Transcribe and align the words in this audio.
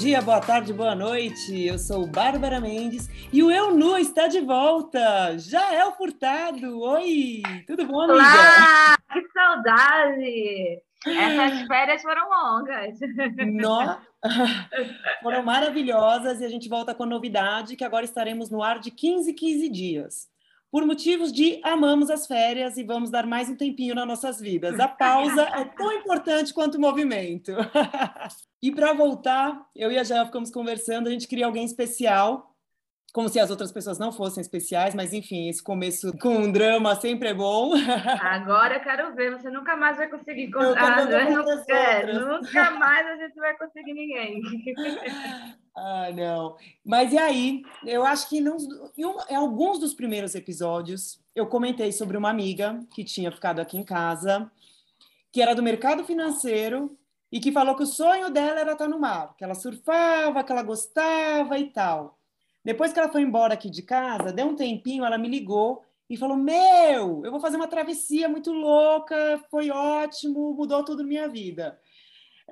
dia, 0.00 0.22
boa 0.22 0.40
tarde, 0.40 0.72
boa 0.72 0.94
noite. 0.94 1.66
Eu 1.66 1.78
sou 1.78 2.06
Bárbara 2.06 2.58
Mendes 2.58 3.06
e 3.30 3.42
o 3.42 3.50
Eu 3.50 3.76
Nu 3.76 3.98
está 3.98 4.28
de 4.28 4.40
volta. 4.40 5.36
Jael 5.36 5.92
Furtado. 5.92 6.80
Oi, 6.80 7.42
tudo 7.66 7.84
bom, 7.84 8.00
amiga? 8.00 8.14
Olá, 8.14 8.96
que 9.12 9.28
saudade! 9.30 10.82
Essas 11.06 11.66
férias 11.66 12.00
foram 12.00 12.30
longas. 12.30 12.98
No... 13.46 13.98
Foram 15.22 15.42
maravilhosas 15.42 16.40
e 16.40 16.46
a 16.46 16.48
gente 16.48 16.68
volta 16.68 16.94
com 16.94 17.02
a 17.02 17.06
novidade 17.06 17.76
que 17.76 17.84
agora 17.84 18.04
estaremos 18.04 18.50
no 18.50 18.62
ar 18.62 18.78
de 18.78 18.90
15 18.90 19.34
15 19.34 19.68
dias. 19.68 20.28
Por 20.70 20.86
motivos 20.86 21.32
de 21.32 21.60
amamos 21.64 22.10
as 22.10 22.28
férias 22.28 22.76
e 22.76 22.84
vamos 22.84 23.10
dar 23.10 23.26
mais 23.26 23.48
um 23.48 23.56
tempinho 23.56 23.92
nas 23.92 24.06
nossas 24.06 24.40
vidas. 24.40 24.78
A 24.78 24.86
pausa 24.86 25.42
é 25.42 25.64
tão 25.64 25.92
importante 25.92 26.54
quanto 26.54 26.76
o 26.76 26.80
movimento. 26.80 27.52
e 28.62 28.70
para 28.70 28.92
voltar, 28.92 29.66
eu 29.74 29.90
e 29.90 29.98
a 29.98 30.04
Jael 30.04 30.26
ficamos 30.26 30.48
conversando, 30.50 31.08
a 31.08 31.10
gente 31.10 31.26
queria 31.26 31.46
alguém 31.46 31.64
especial 31.64 32.49
como 33.12 33.28
se 33.28 33.40
as 33.40 33.50
outras 33.50 33.72
pessoas 33.72 33.98
não 33.98 34.12
fossem 34.12 34.40
especiais, 34.40 34.94
mas 34.94 35.12
enfim, 35.12 35.48
esse 35.48 35.62
começo 35.62 36.16
com 36.18 36.36
um 36.36 36.52
drama 36.52 36.94
sempre 36.94 37.28
é 37.30 37.34
bom. 37.34 37.72
Agora 38.20 38.76
eu 38.76 38.80
quero 38.80 39.14
ver, 39.14 39.32
você 39.32 39.50
nunca 39.50 39.76
mais 39.76 39.96
vai 39.96 40.08
conseguir 40.08 40.50
contar, 40.50 41.06
né? 41.06 41.30
nunca, 41.30 41.74
é, 41.74 42.12
nunca 42.12 42.70
mais 42.72 43.06
a 43.06 43.16
gente 43.16 43.34
vai 43.34 43.56
conseguir 43.56 43.92
ninguém. 43.92 44.42
ah, 45.76 46.10
não. 46.14 46.56
Mas 46.84 47.12
e 47.12 47.18
aí, 47.18 47.62
eu 47.84 48.04
acho 48.04 48.28
que 48.28 48.40
não, 48.40 48.56
em 49.28 49.34
alguns 49.34 49.80
dos 49.80 49.92
primeiros 49.92 50.36
episódios, 50.36 51.20
eu 51.34 51.46
comentei 51.46 51.90
sobre 51.90 52.16
uma 52.16 52.30
amiga 52.30 52.80
que 52.94 53.02
tinha 53.02 53.32
ficado 53.32 53.60
aqui 53.60 53.76
em 53.76 53.84
casa, 53.84 54.50
que 55.32 55.42
era 55.42 55.54
do 55.54 55.62
mercado 55.62 56.04
financeiro 56.04 56.96
e 57.32 57.40
que 57.40 57.50
falou 57.50 57.74
que 57.74 57.82
o 57.82 57.86
sonho 57.86 58.30
dela 58.30 58.60
era 58.60 58.72
estar 58.72 58.88
no 58.88 59.00
mar, 59.00 59.34
que 59.36 59.42
ela 59.42 59.54
surfava, 59.54 60.44
que 60.44 60.52
ela 60.52 60.62
gostava 60.62 61.58
e 61.58 61.70
tal. 61.70 62.19
Depois 62.64 62.92
que 62.92 62.98
ela 62.98 63.08
foi 63.08 63.22
embora 63.22 63.54
aqui 63.54 63.70
de 63.70 63.82
casa, 63.82 64.32
deu 64.32 64.46
um 64.46 64.56
tempinho, 64.56 65.04
ela 65.04 65.16
me 65.16 65.28
ligou 65.28 65.82
e 66.08 66.16
falou: 66.16 66.36
Meu, 66.36 67.24
eu 67.24 67.30
vou 67.30 67.40
fazer 67.40 67.56
uma 67.56 67.68
travessia 67.68 68.28
muito 68.28 68.52
louca, 68.52 69.42
foi 69.50 69.70
ótimo, 69.70 70.54
mudou 70.54 70.84
tudo 70.84 71.04
minha 71.04 71.28
vida. 71.28 71.78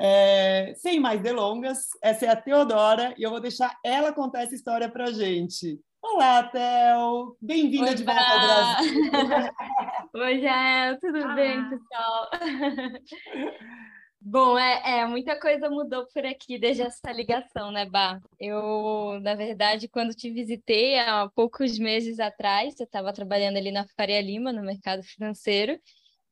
É, 0.01 0.75
sem 0.77 1.01
mais 1.01 1.21
delongas, 1.21 1.89
essa 2.01 2.27
é 2.27 2.29
a 2.29 2.37
Teodora 2.37 3.15
e 3.19 3.23
eu 3.25 3.31
vou 3.31 3.41
deixar 3.41 3.77
ela 3.85 4.13
contar 4.13 4.43
essa 4.43 4.55
história 4.55 4.89
para 4.89 5.13
gente. 5.13 5.81
Olá, 6.01 6.45
Theo! 6.45 7.37
Bem-vinda 7.43 7.93
de 7.95 8.05
volta 8.05 8.23
ao 8.23 8.39
Brasil! 8.39 9.11
Oi, 10.15 10.41
Jael, 10.41 11.01
tudo 11.01 11.35
bem, 11.35 11.69
pessoal? 11.69 12.31
Bom, 14.31 14.59
é, 14.59 15.01
é, 15.01 15.07
muita 15.07 15.41
coisa 15.41 15.71
mudou 15.71 16.07
por 16.09 16.27
aqui 16.27 16.59
desde 16.59 16.83
essa 16.83 17.11
ligação, 17.11 17.73
né, 17.73 17.87
Bah? 17.87 18.21
Eu, 18.39 19.19
na 19.23 19.35
verdade, 19.35 19.89
quando 19.89 20.15
te 20.15 20.31
visitei 20.31 20.99
há 20.99 21.31
poucos 21.35 21.79
meses 21.79 22.21
atrás, 22.21 22.79
eu 22.79 22.85
estava 22.85 23.11
trabalhando 23.11 23.57
ali 23.57 23.73
na 23.73 23.89
Faria 23.97 24.21
Lima, 24.21 24.53
no 24.53 24.63
mercado 24.63 25.03
financeiro, 25.03 25.81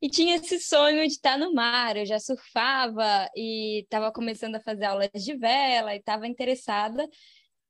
e 0.03 0.11
tinha 0.11 0.37
esse 0.37 0.61
sonho 0.61 1.01
de 1.07 1.15
estar 1.15 1.39
no 1.39 1.55
mar. 1.55 1.97
Eu 1.97 2.05
já 2.05 2.21
surfava 2.21 3.31
e 3.35 3.81
estava 3.85 4.13
começando 4.13 4.57
a 4.57 4.61
fazer 4.61 4.85
aulas 4.85 5.11
de 5.15 5.35
vela 5.35 5.95
e 5.95 5.99
estava 5.99 6.27
interessada. 6.27 7.09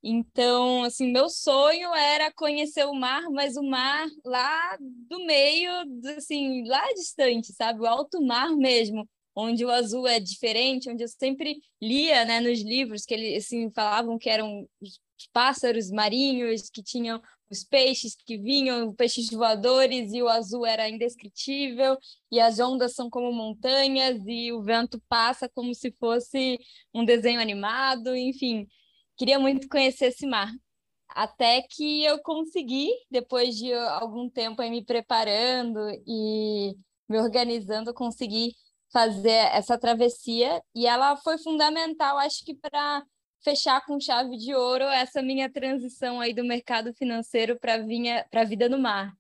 Então, 0.03 0.83
assim, 0.83 1.13
meu 1.13 1.29
sonho 1.29 1.95
era 1.95 2.33
conhecer 2.33 2.85
o 2.85 2.95
mar, 2.95 3.23
mas 3.31 3.57
o 3.57 3.63
mar 3.63 4.09
lá 4.25 4.77
do 4.81 5.25
meio, 5.25 5.71
assim, 6.17 6.67
lá 6.67 6.85
distante, 6.95 7.53
sabe? 7.53 7.81
O 7.81 7.87
alto 7.87 8.21
mar 8.21 8.51
mesmo 8.57 9.09
onde 9.37 9.65
o 9.65 9.71
azul 9.71 10.09
é 10.09 10.19
diferente, 10.19 10.89
onde 10.89 11.05
eu 11.05 11.09
sempre 11.09 11.61
lia, 11.81 12.25
né, 12.25 12.41
nos 12.41 12.61
livros 12.63 13.05
que 13.05 13.13
eles 13.13 13.45
assim 13.45 13.71
falavam 13.71 14.19
que 14.19 14.31
eram 14.31 14.67
os 14.81 14.99
pássaros 15.33 15.91
marinhos, 15.91 16.71
que 16.71 16.83
tinham 16.83 17.21
os 17.51 17.63
peixes 17.63 18.17
que 18.17 18.39
vinham, 18.39 18.93
peixes 18.95 19.29
voadores, 19.31 20.13
e 20.13 20.23
o 20.23 20.29
azul 20.29 20.67
era 20.67 20.89
indescritível, 20.89 21.97
e 22.31 22.41
as 22.41 22.59
ondas 22.59 22.95
são 22.95 23.09
como 23.09 23.31
montanhas, 23.33 24.21
e 24.27 24.53
o 24.53 24.63
vento 24.63 25.01
passa 25.09 25.49
como 25.49 25.75
se 25.75 25.93
fosse 25.93 26.59
um 26.93 27.05
desenho 27.05 27.41
animado, 27.41 28.17
enfim. 28.17 28.67
Queria 29.17 29.39
muito 29.39 29.69
conhecer 29.69 30.07
esse 30.07 30.27
mar. 30.27 30.51
Até 31.09 31.63
que 31.63 32.05
eu 32.05 32.21
consegui, 32.21 32.91
depois 33.11 33.57
de 33.57 33.73
algum 33.73 34.29
tempo 34.29 34.63
me 34.63 34.85
preparando 34.85 35.79
e 36.07 36.75
me 37.09 37.19
organizando, 37.19 37.95
consegui 37.95 38.55
fazer 38.93 39.51
essa 39.53 39.79
travessia 39.79 40.63
e 40.75 40.87
ela 40.87 41.17
foi 41.17 41.39
fundamental, 41.39 42.19
acho 42.19 42.45
que 42.45 42.55
para 42.55 43.05
fechar 43.43 43.85
com 43.85 44.01
chave 44.01 44.37
de 44.37 44.55
ouro 44.55 44.85
essa 44.85 45.23
minha 45.23 45.51
transição 45.51 46.21
aí 46.21 46.35
do 46.35 46.45
mercado 46.45 46.93
financeiro 46.95 47.59
para 47.59 47.79
para 48.31 48.41
a 48.41 48.45
vida 48.45 48.69
no 48.69 48.79
mar. 48.79 49.13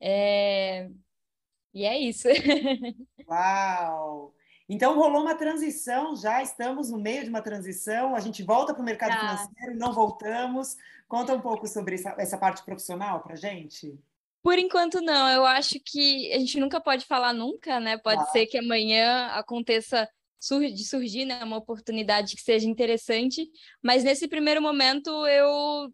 É... 0.00 0.88
E 1.74 1.84
é 1.84 1.98
isso. 1.98 2.28
Uau! 3.28 4.34
Então 4.68 4.96
rolou 4.96 5.22
uma 5.22 5.34
transição, 5.34 6.14
já 6.14 6.42
estamos 6.42 6.90
no 6.90 6.98
meio 6.98 7.22
de 7.22 7.30
uma 7.30 7.40
transição, 7.40 8.14
a 8.14 8.20
gente 8.20 8.42
volta 8.42 8.74
para 8.74 8.82
o 8.82 8.84
mercado 8.84 9.12
tá. 9.12 9.20
financeiro, 9.20 9.78
não 9.78 9.92
voltamos. 9.92 10.76
Conta 11.06 11.34
um 11.34 11.40
pouco 11.40 11.66
sobre 11.66 11.94
essa, 11.94 12.14
essa 12.18 12.36
parte 12.36 12.62
profissional 12.62 13.20
para 13.20 13.34
gente. 13.34 13.98
Por 14.48 14.58
enquanto, 14.58 15.02
não. 15.02 15.28
Eu 15.28 15.44
acho 15.44 15.78
que 15.84 16.32
a 16.32 16.38
gente 16.38 16.58
nunca 16.58 16.80
pode 16.80 17.04
falar 17.04 17.34
nunca, 17.34 17.78
né? 17.78 17.98
Pode 17.98 18.22
ah. 18.22 18.26
ser 18.28 18.46
que 18.46 18.56
amanhã 18.56 19.26
aconteça 19.32 20.08
de 20.74 20.84
surgir 20.86 21.26
né, 21.26 21.44
uma 21.44 21.58
oportunidade 21.58 22.34
que 22.34 22.40
seja 22.40 22.66
interessante, 22.66 23.46
mas 23.82 24.04
nesse 24.04 24.26
primeiro 24.26 24.62
momento 24.62 25.10
eu 25.26 25.92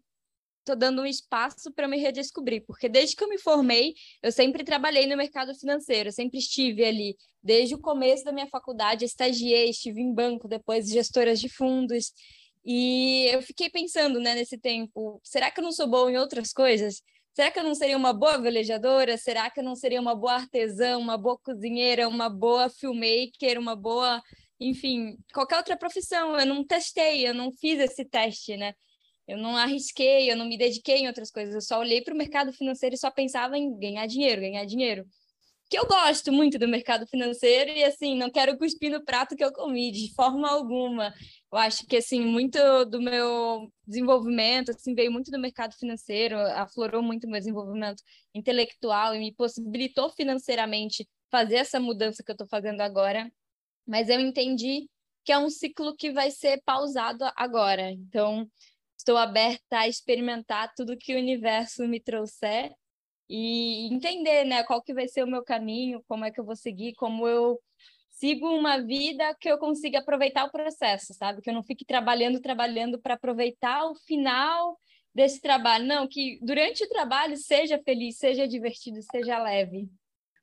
estou 0.61 0.73
dando 0.73 1.01
um 1.01 1.05
espaço 1.05 1.69
para 1.73 1.85
me 1.85 1.97
redescobrir, 1.97 2.63
porque 2.65 2.87
desde 2.87 3.13
que 3.13 3.25
eu 3.25 3.27
me 3.27 3.37
formei, 3.37 3.93
eu 4.23 4.31
sempre 4.31 4.63
trabalhei 4.63 5.05
no 5.05 5.17
mercado 5.17 5.53
financeiro, 5.53 6.09
sempre 6.09 6.37
estive 6.37 6.85
ali, 6.85 7.17
desde 7.43 7.75
o 7.75 7.81
começo 7.81 8.23
da 8.23 8.31
minha 8.31 8.47
faculdade, 8.47 9.03
estagiei, 9.03 9.69
estive 9.69 9.99
em 9.99 10.13
banco, 10.13 10.47
depois 10.47 10.87
gestoras 10.87 11.41
de 11.41 11.49
fundos, 11.49 12.13
e 12.63 13.27
eu 13.33 13.41
fiquei 13.41 13.69
pensando 13.69 14.17
né, 14.19 14.33
nesse 14.33 14.57
tempo, 14.57 15.19
será 15.23 15.51
que 15.51 15.59
eu 15.59 15.63
não 15.63 15.73
sou 15.73 15.87
boa 15.87 16.09
em 16.09 16.17
outras 16.17 16.53
coisas? 16.53 17.01
Será 17.35 17.51
que 17.51 17.59
eu 17.59 17.65
não 17.65 17.75
seria 17.75 17.97
uma 17.97 18.13
boa 18.13 18.37
velejadora? 18.37 19.17
Será 19.17 19.49
que 19.49 19.59
eu 19.59 19.63
não 19.63 19.75
seria 19.75 19.99
uma 19.99 20.15
boa 20.15 20.35
artesã, 20.35 20.97
uma 20.97 21.17
boa 21.17 21.37
cozinheira, 21.37 22.07
uma 22.07 22.29
boa 22.29 22.69
filmmaker, 22.69 23.59
uma 23.59 23.75
boa, 23.75 24.23
enfim, 24.57 25.17
qualquer 25.33 25.57
outra 25.57 25.75
profissão? 25.75 26.39
Eu 26.39 26.45
não 26.45 26.65
testei, 26.65 27.27
eu 27.27 27.33
não 27.33 27.51
fiz 27.51 27.77
esse 27.77 28.05
teste, 28.05 28.55
né? 28.55 28.73
Eu 29.27 29.37
não 29.37 29.57
arrisquei, 29.57 30.31
eu 30.31 30.37
não 30.37 30.45
me 30.45 30.57
dediquei 30.57 30.99
em 30.99 31.07
outras 31.07 31.29
coisas. 31.29 31.53
Eu 31.53 31.61
só 31.61 31.79
olhei 31.79 32.01
para 32.01 32.13
o 32.13 32.17
mercado 32.17 32.53
financeiro 32.53 32.95
e 32.95 32.97
só 32.97 33.11
pensava 33.11 33.57
em 33.57 33.77
ganhar 33.77 34.07
dinheiro, 34.07 34.39
ganhar 34.39 34.63
dinheiro. 34.63 35.05
Que 35.67 35.79
eu 35.79 35.87
gosto 35.87 36.31
muito 36.31 36.59
do 36.59 36.67
mercado 36.67 37.07
financeiro 37.07 37.71
e 37.71 37.83
assim, 37.83 38.15
não 38.15 38.29
quero 38.29 38.55
cuspir 38.57 38.91
no 38.91 39.03
prato 39.03 39.35
que 39.35 39.43
eu 39.43 39.51
comi 39.51 39.91
de 39.91 40.13
forma 40.13 40.47
alguma. 40.47 41.11
Eu 41.51 41.57
acho 41.57 41.87
que 41.87 41.97
assim 41.97 42.21
muito 42.21 42.59
do 42.85 43.01
meu 43.01 43.71
desenvolvimento 43.85 44.69
assim 44.71 44.93
veio 44.93 45.11
muito 45.11 45.31
do 45.31 45.39
mercado 45.39 45.73
financeiro, 45.75 46.37
aflorou 46.37 47.01
muito 47.01 47.27
meu 47.27 47.39
desenvolvimento 47.39 48.03
intelectual 48.33 49.15
e 49.15 49.19
me 49.19 49.33
possibilitou 49.33 50.09
financeiramente 50.11 51.07
fazer 51.31 51.55
essa 51.55 51.79
mudança 51.79 52.23
que 52.23 52.31
eu 52.31 52.35
estou 52.35 52.47
fazendo 52.47 52.81
agora. 52.81 53.31
Mas 53.87 54.09
eu 54.09 54.19
entendi 54.19 54.87
que 55.23 55.31
é 55.31 55.37
um 55.37 55.49
ciclo 55.49 55.95
que 55.95 56.11
vai 56.11 56.29
ser 56.29 56.61
pausado 56.63 57.25
agora. 57.35 57.91
Então, 57.91 58.47
estou 58.97 59.17
aberta 59.17 59.79
a 59.79 59.87
experimentar 59.87 60.73
tudo 60.75 60.97
que 60.97 61.15
o 61.15 61.17
universo 61.17 61.87
me 61.87 61.99
trouxer 61.99 62.71
e 63.29 63.93
entender, 63.93 64.45
né, 64.45 64.63
qual 64.63 64.81
que 64.81 64.93
vai 64.93 65.07
ser 65.07 65.23
o 65.23 65.27
meu 65.27 65.43
caminho, 65.43 66.03
como 66.07 66.25
é 66.25 66.31
que 66.31 66.39
eu 66.39 66.45
vou 66.45 66.55
seguir, 66.55 66.93
como 66.95 67.27
eu 67.27 67.59
sigo 68.09 68.47
uma 68.47 68.81
vida 68.81 69.35
que 69.39 69.49
eu 69.49 69.57
consiga 69.57 69.99
aproveitar 69.99 70.45
o 70.45 70.51
processo, 70.51 71.13
sabe? 71.13 71.41
Que 71.41 71.49
eu 71.49 71.53
não 71.53 71.63
fique 71.63 71.83
trabalhando, 71.83 72.39
trabalhando 72.39 72.99
para 72.99 73.15
aproveitar 73.15 73.85
o 73.85 73.95
final 73.95 74.77
desse 75.13 75.41
trabalho. 75.41 75.85
Não, 75.85 76.07
que 76.07 76.39
durante 76.41 76.83
o 76.83 76.89
trabalho 76.89 77.35
seja 77.35 77.77
feliz, 77.83 78.17
seja 78.17 78.47
divertido, 78.47 79.01
seja 79.11 79.41
leve. 79.41 79.89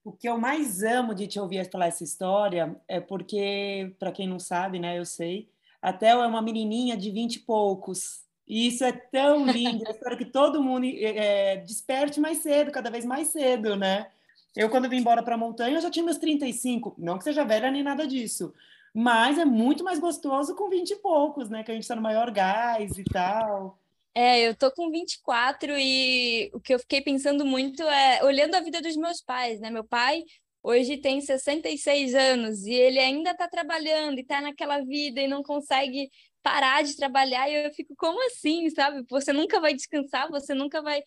O 0.05 0.12
que 0.12 0.28
eu 0.28 0.37
mais 0.37 0.82
amo 0.82 1.14
de 1.14 1.26
te 1.26 1.38
ouvir 1.38 1.70
falar 1.70 1.87
essa 1.87 2.05
história 2.05 2.76
é 2.88 3.00
porque, 3.00 3.94
para 3.99 4.12
quem 4.12 4.26
não 4.26 4.38
sabe, 4.38 4.78
né, 4.78 4.99
eu 4.99 5.05
sei, 5.05 5.49
a 5.81 5.93
Theo 5.93 6.20
é 6.20 6.26
uma 6.26 6.43
menininha 6.43 6.96
de 6.96 7.11
vinte 7.11 7.37
e 7.37 7.40
poucos. 7.40 8.21
E 8.46 8.66
isso 8.68 8.84
é 8.84 8.92
tão 8.92 9.46
lindo. 9.46 9.84
eu 9.86 9.92
espero 9.92 10.16
que 10.16 10.24
todo 10.24 10.62
mundo 10.62 10.86
é, 10.86 11.56
desperte 11.58 12.20
mais 12.20 12.38
cedo, 12.38 12.70
cada 12.70 12.90
vez 12.90 13.04
mais 13.04 13.28
cedo, 13.28 13.76
né? 13.76 14.08
Eu, 14.54 14.68
quando 14.68 14.88
vim 14.88 14.98
embora 14.98 15.22
para 15.22 15.34
a 15.34 15.38
montanha, 15.38 15.78
eu 15.78 15.80
já 15.80 15.90
tinha 15.90 16.04
meus 16.04 16.18
35. 16.18 16.94
Não 16.98 17.18
que 17.18 17.24
seja 17.24 17.44
velha 17.44 17.70
nem 17.70 17.82
nada 17.82 18.06
disso. 18.06 18.52
Mas 18.94 19.38
é 19.38 19.44
muito 19.44 19.82
mais 19.82 19.98
gostoso 19.98 20.54
com 20.54 20.68
20 20.68 20.90
e 20.90 20.96
poucos, 20.96 21.48
né? 21.48 21.62
Que 21.62 21.70
a 21.70 21.74
gente 21.74 21.84
está 21.84 21.96
no 21.96 22.02
maior 22.02 22.30
gás 22.30 22.98
e 22.98 23.04
tal. 23.04 23.78
É, 24.14 24.46
eu 24.46 24.54
tô 24.54 24.70
com 24.70 24.90
24 24.90 25.72
e 25.78 26.50
o 26.52 26.60
que 26.60 26.74
eu 26.74 26.78
fiquei 26.78 27.00
pensando 27.00 27.46
muito 27.46 27.82
é 27.82 28.22
olhando 28.22 28.54
a 28.54 28.60
vida 28.60 28.82
dos 28.82 28.94
meus 28.96 29.22
pais, 29.22 29.58
né? 29.58 29.70
Meu 29.70 29.84
pai 29.84 30.22
hoje 30.62 30.98
tem 30.98 31.20
66 31.20 32.14
anos 32.14 32.66
e 32.66 32.74
ele 32.74 32.98
ainda 32.98 33.30
está 33.30 33.48
trabalhando 33.48 34.18
e 34.18 34.20
está 34.20 34.42
naquela 34.42 34.80
vida 34.82 35.20
e 35.20 35.26
não 35.26 35.42
consegue 35.42 36.10
parar 36.42 36.82
de 36.82 36.96
trabalhar 36.96 37.48
e 37.48 37.66
eu 37.66 37.72
fico, 37.72 37.94
como 37.96 38.24
assim, 38.26 38.68
sabe? 38.70 39.04
Você 39.08 39.32
nunca 39.32 39.60
vai 39.60 39.74
descansar, 39.74 40.28
você 40.28 40.54
nunca 40.54 40.82
vai, 40.82 41.02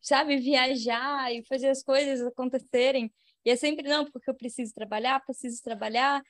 sabe, 0.00 0.36
viajar 0.36 1.32
e 1.34 1.44
fazer 1.44 1.68
as 1.68 1.82
coisas 1.82 2.26
acontecerem. 2.26 3.12
E 3.44 3.50
é 3.50 3.56
sempre, 3.56 3.88
não, 3.88 4.04
porque 4.10 4.30
eu 4.30 4.34
preciso 4.34 4.72
trabalhar, 4.74 5.24
preciso 5.24 5.62
trabalhar. 5.62 6.22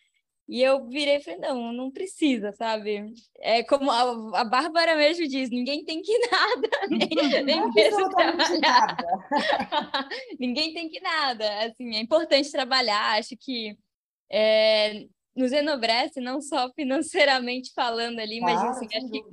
E 0.49 0.61
eu 0.63 0.89
virei 0.89 1.17
e 1.17 1.23
falei, 1.23 1.39
não, 1.39 1.73
não 1.73 1.93
precisa, 1.93 2.51
sabe? 2.53 3.15
É 3.39 3.63
como 3.63 3.89
a, 3.89 4.41
a 4.41 4.45
Bárbara 4.45 4.97
mesmo 4.97 5.29
diz, 5.29 5.49
ninguém 5.49 5.85
tem 5.85 6.03
que 6.03 6.19
nada, 6.29 6.69
nem, 6.89 7.45
nem 7.45 7.73
mesmo 7.73 8.09
trabalhar. 8.11 8.97
ninguém 10.41 10.75
tem 10.75 10.89
que 10.89 11.01
nada. 11.01 11.67
Assim, 11.67 11.95
é 11.95 12.01
importante 12.01 12.51
trabalhar, 12.51 13.17
acho 13.17 13.37
que 13.37 13.77
é, 14.29 15.07
nos 15.41 15.53
enobrece, 15.53 16.21
não 16.21 16.41
só 16.41 16.71
financeiramente 16.73 17.73
falando 17.75 18.21
ali, 18.21 18.41
mas 18.41 18.63
assim, 18.63 18.87
acho 18.95 19.11
que 19.11 19.25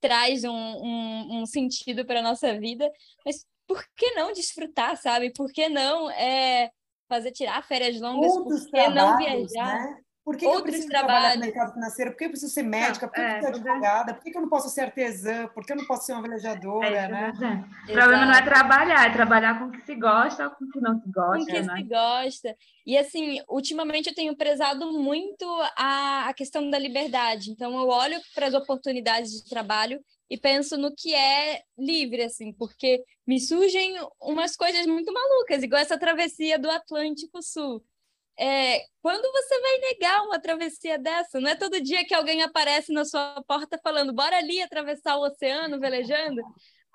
traz 0.00 0.44
um, 0.44 0.52
um, 0.52 1.40
um 1.40 1.46
sentido 1.46 2.04
para 2.04 2.20
a 2.20 2.22
nossa 2.22 2.58
vida. 2.58 2.90
Mas 3.24 3.44
por 3.66 3.84
que 3.96 4.12
não 4.12 4.32
desfrutar, 4.32 4.96
sabe? 4.96 5.32
Por 5.32 5.52
que 5.52 5.68
não 5.68 6.10
é, 6.10 6.70
fazer 7.08 7.32
tirar 7.32 7.62
férias 7.66 8.00
longas? 8.00 8.32
Outros 8.32 8.62
por 8.64 8.70
que 8.70 8.88
não 8.88 9.18
viajar? 9.18 9.80
Né? 9.80 10.00
Por 10.28 10.36
que, 10.36 10.46
que 10.46 10.54
eu 10.54 10.62
preciso 10.62 10.88
trabalhos. 10.88 11.14
trabalhar 11.14 11.34
no 11.36 11.40
mercado 11.40 11.72
financeiro? 11.72 12.10
Por 12.10 12.18
que 12.18 12.24
eu 12.26 12.28
preciso 12.28 12.52
ser 12.52 12.62
médica? 12.62 13.08
Por 13.08 13.14
que 13.14 13.20
eu 13.20 13.24
preciso 13.24 13.40
ser 13.40 13.46
é, 13.46 13.72
advogada? 13.72 14.14
Por 14.14 14.22
que 14.22 14.36
eu 14.36 14.42
não 14.42 14.48
posso 14.50 14.68
ser 14.68 14.80
artesã? 14.82 15.48
Por 15.54 15.64
que 15.64 15.72
eu 15.72 15.76
não 15.76 15.86
posso 15.86 16.04
ser 16.04 16.12
uma 16.12 16.20
velejadora? 16.20 16.86
É, 16.86 17.08
né? 17.08 17.64
O 17.88 17.92
problema 17.92 18.26
não 18.26 18.34
é 18.34 18.42
trabalhar, 18.42 19.06
é 19.06 19.10
trabalhar 19.10 19.58
com 19.58 19.64
o 19.64 19.70
que 19.70 19.80
se 19.86 19.94
gosta 19.94 20.44
ou 20.44 20.50
com 20.50 20.66
o 20.66 20.68
que 20.68 20.80
não 20.82 21.00
se 21.00 21.10
gosta. 21.10 21.36
Com 21.38 21.42
o 21.42 21.46
que 21.46 21.62
né? 21.62 21.76
se 21.76 21.82
gosta. 21.84 22.56
E 22.84 22.98
assim, 22.98 23.40
ultimamente 23.48 24.10
eu 24.10 24.14
tenho 24.14 24.36
prezado 24.36 24.92
muito 24.92 25.46
a, 25.74 26.28
a 26.28 26.34
questão 26.34 26.68
da 26.68 26.78
liberdade. 26.78 27.50
Então 27.50 27.80
eu 27.80 27.88
olho 27.88 28.20
para 28.34 28.48
as 28.48 28.54
oportunidades 28.54 29.32
de 29.32 29.48
trabalho 29.48 29.98
e 30.28 30.36
penso 30.36 30.76
no 30.76 30.94
que 30.94 31.14
é 31.14 31.62
livre, 31.78 32.24
assim, 32.24 32.52
porque 32.52 33.02
me 33.26 33.40
surgem 33.40 33.94
umas 34.20 34.54
coisas 34.56 34.84
muito 34.84 35.10
malucas, 35.10 35.62
igual 35.62 35.80
essa 35.80 35.98
travessia 35.98 36.58
do 36.58 36.70
Atlântico 36.70 37.42
Sul 37.42 37.82
é, 38.38 38.84
quando 39.02 39.30
você 39.32 39.60
vai 39.60 39.78
negar 39.78 40.22
uma 40.22 40.40
travessia 40.40 40.98
dessa? 40.98 41.40
Não 41.40 41.50
é 41.50 41.56
todo 41.56 41.80
dia 41.80 42.04
que 42.04 42.14
alguém 42.14 42.42
aparece 42.42 42.92
na 42.92 43.04
sua 43.04 43.42
porta 43.46 43.80
falando, 43.82 44.12
bora 44.12 44.36
ali 44.36 44.62
atravessar 44.62 45.16
o 45.16 45.26
oceano 45.26 45.80
velejando? 45.80 46.40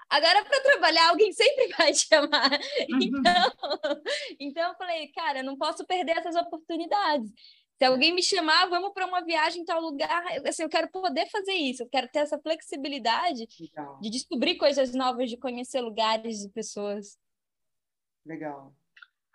Agora, 0.09 0.45
para 0.45 0.61
trabalhar, 0.61 1.09
alguém 1.09 1.33
sempre 1.33 1.67
vai 1.77 1.91
te 1.91 2.07
chamar. 2.07 2.51
Uhum. 2.89 2.99
Então, 3.01 3.51
então, 4.39 4.69
eu 4.69 4.75
falei, 4.75 5.07
cara, 5.09 5.43
não 5.43 5.57
posso 5.57 5.85
perder 5.85 6.17
essas 6.17 6.35
oportunidades. 6.35 7.31
Se 7.77 7.85
alguém 7.85 8.13
me 8.13 8.21
chamar, 8.21 8.69
vamos 8.69 8.93
para 8.93 9.05
uma 9.05 9.21
viagem 9.25 9.63
em 9.63 9.65
tal 9.65 9.81
lugar, 9.81 10.23
assim, 10.47 10.63
eu 10.63 10.69
quero 10.69 10.89
poder 10.91 11.27
fazer 11.29 11.53
isso, 11.53 11.83
eu 11.83 11.89
quero 11.89 12.07
ter 12.07 12.19
essa 12.19 12.39
flexibilidade 12.39 13.47
Legal. 13.59 13.99
de 13.99 14.09
descobrir 14.09 14.55
coisas 14.55 14.93
novas, 14.93 15.29
de 15.29 15.37
conhecer 15.37 15.81
lugares 15.81 16.45
e 16.45 16.49
pessoas. 16.49 17.17
Legal. 18.25 18.73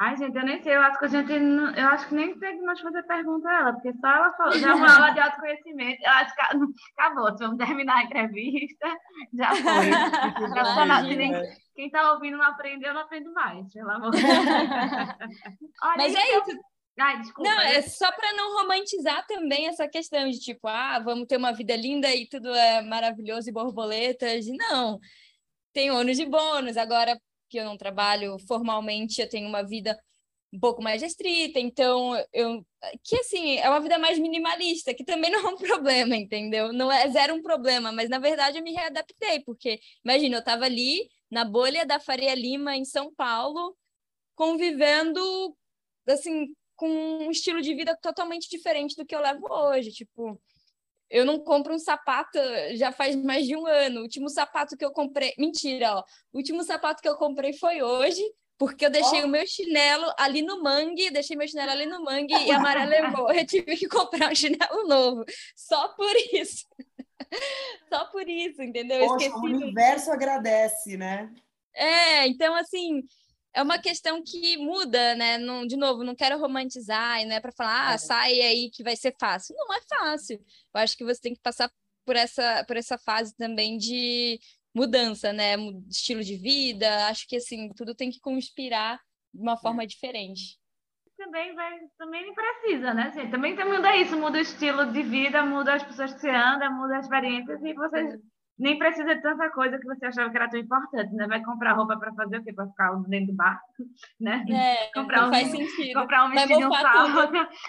Ai, 0.01 0.17
gente, 0.17 0.37
eu 0.37 0.45
nem 0.45 0.63
sei, 0.63 0.77
eu 0.77 0.81
acho 0.81 0.99
que 0.99 1.05
a 1.07 1.09
gente 1.09 1.39
não, 1.41 1.75
eu 1.75 1.89
acho 1.89 2.09
que 2.09 2.15
nem 2.15 2.39
tem 2.39 2.59
que 2.59 2.65
mais 2.65 2.81
fazer 2.81 3.03
pergunta 3.03 3.49
a 3.49 3.55
ela, 3.59 3.73
porque 3.73 3.93
só 3.95 4.07
ela 4.07 4.33
falou, 4.35 4.53
já 4.53 4.71
é 4.71 4.75
uma 4.75 4.95
aula 4.95 5.11
de 5.11 5.19
autoconhecimento, 5.19 6.01
eu 6.05 6.11
acho 6.11 6.35
que 6.37 6.41
acabou, 6.41 7.37
vamos 7.37 7.59
terminar 7.59 7.97
a 7.97 8.05
entrevista, 8.05 8.87
já 9.35 9.51
foi. 9.57 9.91
já 9.91 11.43
quem 11.75 11.87
está 11.87 12.13
ouvindo 12.13 12.37
não 12.37 12.45
aprendeu, 12.45 12.95
não 12.95 13.01
aprende 13.01 13.29
mais, 13.31 13.73
pelo 13.73 13.91
amor 13.91 14.13
de 14.13 14.23
Deus. 14.23 14.35
Mas 15.97 16.15
é 16.15 16.39
isso. 16.39 16.61
Ai, 16.99 17.19
desculpa. 17.21 17.49
Não, 17.49 17.61
é 17.61 17.83
só 17.83 18.11
para 18.11 18.33
não 18.33 18.59
romantizar 18.59 19.25
também 19.27 19.69
essa 19.69 19.87
questão 19.87 20.29
de 20.29 20.41
tipo, 20.41 20.67
ah, 20.67 20.99
vamos 20.99 21.27
ter 21.27 21.37
uma 21.37 21.53
vida 21.53 21.77
linda 21.77 22.13
e 22.13 22.29
tudo 22.29 22.53
é 22.53 22.83
maravilhoso 22.83 23.49
e 23.49 23.53
borboletas. 23.53 24.47
Não, 24.49 24.99
tem 25.73 25.93
ônus 25.93 26.19
e 26.19 26.27
bônus. 26.27 26.77
Agora, 26.77 27.17
que 27.49 27.59
eu 27.59 27.65
não 27.65 27.77
trabalho 27.77 28.39
formalmente, 28.47 29.21
eu 29.21 29.29
tenho 29.29 29.49
uma 29.49 29.63
vida 29.63 29.99
um 30.53 30.59
pouco 30.59 30.83
mais 30.83 31.03
restrita, 31.03 31.61
então 31.61 32.15
eu 32.33 32.65
que 33.05 33.17
assim, 33.17 33.57
é 33.59 33.69
uma 33.69 33.81
vida 33.81 33.99
mais 33.99 34.19
minimalista, 34.19 34.95
que 34.95 35.05
também 35.05 35.31
não 35.33 35.41
é 35.41 35.53
um 35.53 35.57
problema, 35.57 36.17
entendeu? 36.17 36.73
Não 36.73 36.91
é 36.91 37.09
zero 37.11 37.35
um 37.35 37.43
problema, 37.43 37.93
mas 37.93 38.09
na 38.09 38.19
verdade 38.19 38.59
eu 38.59 38.65
me 38.65 38.73
readaptei, 38.73 39.41
porque 39.45 39.81
imagina, 40.05 40.37
eu 40.37 40.41
estava 40.41 40.65
ali 40.65 41.09
na 41.31 41.45
bolha 41.45 41.85
da 41.85 42.01
Faria 42.01 42.35
Lima 42.35 42.77
em 42.77 42.85
São 42.85 43.13
Paulo, 43.15 43.77
convivendo 44.35 45.21
assim 46.07 46.55
com 46.77 46.89
um 46.89 47.31
estilo 47.31 47.61
de 47.61 47.75
vida 47.75 47.97
totalmente 48.01 48.49
diferente 48.49 48.95
do 48.97 49.05
que 49.05 49.15
eu 49.15 49.21
levo 49.21 49.47
hoje, 49.51 49.91
tipo, 49.91 50.41
eu 51.11 51.25
não 51.25 51.39
compro 51.39 51.75
um 51.75 51.79
sapato 51.79 52.39
já 52.75 52.93
faz 52.93 53.17
mais 53.17 53.47
de 53.47 53.57
um 53.57 53.67
ano. 53.67 54.01
O 54.01 54.03
último 54.03 54.29
sapato 54.29 54.77
que 54.77 54.85
eu 54.85 54.91
comprei. 54.91 55.35
Mentira, 55.39 55.97
ó. 55.97 56.05
O 56.33 56.39
último 56.39 56.63
sapato 56.63 57.03
que 57.03 57.09
eu 57.09 57.17
comprei 57.17 57.53
foi 57.53 57.83
hoje, 57.83 58.23
porque 58.59 58.85
eu 58.85 58.91
deixei 58.91 59.23
oh. 59.23 59.27
o 59.27 59.29
meu 59.29 59.47
chinelo 59.47 60.13
ali 60.19 60.43
no 60.43 60.63
mangue, 60.63 61.11
deixei 61.11 61.37
meu 61.37 61.49
chinelo 61.49 61.71
ali 61.71 61.87
no 61.87 62.03
mangue 62.03 62.35
e 62.47 62.51
a 62.51 62.59
Mara 62.59 62.85
levou. 62.85 63.33
Eu 63.33 63.47
tive 63.47 63.77
que 63.77 63.89
comprar 63.89 64.31
um 64.31 64.35
chinelo 64.35 64.87
novo. 64.87 65.25
Só 65.57 65.89
por 65.89 66.15
isso. 66.33 66.67
Só 67.89 68.05
por 68.07 68.29
isso, 68.29 68.63
entendeu? 68.63 69.07
Poxa, 69.07 69.31
o 69.31 69.45
universo 69.45 70.11
agradece, 70.11 70.97
né? 70.97 71.33
É, 71.75 72.27
então 72.27 72.55
assim, 72.55 73.03
é 73.55 73.63
uma 73.63 73.79
questão 73.79 74.23
que 74.23 74.57
muda, 74.57 75.15
né? 75.15 75.39
Não, 75.39 75.67
de 75.67 75.77
novo, 75.77 76.05
não 76.05 76.15
quero 76.15 76.39
romantizar, 76.39 77.25
né? 77.27 77.41
Para 77.41 77.53
falar, 77.53 77.91
ah, 77.91 77.95
é. 77.95 77.99
sai 77.99 78.41
aí 78.41 78.71
que 78.71 78.83
vai 78.83 78.97
ser 78.97 79.15
fácil. 79.19 79.55
Não 79.57 79.75
é 79.75 79.81
fácil. 79.89 80.39
Eu 80.75 80.81
acho 80.81 80.97
que 80.97 81.05
você 81.05 81.21
tem 81.21 81.35
que 81.35 81.41
passar 81.41 81.71
por 82.05 82.17
essa, 82.17 82.65
por 82.67 82.77
essa 82.77 82.99
fase 82.99 83.35
também 83.37 83.77
de 83.77 84.39
mudança, 84.75 85.33
né? 85.33 85.57
Estilo 85.89 86.23
de 86.23 86.37
vida. 86.37 87.07
Acho 87.09 87.27
que 87.27 87.37
assim 87.37 87.71
tudo 87.75 87.95
tem 87.95 88.11
que 88.11 88.21
conspirar 88.21 89.01
de 89.33 89.43
uma 89.43 89.57
forma 89.57 89.83
é. 89.83 89.87
diferente. 89.87 90.59
Também 91.17 91.53
vai, 91.53 91.81
também 91.99 92.23
nem 92.23 92.35
precisa, 92.35 92.95
né? 92.95 93.09
Assim, 93.09 93.29
também 93.29 93.57
muda 93.65 93.97
isso, 93.97 94.17
muda 94.17 94.39
o 94.39 94.41
estilo 94.41 94.93
de 94.93 95.03
vida, 95.03 95.45
muda 95.45 95.75
as 95.75 95.83
pessoas 95.83 96.15
que 96.15 96.21
você 96.21 96.31
anda, 96.31 96.71
muda 96.71 96.97
as 96.97 97.07
experiências 97.07 97.61
e 97.61 97.75
você 97.75 98.21
nem 98.59 98.79
precisa 98.79 99.15
de 99.15 99.23
tanta 99.23 99.51
coisa 99.51 99.79
que 99.79 99.87
você 99.87 100.07
achava 100.07 100.31
que 100.31 100.37
era 100.37 100.51
tão 100.51 100.59
importante, 100.59 101.15
né? 101.15 101.27
Vai 101.29 101.43
comprar 101.45 101.75
roupa 101.75 101.97
para 101.97 102.13
fazer 102.15 102.39
o 102.39 102.45
quê? 102.45 102.53
Para 102.53 102.67
ficar 102.67 102.93
dentro 103.07 103.29
do 103.29 103.37
barco, 103.37 103.65
né? 104.19 104.45
É, 104.51 104.93
comprar 104.93 105.29
um, 105.29 105.31
faz 105.31 105.49
sentido. 105.49 106.01
Comprar 106.01 106.25
um 106.25 106.31
vestido 106.31 106.67
um 106.67 106.71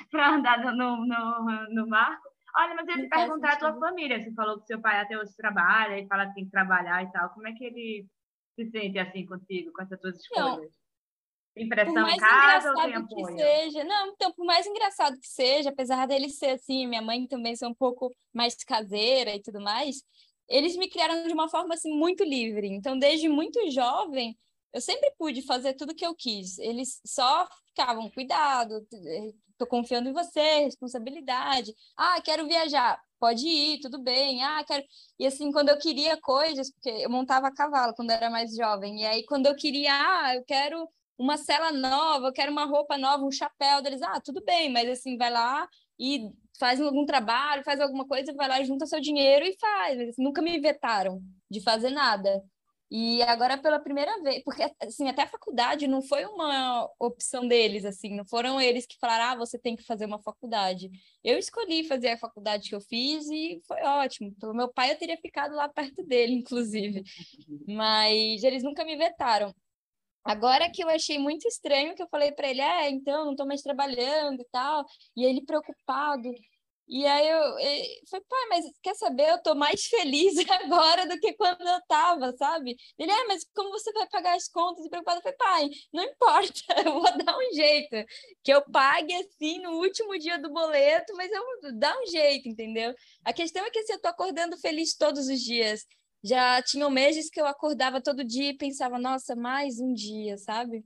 para 0.09 0.29
andar 0.29 0.59
no, 0.73 1.05
no, 1.05 1.69
no 1.69 1.87
barco. 1.87 2.27
Olha, 2.57 2.75
mas 2.75 2.87
te 2.87 3.07
perguntar 3.07 3.53
a 3.53 3.57
tua 3.57 3.79
família. 3.79 4.19
Você 4.19 4.33
falou 4.33 4.59
que 4.59 4.65
seu 4.65 4.81
pai 4.81 4.99
até 4.99 5.17
hoje 5.17 5.35
trabalha 5.35 5.99
e 5.99 6.07
fala 6.07 6.27
que 6.27 6.33
tem 6.33 6.45
que 6.45 6.51
trabalhar 6.51 7.03
e 7.03 7.11
tal. 7.11 7.29
Como 7.29 7.47
é 7.47 7.53
que 7.53 7.63
ele 7.63 8.07
se 8.55 8.69
sente 8.71 8.97
assim 8.97 9.25
contigo, 9.25 9.71
com 9.71 9.83
essas 9.83 9.99
tuas 9.99 10.15
escolhas? 10.17 10.57
Não. 10.57 10.79
Tem 11.55 11.67
pressão 11.67 11.93
por 11.93 12.01
mais 12.01 12.15
em 12.15 12.19
casa 12.19 12.69
engraçado 12.69 12.77
ou 12.77 12.83
tem 12.83 12.95
apoio? 12.95 13.25
que 13.25 13.43
seja, 13.43 13.83
não, 13.83 14.07
então, 14.07 14.31
por 14.31 14.45
mais 14.45 14.65
engraçado 14.65 15.19
que 15.19 15.27
seja, 15.27 15.69
apesar 15.69 16.07
dele 16.07 16.29
ser 16.29 16.51
assim, 16.51 16.87
minha 16.87 17.01
mãe 17.01 17.27
também 17.27 17.55
ser 17.55 17.65
um 17.65 17.73
pouco 17.73 18.15
mais 18.33 18.55
caseira 18.63 19.35
e 19.35 19.41
tudo 19.41 19.59
mais, 19.59 20.03
eles 20.49 20.75
me 20.75 20.89
criaram 20.89 21.25
de 21.27 21.33
uma 21.33 21.49
forma 21.49 21.73
assim 21.75 21.91
muito 21.93 22.23
livre. 22.23 22.67
Então, 22.67 22.97
desde 22.97 23.29
muito 23.29 23.69
jovem, 23.71 24.37
eu 24.73 24.81
sempre 24.81 25.11
pude 25.17 25.41
fazer 25.41 25.73
tudo 25.73 25.95
que 25.95 26.05
eu 26.05 26.15
quis. 26.15 26.57
Eles 26.59 26.99
só 27.05 27.47
ficavam, 27.67 28.09
cuidado, 28.09 28.85
tô 29.57 29.67
confiando 29.67 30.09
em 30.09 30.13
você, 30.13 30.61
responsabilidade. 30.61 31.73
Ah, 31.97 32.21
quero 32.21 32.47
viajar. 32.47 32.99
Pode 33.19 33.45
ir, 33.47 33.79
tudo 33.81 34.01
bem. 34.01 34.43
Ah, 34.43 34.63
quero. 34.65 34.83
E 35.19 35.27
assim, 35.27 35.51
quando 35.51 35.69
eu 35.69 35.77
queria 35.77 36.17
coisas, 36.19 36.71
porque 36.71 36.89
eu 36.89 37.09
montava 37.09 37.47
a 37.47 37.53
cavalo 37.53 37.93
quando 37.93 38.11
era 38.11 38.29
mais 38.29 38.55
jovem. 38.55 39.01
E 39.01 39.05
aí, 39.05 39.25
quando 39.25 39.47
eu 39.47 39.55
queria, 39.55 39.91
ah, 39.93 40.35
eu 40.35 40.43
quero 40.45 40.87
uma 41.17 41.37
cela 41.37 41.71
nova, 41.71 42.27
eu 42.27 42.33
quero 42.33 42.51
uma 42.51 42.65
roupa 42.65 42.97
nova, 42.97 43.23
um 43.25 43.31
chapéu 43.31 43.81
deles. 43.81 44.01
Ah, 44.01 44.21
tudo 44.21 44.41
bem, 44.43 44.71
mas 44.71 44.89
assim, 44.89 45.17
vai 45.17 45.29
lá 45.29 45.67
e 45.99 46.31
faz 46.59 46.81
algum 46.81 47.05
trabalho, 47.05 47.63
faz 47.63 47.79
alguma 47.79 48.05
coisa, 48.07 48.33
vai 48.33 48.47
lá, 48.47 48.63
junta 48.63 48.85
seu 48.85 48.99
dinheiro 48.99 49.45
e 49.45 49.57
faz. 49.57 49.99
Eles 49.99 50.15
nunca 50.17 50.41
me 50.41 50.59
vetaram 50.59 51.21
de 51.49 51.61
fazer 51.61 51.89
nada. 51.89 52.43
E 52.91 53.21
agora 53.21 53.55
pela 53.55 53.79
primeira 53.79 54.19
vez, 54.23 54.43
porque 54.43 54.63
assim, 54.81 55.07
até 55.07 55.21
a 55.21 55.27
faculdade 55.27 55.87
não 55.87 56.01
foi 56.01 56.25
uma 56.25 56.89
opção 56.99 57.47
deles, 57.47 57.85
assim, 57.85 58.15
não 58.15 58.25
foram 58.25 58.59
eles 58.59 58.87
que 58.87 58.97
falaram, 58.97 59.25
ah, 59.25 59.35
você 59.35 59.59
tem 59.59 59.75
que 59.75 59.83
fazer 59.83 60.05
uma 60.05 60.19
faculdade. 60.19 60.89
Eu 61.23 61.37
escolhi 61.37 61.83
fazer 61.87 62.09
a 62.09 62.17
faculdade 62.17 62.67
que 62.67 62.75
eu 62.75 62.81
fiz 62.81 63.29
e 63.29 63.61
foi 63.67 63.79
ótimo. 63.83 64.33
Pelo 64.39 64.55
meu 64.55 64.73
pai 64.73 64.91
eu 64.91 64.97
teria 64.97 65.17
ficado 65.17 65.55
lá 65.55 65.69
perto 65.69 66.03
dele, 66.03 66.33
inclusive. 66.41 67.03
Mas 67.67 68.43
eles 68.43 68.63
nunca 68.63 68.83
me 68.83 68.97
vetaram. 68.97 69.53
Agora 70.29 70.69
que 70.71 70.83
eu 70.83 70.89
achei 70.89 71.17
muito 71.17 71.47
estranho 71.47 71.95
que 71.95 72.03
eu 72.03 72.07
falei 72.07 72.31
para 72.31 72.47
ele, 72.47 72.61
é, 72.61 72.87
então, 72.87 73.25
não 73.25 73.31
estou 73.31 73.47
mais 73.47 73.63
trabalhando 73.63 74.39
e 74.39 74.45
tal, 74.51 74.85
e 75.17 75.25
ele 75.25 75.43
preocupado. 75.43 76.29
E 76.87 77.03
aí 77.05 77.27
eu, 77.27 77.39
eu 77.39 77.85
falei, 78.09 78.25
pai, 78.29 78.45
mas 78.49 78.65
quer 78.83 78.93
saber? 78.95 79.27
Eu 79.31 79.41
tô 79.41 79.55
mais 79.55 79.85
feliz 79.85 80.35
agora 80.63 81.07
do 81.07 81.19
que 81.19 81.33
quando 81.33 81.61
eu 81.67 81.81
tava, 81.87 82.31
sabe? 82.37 82.75
Ele, 82.99 83.11
é, 83.11 83.25
mas 83.25 83.43
como 83.55 83.71
você 83.71 83.91
vai 83.91 84.07
pagar 84.07 84.35
as 84.35 84.47
contas? 84.47 84.85
E 84.85 84.89
preocupado, 84.89 85.17
eu 85.17 85.23
falei, 85.23 85.37
pai, 85.37 85.69
não 85.91 86.03
importa, 86.03 86.61
eu 86.85 86.93
vou 86.93 87.25
dar 87.25 87.35
um 87.35 87.53
jeito. 87.55 87.95
Que 88.43 88.53
eu 88.53 88.61
pague 88.71 89.15
assim 89.15 89.59
no 89.63 89.77
último 89.79 90.15
dia 90.19 90.37
do 90.37 90.51
boleto, 90.53 91.11
mas 91.15 91.31
eu 91.31 91.43
dar 91.79 91.97
um 91.99 92.05
jeito, 92.05 92.47
entendeu? 92.47 92.93
A 93.25 93.33
questão 93.33 93.65
é 93.65 93.71
que 93.71 93.79
assim, 93.79 93.93
eu 93.93 94.01
tô 94.01 94.09
acordando 94.09 94.57
feliz 94.57 94.95
todos 94.95 95.27
os 95.27 95.39
dias. 95.41 95.87
Já 96.23 96.61
tinham 96.61 96.89
meses 96.89 97.29
que 97.29 97.39
eu 97.39 97.47
acordava 97.47 98.01
todo 98.01 98.23
dia 98.23 98.49
e 98.49 98.57
pensava, 98.57 98.99
nossa, 98.99 99.35
mais 99.35 99.79
um 99.79 99.93
dia, 99.93 100.37
sabe? 100.37 100.83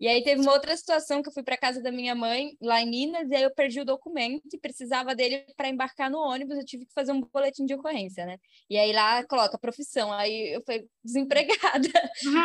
E 0.00 0.08
aí 0.08 0.22
teve 0.22 0.40
uma 0.40 0.52
outra 0.52 0.76
situação 0.76 1.22
que 1.22 1.28
eu 1.28 1.32
fui 1.32 1.42
para 1.42 1.56
casa 1.56 1.82
da 1.82 1.92
minha 1.92 2.14
mãe, 2.14 2.56
lá 2.60 2.80
em 2.80 2.90
Minas, 2.90 3.30
e 3.30 3.34
aí 3.34 3.42
eu 3.42 3.54
perdi 3.54 3.80
o 3.80 3.84
documento 3.84 4.42
e 4.52 4.58
precisava 4.58 5.14
dele 5.14 5.46
para 5.56 5.68
embarcar 5.68 6.10
no 6.10 6.18
ônibus, 6.18 6.56
eu 6.58 6.64
tive 6.64 6.86
que 6.86 6.92
fazer 6.92 7.12
um 7.12 7.20
boletim 7.20 7.64
de 7.64 7.74
ocorrência, 7.74 8.26
né? 8.26 8.38
E 8.68 8.76
aí 8.76 8.92
lá 8.92 9.24
coloca 9.24 9.58
profissão, 9.58 10.12
aí 10.12 10.54
eu 10.54 10.62
fui 10.64 10.86
desempregada. 11.04 11.88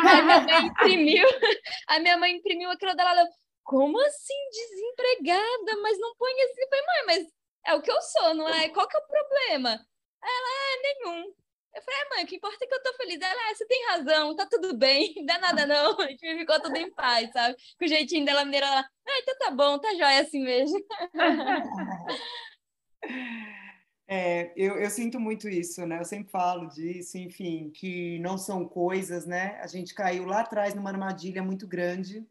aí 0.04 0.22
minha 0.22 0.40
mãe 0.40 0.66
imprimiu, 0.66 1.28
a 1.88 1.98
minha 1.98 2.16
mãe 2.16 2.36
imprimiu 2.36 2.70
aquilo 2.70 2.94
dela, 2.94 3.10
ela, 3.10 3.28
como 3.64 4.00
assim 4.00 4.48
desempregada? 4.50 5.82
Mas 5.82 5.98
não 5.98 6.14
põe 6.16 6.32
assim, 6.32 6.60
eu 6.60 6.68
falei, 6.68 6.86
mãe, 6.86 7.06
mas 7.06 7.26
é 7.66 7.74
o 7.74 7.82
que 7.82 7.90
eu 7.90 8.00
sou, 8.02 8.34
não 8.34 8.48
é? 8.48 8.68
Qual 8.70 8.88
que 8.88 8.96
é 8.96 9.00
o 9.00 9.06
problema? 9.06 9.70
Ela, 10.22 10.48
é 10.72 10.82
nenhum. 10.82 11.41
Eu 11.74 11.82
falei, 11.82 12.00
ah, 12.00 12.14
mãe, 12.14 12.24
o 12.24 12.26
que 12.26 12.36
importa 12.36 12.62
é 12.62 12.68
que 12.68 12.74
eu 12.74 12.82
tô 12.82 12.92
feliz. 12.94 13.20
Ela, 13.20 13.32
ah, 13.32 13.54
você 13.54 13.66
tem 13.66 13.86
razão, 13.88 14.36
tá 14.36 14.46
tudo 14.46 14.76
bem, 14.76 15.14
não 15.16 15.26
dá 15.26 15.38
nada 15.38 15.66
não. 15.66 16.00
A 16.00 16.08
gente 16.08 16.38
ficou 16.38 16.60
tudo 16.60 16.76
em 16.76 16.92
paz, 16.92 17.30
sabe? 17.32 17.56
Com 17.78 17.84
o 17.84 17.88
jeitinho 17.88 18.24
dela 18.24 18.44
mineira, 18.44 18.66
ela, 18.66 18.80
ah, 18.80 19.18
então 19.20 19.38
tá 19.38 19.50
bom, 19.50 19.78
tá 19.78 19.92
jóia 19.94 20.20
assim 20.20 20.42
mesmo. 20.42 20.78
É, 24.14 24.52
eu, 24.54 24.76
eu 24.76 24.90
sinto 24.90 25.18
muito 25.18 25.48
isso, 25.48 25.86
né? 25.86 25.98
Eu 25.98 26.04
sempre 26.04 26.30
falo 26.30 26.68
disso, 26.68 27.16
enfim, 27.16 27.70
que 27.70 28.18
não 28.18 28.36
são 28.36 28.68
coisas, 28.68 29.24
né? 29.24 29.58
A 29.62 29.66
gente 29.66 29.94
caiu 29.94 30.26
lá 30.26 30.40
atrás 30.40 30.74
numa 30.74 30.90
armadilha 30.90 31.42
muito 31.42 31.66
grande. 31.66 32.22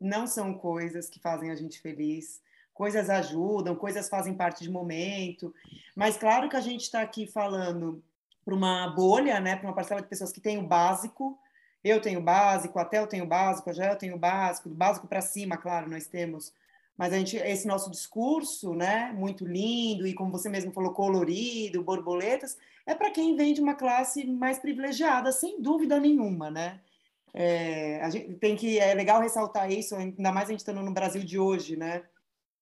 Não 0.00 0.26
são 0.26 0.54
coisas 0.54 1.10
que 1.10 1.20
fazem 1.20 1.50
a 1.50 1.54
gente 1.54 1.82
feliz. 1.82 2.40
Coisas 2.72 3.10
ajudam, 3.10 3.76
coisas 3.76 4.08
fazem 4.08 4.32
parte 4.32 4.62
de 4.62 4.70
momento. 4.70 5.54
Mas 5.94 6.16
claro 6.16 6.48
que 6.48 6.56
a 6.56 6.62
gente 6.62 6.84
está 6.84 7.02
aqui 7.02 7.26
falando 7.26 8.02
para 8.48 8.54
uma 8.54 8.88
bolha, 8.88 9.38
né, 9.40 9.56
para 9.56 9.68
uma 9.68 9.74
parcela 9.74 10.00
de 10.00 10.08
pessoas 10.08 10.32
que 10.32 10.40
tem 10.40 10.56
o 10.56 10.66
básico. 10.66 11.38
Eu 11.84 12.00
tenho 12.00 12.18
o 12.18 12.22
básico, 12.22 12.78
até 12.78 12.98
eu 12.98 13.06
tenho 13.06 13.24
o 13.24 13.28
básico, 13.28 13.70
já 13.74 13.92
eu 13.92 13.96
tenho 13.96 14.16
o 14.16 14.18
básico, 14.18 14.70
do 14.70 14.74
básico 14.74 15.06
para 15.06 15.20
cima, 15.20 15.58
claro, 15.58 15.90
nós 15.90 16.06
temos. 16.06 16.50
Mas 16.96 17.12
a 17.12 17.18
gente, 17.18 17.36
esse 17.36 17.68
nosso 17.68 17.90
discurso, 17.90 18.72
né, 18.74 19.12
muito 19.14 19.46
lindo 19.46 20.06
e 20.06 20.14
como 20.14 20.32
você 20.32 20.48
mesmo 20.48 20.72
falou, 20.72 20.94
colorido, 20.94 21.82
borboletas, 21.82 22.56
é 22.86 22.94
para 22.94 23.10
quem 23.10 23.36
vem 23.36 23.52
de 23.52 23.60
uma 23.60 23.74
classe 23.74 24.24
mais 24.26 24.58
privilegiada, 24.58 25.30
sem 25.30 25.60
dúvida 25.60 26.00
nenhuma, 26.00 26.50
né? 26.50 26.80
É, 27.34 28.00
a 28.02 28.08
gente 28.08 28.32
tem 28.36 28.56
que 28.56 28.78
é 28.78 28.94
legal 28.94 29.20
ressaltar 29.20 29.70
isso, 29.70 29.94
ainda 29.94 30.32
mais 30.32 30.48
a 30.48 30.52
gente 30.52 30.60
estando 30.60 30.82
no 30.82 30.94
Brasil 30.94 31.22
de 31.22 31.38
hoje, 31.38 31.76
né? 31.76 32.02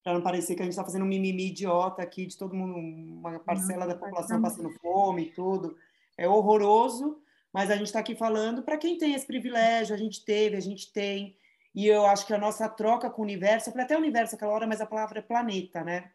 Para 0.06 0.14
não 0.14 0.22
parecer 0.22 0.54
que 0.54 0.62
a 0.62 0.64
gente 0.64 0.70
está 0.70 0.84
fazendo 0.84 1.02
um 1.02 1.08
mimimi 1.08 1.48
idiota 1.48 2.00
aqui 2.00 2.26
de 2.26 2.38
todo 2.38 2.54
mundo, 2.54 2.78
uma 2.78 3.40
parcela 3.40 3.84
não, 3.84 3.88
da 3.88 3.98
população 3.98 4.40
passando 4.40 4.70
fome 4.78 5.22
e 5.22 5.32
tudo. 5.32 5.76
É 6.16 6.28
horroroso, 6.28 7.20
mas 7.52 7.72
a 7.72 7.76
gente 7.76 7.88
está 7.88 7.98
aqui 7.98 8.14
falando 8.14 8.62
para 8.62 8.78
quem 8.78 8.96
tem 8.96 9.14
esse 9.14 9.26
privilégio, 9.26 9.92
a 9.92 9.98
gente 9.98 10.24
teve, 10.24 10.56
a 10.56 10.60
gente 10.60 10.92
tem. 10.92 11.36
E 11.74 11.88
eu 11.88 12.06
acho 12.06 12.24
que 12.24 12.32
a 12.32 12.38
nossa 12.38 12.68
troca 12.68 13.10
com 13.10 13.20
o 13.20 13.24
universo, 13.24 13.68
eu 13.68 13.72
falei 13.72 13.84
até 13.84 13.98
universo 13.98 14.36
aquela 14.36 14.52
hora, 14.52 14.64
mas 14.64 14.80
a 14.80 14.86
palavra 14.86 15.18
é 15.18 15.22
planeta, 15.22 15.82
né? 15.82 16.12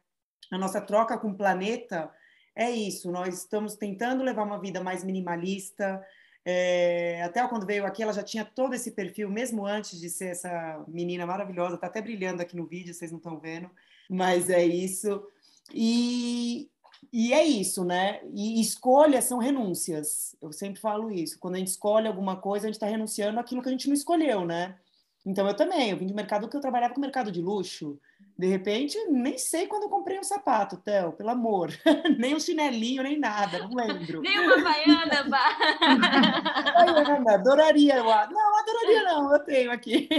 A 0.49 0.57
nossa 0.57 0.79
troca 0.79 1.17
com 1.17 1.31
o 1.31 1.35
planeta 1.35 2.09
é 2.55 2.71
isso, 2.71 3.11
nós 3.11 3.39
estamos 3.39 3.75
tentando 3.75 4.23
levar 4.23 4.43
uma 4.43 4.61
vida 4.61 4.81
mais 4.81 5.03
minimalista, 5.03 6.01
é, 6.43 7.21
até 7.23 7.47
quando 7.47 7.65
veio 7.65 7.85
aqui, 7.85 8.01
ela 8.01 8.13
já 8.13 8.23
tinha 8.23 8.43
todo 8.43 8.73
esse 8.73 8.91
perfil, 8.91 9.29
mesmo 9.29 9.65
antes 9.65 9.99
de 9.99 10.09
ser 10.09 10.31
essa 10.31 10.83
menina 10.87 11.25
maravilhosa, 11.25 11.77
tá 11.77 11.87
até 11.87 12.01
brilhando 12.01 12.41
aqui 12.41 12.55
no 12.55 12.65
vídeo, 12.65 12.93
vocês 12.93 13.11
não 13.11 13.17
estão 13.17 13.39
vendo, 13.39 13.69
mas 14.09 14.49
é 14.49 14.63
isso. 14.65 15.23
E, 15.73 16.69
e 17.13 17.33
é 17.33 17.43
isso, 17.45 17.85
né? 17.85 18.21
E 18.33 18.59
escolhas 18.59 19.25
são 19.25 19.37
renúncias. 19.37 20.35
Eu 20.41 20.51
sempre 20.51 20.79
falo 20.81 21.11
isso. 21.11 21.39
Quando 21.39 21.55
a 21.55 21.59
gente 21.59 21.69
escolhe 21.69 22.07
alguma 22.07 22.35
coisa, 22.35 22.65
a 22.65 22.69
gente 22.69 22.75
está 22.75 22.87
renunciando 22.87 23.39
àquilo 23.39 23.61
que 23.61 23.69
a 23.69 23.71
gente 23.71 23.87
não 23.87 23.93
escolheu, 23.93 24.45
né? 24.45 24.77
Então 25.25 25.47
eu 25.47 25.55
também, 25.55 25.91
eu 25.91 25.97
vim 25.97 26.07
de 26.07 26.13
mercado 26.13 26.49
que 26.49 26.57
eu 26.57 26.61
trabalhava 26.61 26.93
com 26.93 26.99
mercado 26.99 27.31
de 27.31 27.41
luxo. 27.41 27.99
De 28.41 28.47
repente, 28.47 28.97
nem 29.05 29.37
sei 29.37 29.67
quando 29.67 29.83
eu 29.83 29.89
comprei 29.89 30.17
um 30.17 30.23
sapato, 30.23 30.75
Theo, 30.75 31.11
pelo 31.11 31.29
amor. 31.29 31.69
nem 32.17 32.33
um 32.33 32.39
chinelinho, 32.39 33.03
nem 33.03 33.19
nada, 33.19 33.59
não 33.59 33.69
lembro. 33.69 34.19
nem 34.19 34.39
uma 34.39 34.57
baiana, 34.57 35.29
pá. 35.29 35.57
baiana, 36.73 37.33
adoraria. 37.35 37.97
Eu... 37.97 38.03
Não, 38.03 38.59
adoraria 38.59 39.03
não, 39.03 39.31
eu 39.31 39.45
tenho 39.45 39.71
aqui. 39.71 40.09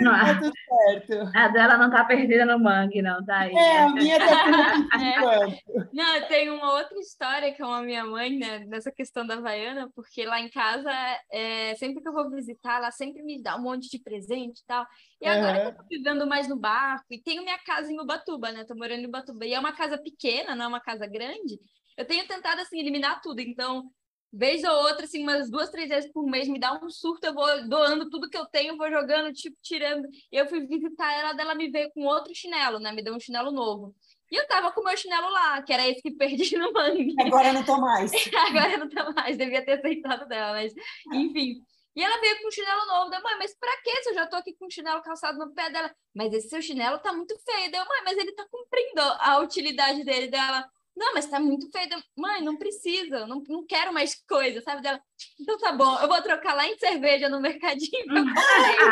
Não, 0.00 0.12
tá 0.16 0.40
tudo 0.40 0.52
certo. 0.66 1.30
A 1.36 1.48
dela 1.48 1.76
não 1.76 1.90
tá 1.90 2.06
perdida 2.06 2.46
no 2.46 2.58
mangue, 2.58 3.02
não, 3.02 3.22
tá 3.22 3.40
aí. 3.40 3.54
É, 3.54 3.82
a 3.82 3.90
minha 3.90 4.18
tá 4.18 4.44
tudo 4.46 5.04
é. 5.04 5.88
Não, 5.92 6.26
tem 6.26 6.48
uma 6.48 6.72
outra 6.72 6.98
história 7.00 7.54
com 7.54 7.66
a 7.66 7.82
minha 7.82 8.02
mãe, 8.02 8.38
né, 8.38 8.60
nessa 8.60 8.90
questão 8.90 9.26
da 9.26 9.34
Havaiana, 9.34 9.90
porque 9.94 10.24
lá 10.24 10.40
em 10.40 10.48
casa, 10.48 10.90
é, 11.30 11.74
sempre 11.74 12.00
que 12.00 12.08
eu 12.08 12.14
vou 12.14 12.30
visitar, 12.30 12.78
ela 12.78 12.90
sempre 12.90 13.22
me 13.22 13.42
dá 13.42 13.56
um 13.56 13.62
monte 13.62 13.90
de 13.90 13.98
presente 13.98 14.60
e 14.60 14.66
tal. 14.66 14.86
E 15.20 15.26
agora 15.26 15.58
uhum. 15.58 15.60
que 15.62 15.68
eu 15.68 15.76
tô 15.76 15.88
vivendo 15.88 16.26
mais 16.26 16.48
no 16.48 16.56
barco 16.56 17.06
e 17.10 17.20
tenho 17.20 17.42
minha 17.42 17.58
casa 17.58 17.92
em 17.92 18.00
Ubatuba, 18.00 18.50
né? 18.52 18.64
Tô 18.64 18.74
morando 18.74 19.02
em 19.02 19.06
Ubatuba. 19.06 19.44
E 19.44 19.52
é 19.52 19.60
uma 19.60 19.72
casa 19.72 19.98
pequena, 19.98 20.54
não 20.54 20.64
é 20.64 20.68
uma 20.68 20.80
casa 20.80 21.06
grande. 21.06 21.60
Eu 21.96 22.06
tenho 22.06 22.26
tentado, 22.26 22.60
assim, 22.62 22.78
eliminar 22.78 23.20
tudo. 23.20 23.40
Então, 23.40 23.90
vez 24.32 24.64
ou 24.64 24.72
outra, 24.72 25.04
assim, 25.04 25.22
umas 25.22 25.50
duas, 25.50 25.70
três 25.70 25.90
vezes 25.90 26.10
por 26.10 26.24
mês, 26.24 26.48
me 26.48 26.58
dá 26.58 26.72
um 26.82 26.88
surto, 26.88 27.26
eu 27.26 27.34
vou 27.34 27.68
doando 27.68 28.08
tudo 28.08 28.30
que 28.30 28.38
eu 28.38 28.46
tenho, 28.46 28.78
vou 28.78 28.90
jogando, 28.90 29.30
tipo, 29.34 29.56
tirando. 29.62 30.08
E 30.32 30.36
eu 30.36 30.48
fui 30.48 30.66
visitar 30.66 31.12
ela, 31.12 31.34
dela 31.34 31.54
me 31.54 31.70
veio 31.70 31.90
com 31.92 32.06
outro 32.06 32.34
chinelo, 32.34 32.78
né? 32.78 32.90
Me 32.90 33.02
deu 33.02 33.14
um 33.14 33.20
chinelo 33.20 33.50
novo. 33.50 33.94
E 34.30 34.36
eu 34.36 34.46
tava 34.46 34.70
com 34.70 34.80
o 34.80 34.84
meu 34.84 34.96
chinelo 34.96 35.28
lá, 35.28 35.60
que 35.60 35.72
era 35.72 35.86
esse 35.88 36.00
que 36.00 36.12
perdi 36.12 36.56
no 36.56 36.72
mangue. 36.72 37.14
Agora 37.20 37.52
não 37.52 37.64
tô 37.64 37.78
mais. 37.78 38.10
Agora 38.48 38.78
não 38.78 38.88
tô 38.88 39.12
mais, 39.12 39.36
devia 39.36 39.64
ter 39.64 39.72
aceitado 39.72 40.26
dela, 40.28 40.52
mas 40.52 40.72
enfim. 41.12 41.60
E 41.96 42.02
ela 42.02 42.20
veio 42.20 42.40
com 42.40 42.48
um 42.48 42.50
chinelo 42.50 42.86
novo. 42.86 43.10
da 43.10 43.20
mãe, 43.20 43.36
mas 43.38 43.56
pra 43.58 43.76
quê? 43.82 44.02
Se 44.02 44.10
eu 44.10 44.14
já 44.14 44.26
tô 44.26 44.36
aqui 44.36 44.54
com 44.54 44.66
um 44.66 44.70
chinelo 44.70 45.02
calçado 45.02 45.38
no 45.38 45.52
pé 45.52 45.70
dela. 45.70 45.90
Mas 46.14 46.32
esse 46.32 46.48
seu 46.48 46.62
chinelo 46.62 46.98
tá 46.98 47.12
muito 47.12 47.36
feio. 47.44 47.70
Deu, 47.70 47.84
mãe, 47.84 48.02
mas 48.04 48.16
ele 48.18 48.32
tá 48.32 48.46
cumprindo 48.50 49.00
a 49.18 49.38
utilidade 49.38 50.04
dele. 50.04 50.28
Dela, 50.28 50.64
não, 50.96 51.14
mas 51.14 51.26
tá 51.26 51.40
muito 51.40 51.70
feio. 51.70 51.88
Mãe, 52.16 52.42
não 52.42 52.56
precisa, 52.56 53.26
não, 53.26 53.42
não 53.48 53.66
quero 53.66 53.92
mais 53.92 54.14
coisa, 54.28 54.60
sabe? 54.60 54.82
Dela, 54.82 55.00
então 55.40 55.58
tá 55.58 55.72
bom, 55.72 55.98
eu 55.98 56.08
vou 56.08 56.20
trocar 56.22 56.54
lá 56.54 56.66
em 56.66 56.78
cerveja 56.78 57.28
no 57.28 57.40
mercadinho. 57.40 58.04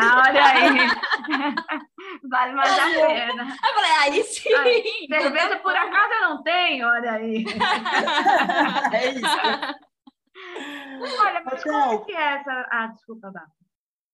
ah, 0.01 0.23
olha 0.27 0.45
aí. 0.45 0.69
vale 2.29 2.53
mais 2.53 2.79
a 2.79 2.85
pena. 2.89 3.57
Eu 3.63 3.73
falei, 3.73 3.91
aí 3.99 4.23
sim. 4.23 4.53
Ai, 4.53 4.83
cerveja 5.21 5.59
por 5.59 5.75
acaso 5.75 6.13
eu 6.13 6.29
não 6.29 6.43
tenho, 6.43 6.87
olha 6.87 7.11
aí. 7.13 7.45
é 8.93 9.11
isso. 9.11 9.88
Olha, 11.01 11.41
mas 11.45 11.63
como 11.63 12.05
que 12.05 12.11
é 12.11 12.35
essa... 12.35 12.67
Ah, 12.71 12.87
desculpa, 12.87 13.31
Bá. 13.31 13.45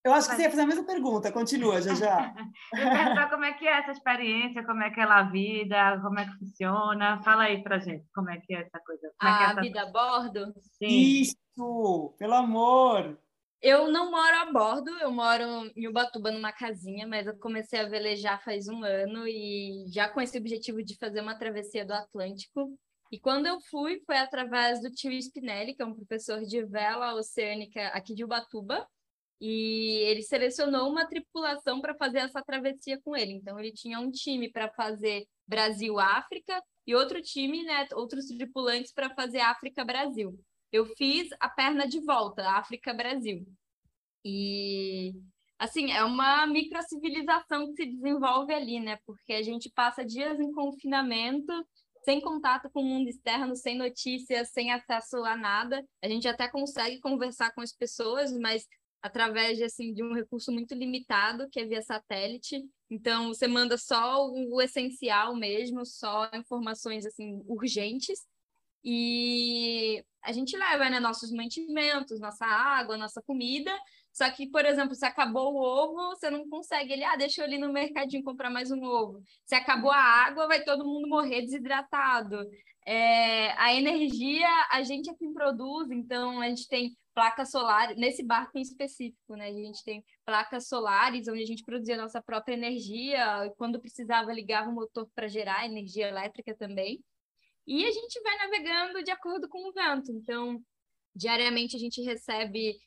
Eu 0.05 0.13
acho 0.13 0.29
que 0.29 0.36
você 0.36 0.44
ia 0.44 0.51
fazer 0.51 0.62
a 0.62 0.67
mesma 0.67 0.84
pergunta. 0.84 1.32
Continua, 1.32 1.82
já 1.82 1.96
já. 1.96 2.32
Perguntar 2.70 3.27
como 3.27 3.44
é 3.44 3.53
que 3.53 3.67
é 3.67 3.79
essa 3.79 3.91
experiência, 3.91 4.63
como 4.63 4.84
é 4.84 4.91
que 4.91 5.00
é 5.00 5.03
a 5.03 5.24
vida, 5.24 6.00
como 6.00 6.20
é 6.20 6.25
que 6.25 6.38
funciona. 6.38 7.20
Fala 7.24 7.46
aí 7.46 7.63
pra 7.63 7.79
gente 7.79 8.05
como 8.13 8.29
é 8.29 8.39
que 8.39 8.53
é 8.53 8.62
essa 8.62 8.79
coisa. 8.86 9.12
Como 9.20 9.34
a 9.34 9.39
é 9.39 9.41
é 9.41 9.46
essa... 9.50 9.62
vida 9.62 9.82
a 9.82 9.91
bordo? 9.91 10.53
Sim. 10.77 10.88
Isso! 10.88 12.15
Pelo 12.20 12.36
amor! 12.36 13.17
Eu 13.60 13.91
não 13.91 14.12
moro 14.12 14.36
a 14.41 14.51
bordo, 14.51 14.91
eu 15.00 15.10
moro 15.10 15.72
em 15.75 15.88
Ubatuba, 15.88 16.29
numa 16.29 16.51
casinha, 16.51 17.08
mas 17.08 17.25
eu 17.25 17.36
comecei 17.39 17.79
a 17.79 17.89
velejar 17.89 18.44
faz 18.44 18.67
um 18.67 18.84
ano 18.84 19.27
e 19.27 19.86
já 19.91 20.08
com 20.08 20.22
esse 20.22 20.38
objetivo 20.38 20.84
de 20.84 20.96
fazer 21.00 21.22
uma 21.22 21.34
travessia 21.34 21.84
do 21.84 21.94
Atlântico. 21.94 22.77
E 23.12 23.20
quando 23.20 23.46
eu 23.46 23.60
fui, 23.70 24.02
foi 24.06 24.18
através 24.18 24.82
do 24.82 24.90
tio 24.90 25.12
Spinelli, 25.12 25.76
que 25.76 25.82
é 25.82 25.86
um 25.86 25.94
professor 25.94 26.42
de 26.42 26.64
vela 26.66 27.14
oceânica 27.14 27.88
aqui 27.90 28.14
de 28.14 28.24
Ubatuba, 28.24 28.88
e 29.40 30.00
ele 30.08 30.22
selecionou 30.22 30.90
uma 30.90 31.06
tripulação 31.08 31.82
para 31.82 31.96
fazer 31.96 32.20
essa 32.20 32.42
travessia 32.42 33.00
com 33.02 33.16
ele. 33.16 33.34
Então, 33.34 33.60
ele 33.60 33.72
tinha 33.72 34.00
um 34.00 34.10
time 34.10 34.52
para 34.52 34.72
fazer 34.72 35.28
Brasil-África 35.48 36.62
e 36.88 36.96
outro 36.96 37.22
time, 37.22 37.64
né, 37.64 37.88
outros 37.94 38.28
tripulantes 38.28 38.92
para 38.92 39.14
fazer 39.14 39.40
África-Brasil. 39.40 40.38
Eu 40.72 40.86
fiz 40.86 41.30
a 41.40 41.50
perna 41.50 41.88
de 41.88 42.00
volta, 42.02 42.50
África-Brasil. 42.50 43.46
E, 44.24 45.14
assim, 45.60 45.92
é 45.92 46.04
uma 46.04 46.48
microcivilização 46.48 47.68
que 47.68 47.84
se 47.84 47.86
desenvolve 47.86 48.54
ali, 48.54 48.80
né? 48.80 48.98
Porque 49.06 49.34
a 49.34 49.44
gente 49.44 49.70
passa 49.70 50.04
dias 50.04 50.40
em 50.40 50.52
confinamento 50.52 51.54
sem 52.06 52.22
contato 52.22 52.70
com 52.70 52.82
o 52.82 52.86
mundo 52.86 53.10
externo, 53.10 53.56
sem 53.56 53.76
notícias, 53.78 54.52
sem 54.52 54.72
acesso 54.72 55.18
a 55.26 55.36
nada. 55.36 55.84
A 56.04 56.08
gente 56.08 56.28
até 56.28 56.48
consegue 56.48 57.00
conversar 57.00 57.52
com 57.54 57.62
as 57.62 57.74
pessoas, 57.74 58.32
mas 58.32 58.66
através 59.02 59.58
de, 59.58 59.64
assim, 59.64 59.94
de 59.94 60.04
um 60.04 60.14
recurso 60.14 60.52
muito 60.52 60.74
limitado, 60.76 61.50
que 61.52 61.60
é 61.60 61.66
via 61.66 61.82
satélite. 61.82 62.64
Então, 62.90 63.30
você 63.30 63.48
manda 63.48 63.78
só 63.78 64.26
o, 64.28 64.56
o 64.56 64.62
essencial 64.62 65.36
mesmo, 65.36 65.86
só 65.86 66.30
informações 66.34 67.06
assim 67.06 67.42
urgentes. 67.48 68.26
E 68.84 70.04
a 70.24 70.32
gente 70.32 70.56
leva 70.56 70.90
né, 70.90 71.00
nossos 71.00 71.32
mantimentos, 71.32 72.20
nossa 72.20 72.46
água, 72.46 72.98
nossa 72.98 73.22
comida. 73.24 73.76
Só 74.16 74.32
que, 74.32 74.48
por 74.50 74.64
exemplo, 74.66 74.96
se 74.96 75.06
acabou 75.06 75.54
o 75.54 75.58
ovo, 75.58 76.16
você 76.16 76.30
não 76.30 76.48
consegue. 76.48 76.94
Ele, 76.94 77.04
ah, 77.04 77.18
deixa 77.18 77.42
eu 77.42 77.46
ali 77.46 77.58
no 77.58 77.74
mercadinho 77.74 78.24
comprar 78.24 78.50
mais 78.50 78.72
um 78.72 78.82
ovo. 78.82 79.22
Se 79.46 79.54
acabou 79.56 79.92
a 79.92 79.98
água, 79.98 80.48
vai 80.48 80.64
todo 80.64 80.86
mundo 80.86 81.10
morrer 81.10 81.42
desidratado. 81.42 82.38
É, 82.88 83.52
a 83.60 83.74
energia, 83.74 84.48
a 84.72 84.84
gente 84.84 85.10
é 85.10 85.14
quem 85.16 85.34
produz, 85.34 85.92
então 85.92 86.40
a 86.40 86.48
gente 86.48 86.66
tem 86.70 86.96
placas 87.14 87.52
solares, 87.52 87.98
nesse 87.98 88.24
barco 88.24 88.58
em 88.58 88.62
específico, 88.62 89.36
né? 89.36 89.50
A 89.50 89.54
gente 89.54 89.84
tem 89.84 90.02
placas 90.24 90.70
solares 90.70 91.28
onde 91.28 91.44
a 91.44 91.46
gente 91.46 91.64
produzia 91.66 91.96
a 91.96 92.02
nossa 92.02 92.22
própria 92.22 92.54
energia, 92.54 93.52
quando 93.58 93.82
precisava 93.82 94.32
ligava 94.32 94.70
o 94.70 94.74
motor 94.74 95.10
para 95.14 95.28
gerar 95.28 95.66
energia 95.66 96.08
elétrica 96.08 96.56
também. 96.56 97.04
E 97.68 97.86
a 97.86 97.92
gente 97.92 98.22
vai 98.22 98.38
navegando 98.38 99.04
de 99.04 99.12
acordo 99.12 99.50
com 99.50 99.68
o 99.68 99.74
vento. 99.74 100.10
Então, 100.14 100.62
diariamente 101.16 101.76
a 101.76 101.80
gente 101.80 102.02
recebe 102.02 102.78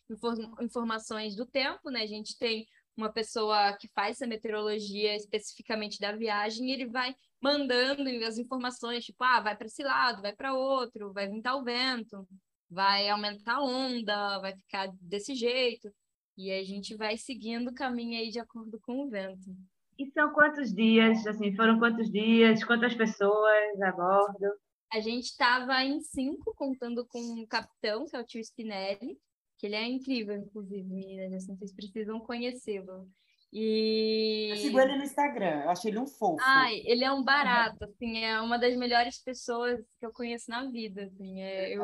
informações 0.61 1.35
do 1.35 1.47
tempo, 1.47 1.91
né? 1.91 2.03
A 2.03 2.07
gente 2.07 2.37
tem 2.39 2.67
uma 2.97 3.13
pessoa 3.13 3.77
que 3.79 3.89
faz 3.95 4.17
essa 4.17 4.27
meteorologia 4.27 5.15
especificamente 5.15 6.01
da 6.01 6.13
viagem, 6.13 6.69
e 6.69 6.73
ele 6.73 6.87
vai 6.87 7.15
mandando 7.41 8.03
as 8.25 8.37
informações, 8.37 9.05
tipo, 9.05 9.23
ah, 9.23 9.41
vai 9.41 9.57
para 9.57 9.69
esse 9.69 9.83
lado, 9.83 10.21
vai 10.21 10.35
para 10.35 10.55
outro, 10.55 11.13
vai 11.13 11.29
vir 11.29 11.41
tal 11.41 11.63
vento 11.63 12.27
vai 12.71 13.09
aumentar 13.09 13.57
a 13.57 13.65
onda, 13.65 14.39
vai 14.41 14.55
ficar 14.55 14.91
desse 15.01 15.35
jeito. 15.35 15.91
E 16.37 16.53
a 16.53 16.63
gente 16.63 16.95
vai 16.97 17.17
seguindo 17.17 17.69
o 17.69 17.75
caminho 17.75 18.19
aí 18.19 18.31
de 18.31 18.39
acordo 18.39 18.79
com 18.81 19.05
o 19.05 19.11
vento. 19.11 19.51
E 19.99 20.07
são 20.13 20.33
quantos 20.33 20.73
dias, 20.73 21.27
assim, 21.27 21.55
foram 21.57 21.79
quantos 21.79 22.11
dias, 22.11 22.63
quantas 22.63 22.95
pessoas 22.95 23.83
a 23.83 23.93
bordo? 23.93 24.53
A 24.92 25.00
gente 25.00 25.26
estava 25.26 25.83
em 25.85 26.00
cinco, 26.00 26.54
contando 26.54 27.07
com 27.07 27.18
o 27.42 27.47
capitão, 27.47 28.07
que 28.07 28.16
é 28.16 28.21
o 28.21 28.25
tio 28.25 28.40
Spinelli, 28.40 29.18
que 29.59 29.66
ele 29.66 29.75
é 29.75 29.87
incrível, 29.87 30.37
inclusive, 30.37 30.83
meninas, 30.85 31.33
assim, 31.33 31.57
vocês 31.57 31.75
precisam 31.75 32.21
conhecê-lo. 32.21 33.09
E... 33.52 34.49
Eu 34.50 34.57
sigo 34.57 34.80
ele 34.80 34.97
no 34.97 35.04
Instagram, 35.04 35.62
eu 35.64 35.71
acho 35.71 35.88
ele 35.88 35.99
um 35.99 36.07
fofo. 36.07 36.38
Ai, 36.40 36.83
ele 36.85 37.04
é 37.04 37.12
um 37.12 37.25
barato, 37.25 37.85
assim, 37.85 38.18
é 38.18 38.40
uma 38.40 38.59
das 38.59 38.76
melhores 38.76 39.23
pessoas 39.23 39.80
que 39.99 40.07
eu 40.07 40.12
conheço 40.12 40.50
na 40.50 40.71
vida, 40.71 41.04
assim, 41.04 41.40
é, 41.40 41.75
eu 41.75 41.83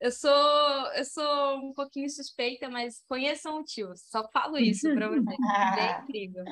eu 0.00 0.10
sou, 0.10 0.92
eu 0.94 1.04
sou 1.04 1.56
um 1.58 1.72
pouquinho 1.72 2.08
suspeita, 2.10 2.68
mas 2.68 3.02
conheçam 3.08 3.60
o 3.60 3.64
tio. 3.64 3.92
Só 3.96 4.28
falo 4.30 4.58
isso 4.58 4.92
para 4.94 5.08
vocês. 5.08 5.38
é 5.78 6.00
incrível. 6.02 6.44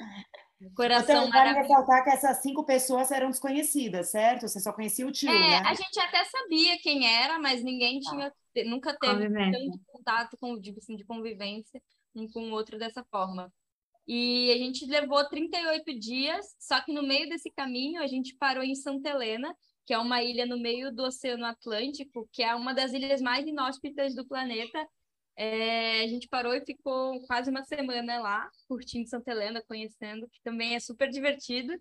Coração 0.77 1.27
então, 1.27 1.31
vale 1.31 1.59
ressaltar 1.61 2.05
que 2.05 2.11
essas 2.11 2.41
cinco 2.41 2.65
pessoas 2.65 3.11
eram 3.11 3.31
desconhecidas, 3.31 4.11
certo? 4.11 4.43
Você 4.43 4.61
só 4.61 4.73
conhecia 4.73 5.07
o 5.07 5.11
tio, 5.11 5.29
é, 5.29 5.39
né? 5.39 5.57
A 5.67 5.75
gente 5.75 5.99
até 5.99 6.25
sabia 6.25 6.79
quem 6.81 7.05
era, 7.05 7.39
mas 7.41 7.65
ninguém 7.65 8.01
tá. 8.01 8.11
tinha, 8.11 8.27
ah. 8.29 8.71
nunca 8.71 8.97
teve 8.97 9.29
tanto 9.29 9.81
contato 9.87 10.37
com, 10.41 10.61
tipo 10.61 10.79
assim, 10.79 10.95
de 10.95 11.05
convivência 11.05 11.83
um 12.15 12.29
com 12.29 12.51
o 12.51 12.53
outro 12.53 12.79
dessa 12.79 13.05
forma. 13.11 13.53
E 14.07 14.53
a 14.53 14.57
gente 14.57 14.85
levou 14.87 15.27
38 15.29 15.99
dias, 15.99 16.55
só 16.59 16.81
que 16.81 16.93
no 16.93 17.03
meio 17.03 17.29
desse 17.29 17.51
caminho 17.51 18.03
a 18.03 18.07
gente 18.07 18.37
parou 18.37 18.63
em 18.63 18.75
Santa 18.75 19.11
Helena, 19.11 19.55
que 19.93 19.97
é 19.97 19.99
uma 19.99 20.23
ilha 20.23 20.47
no 20.47 20.59
meio 20.59 20.91
do 20.91 21.03
Oceano 21.03 21.45
Atlântico, 21.45 22.27
que 22.33 22.43
é 22.43 22.55
uma 22.55 22.73
das 22.73 22.95
ilhas 22.95 23.21
mais 23.21 23.47
inóspitas 23.47 24.15
do 24.15 24.27
planeta. 24.27 24.89
É, 25.37 26.01
a 26.01 26.07
gente 26.07 26.27
parou 26.29 26.55
e 26.55 26.65
ficou 26.65 27.21
quase 27.27 27.51
uma 27.51 27.63
semana 27.63 28.19
lá, 28.19 28.51
curtindo 28.67 29.07
Santa 29.07 29.33
Helena, 29.33 29.63
conhecendo, 29.69 30.27
que 30.31 30.41
também 30.43 30.75
é 30.75 30.81
super 30.81 31.11
divertido. 31.11 31.75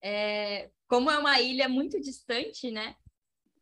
É, 0.00 0.70
como 0.86 1.10
é 1.10 1.18
uma 1.18 1.40
ilha 1.40 1.68
muito 1.68 2.00
distante, 2.00 2.70
né? 2.70 2.94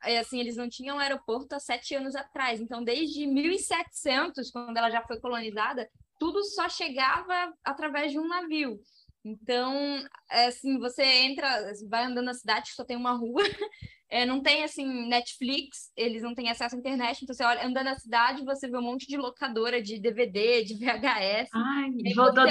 É, 0.02 0.18
assim, 0.18 0.38
eles 0.38 0.58
não 0.58 0.68
tinham 0.68 0.98
aeroporto 0.98 1.54
há 1.54 1.58
sete 1.58 1.94
anos 1.94 2.14
atrás. 2.14 2.60
Então, 2.60 2.84
desde 2.84 3.26
1700, 3.26 4.50
quando 4.50 4.76
ela 4.76 4.90
já 4.90 5.00
foi 5.00 5.18
colonizada, 5.18 5.88
tudo 6.18 6.44
só 6.44 6.68
chegava 6.68 7.54
através 7.64 8.12
de 8.12 8.18
um 8.18 8.28
navio. 8.28 8.78
Então, 9.24 10.04
é 10.30 10.46
assim, 10.46 10.78
você 10.78 11.02
entra, 11.02 11.72
vai 11.88 12.04
andando 12.04 12.26
na 12.26 12.34
cidade, 12.34 12.72
só 12.72 12.84
tem 12.84 12.96
uma 12.96 13.12
rua, 13.12 13.42
é, 14.10 14.26
não 14.26 14.42
tem, 14.42 14.62
assim, 14.62 15.08
Netflix, 15.08 15.90
eles 15.96 16.22
não 16.22 16.34
têm 16.34 16.50
acesso 16.50 16.76
à 16.76 16.78
internet, 16.78 17.22
então 17.22 17.34
você 17.34 17.42
olha, 17.42 17.66
anda 17.66 17.82
na 17.82 17.98
cidade, 17.98 18.44
você 18.44 18.68
vê 18.68 18.76
um 18.76 18.82
monte 18.82 19.06
de 19.06 19.16
locadora 19.16 19.80
de 19.80 19.98
DVD, 19.98 20.62
de 20.62 20.74
VHS. 20.74 21.48
Ai, 21.54 21.90
voltou 22.14 22.44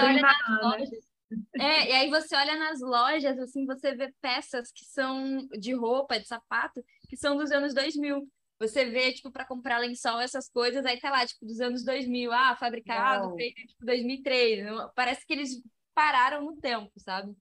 lojas. 0.64 1.14
É, 1.60 1.90
e 1.90 1.92
aí 1.94 2.10
você 2.10 2.36
olha 2.36 2.58
nas 2.58 2.80
lojas, 2.82 3.38
assim, 3.40 3.66
você 3.66 3.96
vê 3.96 4.12
peças 4.20 4.72
que 4.72 4.86
são 4.86 5.48
de 5.60 5.74
roupa, 5.74 6.20
de 6.20 6.28
sapato, 6.28 6.84
que 7.08 7.18
são 7.18 7.38
dos 7.38 7.52
anos 7.52 7.74
2000. 7.74 8.28
Você 8.60 8.86
vê, 8.86 9.12
tipo, 9.12 9.32
para 9.32 9.46
comprar 9.46 9.80
lençol, 9.80 10.22
essas 10.22 10.50
coisas, 10.50 10.86
aí 10.86 11.00
tá 11.00 11.10
lá, 11.10 11.26
tipo, 11.26 11.46
dos 11.46 11.60
anos 11.60 11.84
2000, 11.84 12.32
ah, 12.32 12.56
fabricado, 12.56 13.36
feito, 13.36 13.56
tipo, 13.68 13.86
2003. 13.86 14.64
Parece 14.96 15.26
que 15.26 15.34
eles 15.34 15.62
pararam 15.94 16.44
no 16.46 16.58
tempo, 16.58 16.92
sabe? 16.98 17.36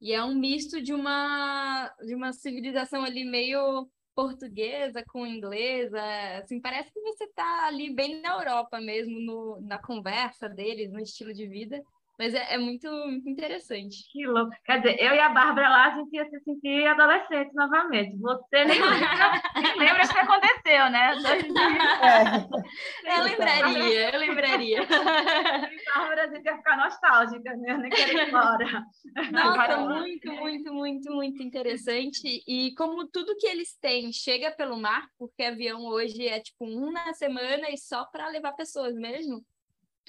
E 0.00 0.12
é 0.12 0.22
um 0.24 0.34
misto 0.34 0.80
de 0.82 0.94
uma 0.94 1.88
de 2.00 2.14
uma 2.14 2.32
civilização 2.32 3.04
ali 3.04 3.24
meio 3.24 3.88
portuguesa 4.14 5.04
com 5.06 5.26
inglesa, 5.26 6.00
assim, 6.38 6.60
parece 6.60 6.92
que 6.92 7.00
você 7.00 7.24
está 7.24 7.66
ali 7.66 7.94
bem 7.94 8.20
na 8.20 8.34
Europa 8.34 8.80
mesmo, 8.80 9.18
no, 9.20 9.60
na 9.62 9.78
conversa 9.78 10.48
deles, 10.48 10.92
no 10.92 11.00
estilo 11.00 11.32
de 11.32 11.46
vida. 11.46 11.82
Mas 12.20 12.34
é, 12.34 12.52
é 12.52 12.58
muito, 12.58 12.86
muito, 12.86 13.26
interessante. 13.30 14.04
Que 14.12 14.26
louco. 14.26 14.50
Quer 14.66 14.82
dizer, 14.82 15.02
eu 15.02 15.14
e 15.14 15.18
a 15.18 15.30
Bárbara 15.30 15.70
lá, 15.70 15.86
a 15.86 15.96
gente 15.96 16.14
ia 16.14 16.28
se 16.28 16.38
sentir 16.40 16.86
adolescente 16.86 17.54
novamente. 17.54 18.14
Você 18.18 18.64
nem 18.66 18.78
lembra, 18.78 19.42
nem 19.54 19.78
lembra 19.78 20.04
o 20.04 20.08
que 20.08 20.18
aconteceu, 20.18 20.90
né? 20.90 21.14
É. 23.04 23.16
Eu 23.16 23.24
lembraria, 23.24 24.10
eu 24.10 24.20
lembraria. 24.20 24.82
A 24.82 25.98
Bárbara, 25.98 26.24
a 26.24 26.34
gente 26.34 26.44
ia 26.44 26.56
ficar 26.56 26.76
nostálgica, 26.76 27.56
né? 27.56 27.72
Eu 27.72 27.78
nem 27.78 27.90
quero 27.90 28.12
ir 28.12 28.28
embora. 28.28 28.84
Nossa, 29.32 29.76
muito, 29.78 30.32
muito, 30.32 30.74
muito, 30.74 31.12
muito 31.12 31.42
interessante. 31.42 32.42
E 32.46 32.74
como 32.74 33.06
tudo 33.08 33.36
que 33.36 33.46
eles 33.46 33.76
têm 33.78 34.12
chega 34.12 34.50
pelo 34.50 34.76
mar, 34.76 35.06
porque 35.18 35.42
avião 35.42 35.86
hoje 35.86 36.28
é 36.28 36.38
tipo 36.40 36.66
um 36.66 36.92
na 36.92 37.14
semana 37.14 37.70
e 37.70 37.78
só 37.78 38.04
para 38.04 38.28
levar 38.28 38.52
pessoas 38.52 38.94
mesmo 38.94 39.42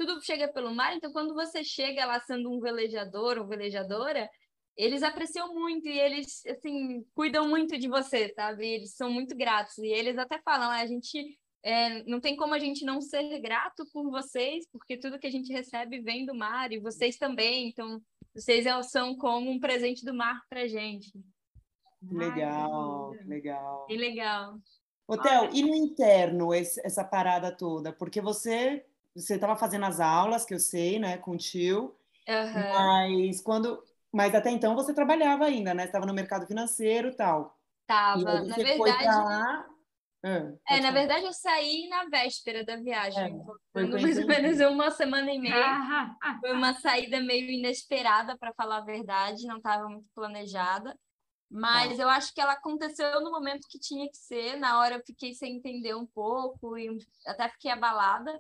tudo 0.06 0.24
chega 0.24 0.48
pelo 0.48 0.74
mar, 0.74 0.96
então 0.96 1.12
quando 1.12 1.34
você 1.34 1.64
chega 1.64 2.06
lá 2.06 2.20
sendo 2.20 2.52
um 2.52 2.60
velejador 2.60 3.38
ou 3.38 3.48
velejadora, 3.48 4.30
eles 4.76 5.04
apreciam 5.04 5.54
muito 5.54 5.88
e 5.88 6.00
eles, 6.00 6.44
assim, 6.48 7.06
cuidam 7.14 7.48
muito 7.48 7.78
de 7.78 7.88
você, 7.88 8.30
sabe? 8.34 8.66
Eles 8.66 8.96
são 8.96 9.12
muito 9.12 9.36
gratos 9.36 9.78
e 9.78 9.88
eles 9.88 10.18
até 10.18 10.40
falam, 10.42 10.72
ah, 10.72 10.82
a 10.82 10.86
gente 10.86 11.38
é, 11.64 12.04
não 12.06 12.20
tem 12.20 12.36
como 12.36 12.54
a 12.54 12.60
gente 12.60 12.84
não 12.84 13.00
ser 13.00 13.40
grato 13.40 13.86
por 13.94 14.10
vocês, 14.10 14.66
porque 14.72 14.98
tudo 14.98 15.20
que 15.20 15.28
a 15.28 15.32
gente 15.32 15.54
recebe 15.54 16.02
vem 16.02 16.26
do 16.26 16.34
mar 16.34 16.72
e 16.72 16.80
vocês 16.80 17.18
também, 17.18 17.68
então 17.68 18.02
vocês 18.34 18.66
é, 18.66 18.84
são 18.84 19.16
como 19.16 19.52
um 19.52 19.60
presente 19.60 20.04
do 20.04 20.14
mar 20.14 20.42
pra 20.50 20.68
gente. 20.68 21.12
Legal, 22.02 23.14
Ai, 23.14 23.26
legal. 23.26 23.86
Que 23.86 23.96
legal. 23.96 24.58
Hotel, 25.08 25.50
e 25.54 25.62
no 25.62 25.76
interno 25.76 26.54
esse, 26.54 26.82
essa 26.84 27.04
parada 27.04 27.56
toda? 27.56 27.94
Porque 27.94 28.22
você 28.22 28.84
você 29.16 29.36
estava 29.36 29.56
fazendo 29.56 29.86
as 29.86 30.00
aulas, 30.00 30.46
que 30.46 30.54
eu 30.54 30.60
sei, 30.60 31.00
né, 31.00 31.18
com 31.18 31.32
o 31.32 31.38
tio, 31.38 31.96
uhum. 32.28 32.74
mas 32.74 33.42
quando, 33.42 33.84
mas 34.12 34.34
até 34.34 34.50
então 34.50 34.76
você 34.76 34.94
trabalhava 34.94 35.46
ainda, 35.46 35.74
né? 35.74 35.86
Estava 35.86 36.06
no 36.06 36.14
mercado 36.14 36.46
financeiro 36.46 37.10
e 37.10 37.16
tal. 37.16 37.58
Tava, 37.88 38.42
na 38.42 38.56
verdade. 38.56 39.06
Lá... 39.06 39.68
Ah, 40.24 40.52
é, 40.70 40.80
na 40.80 40.92
verdade 40.92 41.26
eu 41.26 41.34
saí 41.34 41.88
na 41.90 42.06
véspera 42.06 42.64
da 42.64 42.76
viagem, 42.76 43.24
é, 43.24 43.44
foi 43.74 43.88
mais 43.88 44.20
ou 44.20 44.28
menos 44.28 44.60
uma 44.60 44.92
semana 44.92 45.32
e 45.32 45.40
meia. 45.40 45.56
Ah, 45.56 46.16
ah, 46.22 46.38
foi 46.40 46.54
uma 46.54 46.74
saída 46.76 47.20
meio 47.20 47.50
inesperada, 47.50 48.38
para 48.38 48.54
falar 48.54 48.78
a 48.78 48.86
verdade, 48.86 49.48
não 49.48 49.58
estava 49.58 49.90
muito 49.90 50.08
planejada. 50.14 50.96
Mas 51.50 51.98
tá. 51.98 52.04
eu 52.04 52.10
acho 52.10 52.34
que 52.34 52.40
ela 52.40 52.54
aconteceu 52.54 53.20
no 53.22 53.32
momento 53.32 53.68
que 53.68 53.80
tinha 53.80 54.08
que 54.08 54.18
ser. 54.18 54.58
Na 54.58 54.80
hora 54.80 54.96
eu 54.96 55.04
fiquei 55.06 55.34
sem 55.34 55.58
entender 55.58 55.96
um 55.96 56.06
pouco 56.06 56.78
e 56.78 56.98
até 57.26 57.50
fiquei 57.50 57.72
abalada. 57.72 58.40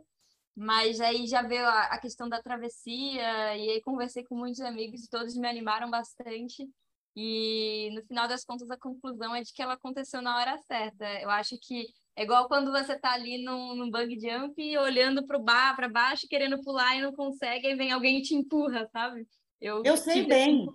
Mas 0.55 0.99
aí 0.99 1.27
já 1.27 1.41
veio 1.41 1.65
a, 1.65 1.83
a, 1.85 1.99
questão 1.99 2.27
da 2.27 2.41
travessia, 2.41 3.55
e 3.55 3.69
aí 3.69 3.81
conversei 3.81 4.23
com 4.23 4.35
muitos 4.35 4.61
amigos 4.61 5.03
e 5.03 5.09
todos 5.09 5.35
me 5.35 5.47
animaram 5.47 5.89
bastante. 5.89 6.67
E 7.15 7.89
no 7.93 8.03
final 8.03 8.27
das 8.27 8.43
contas, 8.43 8.69
a 8.69 8.77
conclusão 8.77 9.35
é 9.35 9.41
de 9.41 9.53
que 9.53 9.61
ela 9.61 9.73
aconteceu 9.73 10.21
na 10.21 10.37
hora 10.37 10.57
certa. 10.59 11.05
Eu 11.21 11.29
acho 11.29 11.57
que 11.61 11.85
é 12.15 12.23
igual 12.23 12.47
quando 12.47 12.71
você 12.71 12.93
está 12.93 13.13
ali 13.13 13.43
num, 13.43 13.75
num 13.75 13.89
bug 13.89 14.17
jump, 14.19 14.77
olhando 14.77 15.25
para 15.25 15.37
o 15.37 15.43
bar, 15.43 15.75
para 15.75 15.89
baixo, 15.89 16.27
querendo 16.29 16.61
pular 16.61 16.95
e 16.95 17.01
não 17.01 17.13
consegue, 17.13 17.67
e 17.67 17.75
vem 17.75 17.91
alguém 17.91 18.19
e 18.19 18.21
te 18.21 18.35
empurra, 18.35 18.87
sabe? 18.91 19.25
Eu, 19.59 19.83
eu 19.85 19.95
sei 19.95 20.25
bem. 20.25 20.65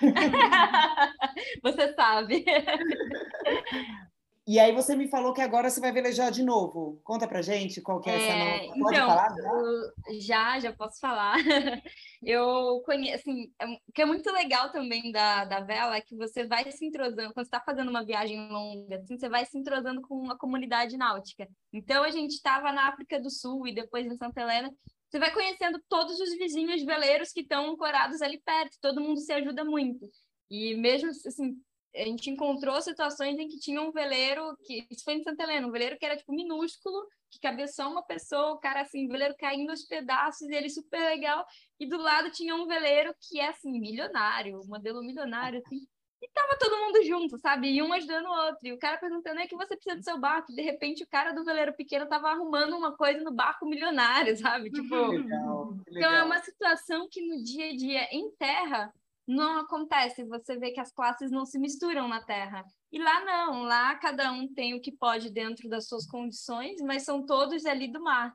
você 1.62 1.94
sabe. 1.94 2.44
E 4.52 4.58
aí 4.58 4.70
você 4.70 4.94
me 4.94 5.08
falou 5.08 5.32
que 5.32 5.40
agora 5.40 5.70
você 5.70 5.80
vai 5.80 5.90
velejar 5.90 6.30
de 6.30 6.42
novo. 6.42 7.00
Conta 7.04 7.26
pra 7.26 7.40
gente 7.40 7.80
qual 7.80 8.02
que 8.02 8.10
é, 8.10 8.12
é 8.12 8.28
essa 8.28 8.36
nova. 8.36 8.80
Pode 8.80 8.96
então, 8.96 9.08
falar? 9.08 9.34
Já? 9.34 10.20
já, 10.20 10.60
já 10.60 10.72
posso 10.74 11.00
falar. 11.00 11.36
eu 12.22 12.82
conheço, 12.84 13.14
assim, 13.14 13.50
é, 13.58 13.64
o 13.64 13.92
que 13.94 14.02
é 14.02 14.04
muito 14.04 14.30
legal 14.30 14.70
também 14.70 15.10
da, 15.10 15.46
da 15.46 15.60
vela 15.60 15.96
é 15.96 16.02
que 16.02 16.14
você 16.14 16.46
vai 16.46 16.70
se 16.70 16.84
entrosando, 16.84 17.32
quando 17.32 17.46
você 17.46 17.56
está 17.56 17.62
fazendo 17.62 17.88
uma 17.88 18.04
viagem 18.04 18.46
longa, 18.50 18.96
assim, 18.96 19.16
você 19.16 19.26
vai 19.26 19.46
se 19.46 19.56
entrosando 19.56 20.02
com 20.02 20.30
a 20.30 20.36
comunidade 20.36 20.98
náutica. 20.98 21.48
Então 21.72 22.04
a 22.04 22.10
gente 22.10 22.32
estava 22.32 22.70
na 22.72 22.88
África 22.88 23.18
do 23.18 23.30
Sul 23.30 23.66
e 23.66 23.74
depois 23.74 24.04
em 24.04 24.18
Santa 24.18 24.42
Helena. 24.42 24.70
Você 25.08 25.18
vai 25.18 25.32
conhecendo 25.32 25.82
todos 25.88 26.20
os 26.20 26.36
vizinhos 26.36 26.82
veleiros 26.82 27.32
que 27.32 27.40
estão 27.40 27.70
ancorados 27.70 28.20
ali 28.20 28.38
perto, 28.44 28.76
todo 28.82 29.00
mundo 29.00 29.18
se 29.18 29.32
ajuda 29.32 29.64
muito. 29.64 30.06
E 30.50 30.74
mesmo 30.74 31.08
assim, 31.08 31.56
a 31.94 32.04
gente 32.04 32.30
encontrou 32.30 32.80
situações 32.80 33.38
em 33.38 33.48
que 33.48 33.58
tinha 33.58 33.80
um 33.80 33.92
veleiro, 33.92 34.56
que 34.64 34.86
isso 34.90 35.04
foi 35.04 35.14
em 35.14 35.22
Santa 35.22 35.42
Helena, 35.42 35.66
um 35.66 35.70
veleiro 35.70 35.98
que 35.98 36.06
era 36.06 36.16
tipo 36.16 36.32
minúsculo, 36.32 37.06
que 37.30 37.40
cabia 37.40 37.68
só 37.68 37.90
uma 37.90 38.02
pessoa, 38.02 38.52
o 38.52 38.58
cara 38.58 38.82
assim, 38.82 39.06
o 39.06 39.08
veleiro 39.10 39.34
caindo 39.38 39.70
aos 39.70 39.82
pedaços, 39.82 40.48
e 40.48 40.54
ele 40.54 40.70
super 40.70 41.00
legal, 41.00 41.44
e 41.78 41.86
do 41.86 41.98
lado 41.98 42.30
tinha 42.30 42.54
um 42.54 42.66
veleiro 42.66 43.14
que 43.20 43.40
é 43.40 43.48
assim, 43.48 43.78
milionário, 43.78 44.60
modelo 44.66 45.02
milionário, 45.02 45.60
assim, 45.64 45.86
e 46.22 46.28
tava 46.28 46.56
todo 46.56 46.78
mundo 46.78 47.02
junto, 47.02 47.36
sabe? 47.36 47.68
E 47.68 47.82
um 47.82 47.92
ajudando 47.92 48.26
o 48.26 48.46
outro. 48.46 48.60
E 48.62 48.72
o 48.72 48.78
cara 48.78 48.96
perguntando, 48.96 49.40
é 49.40 49.46
que 49.48 49.56
você 49.56 49.74
precisa 49.74 49.96
do 49.96 50.04
seu 50.04 50.20
barco? 50.20 50.54
De 50.54 50.62
repente, 50.62 51.02
o 51.02 51.08
cara 51.08 51.32
do 51.32 51.44
veleiro 51.44 51.74
pequeno 51.74 52.06
tava 52.06 52.28
arrumando 52.28 52.76
uma 52.76 52.96
coisa 52.96 53.20
no 53.24 53.32
barco 53.32 53.66
milionário, 53.66 54.36
sabe? 54.38 54.70
Tipo, 54.70 54.94
legal, 54.94 55.10
legal. 55.10 55.78
então 55.88 56.12
é 56.12 56.22
uma 56.22 56.38
situação 56.38 57.08
que 57.10 57.20
no 57.26 57.42
dia 57.42 57.70
a 57.70 57.76
dia, 57.76 58.08
em 58.12 58.30
terra, 58.36 58.94
não 59.26 59.60
acontece. 59.60 60.24
Você 60.24 60.56
vê 60.56 60.72
que 60.72 60.80
as 60.80 60.92
classes 60.92 61.30
não 61.30 61.44
se 61.44 61.58
misturam 61.58 62.08
na 62.08 62.22
Terra. 62.22 62.64
E 62.90 62.98
lá 62.98 63.24
não, 63.24 63.62
lá 63.62 63.94
cada 63.96 64.32
um 64.32 64.52
tem 64.52 64.74
o 64.74 64.80
que 64.80 64.92
pode 64.92 65.30
dentro 65.30 65.68
das 65.68 65.88
suas 65.88 66.06
condições, 66.06 66.80
mas 66.82 67.04
são 67.04 67.24
todos 67.24 67.64
ali 67.64 67.90
do 67.90 68.02
mar. 68.02 68.34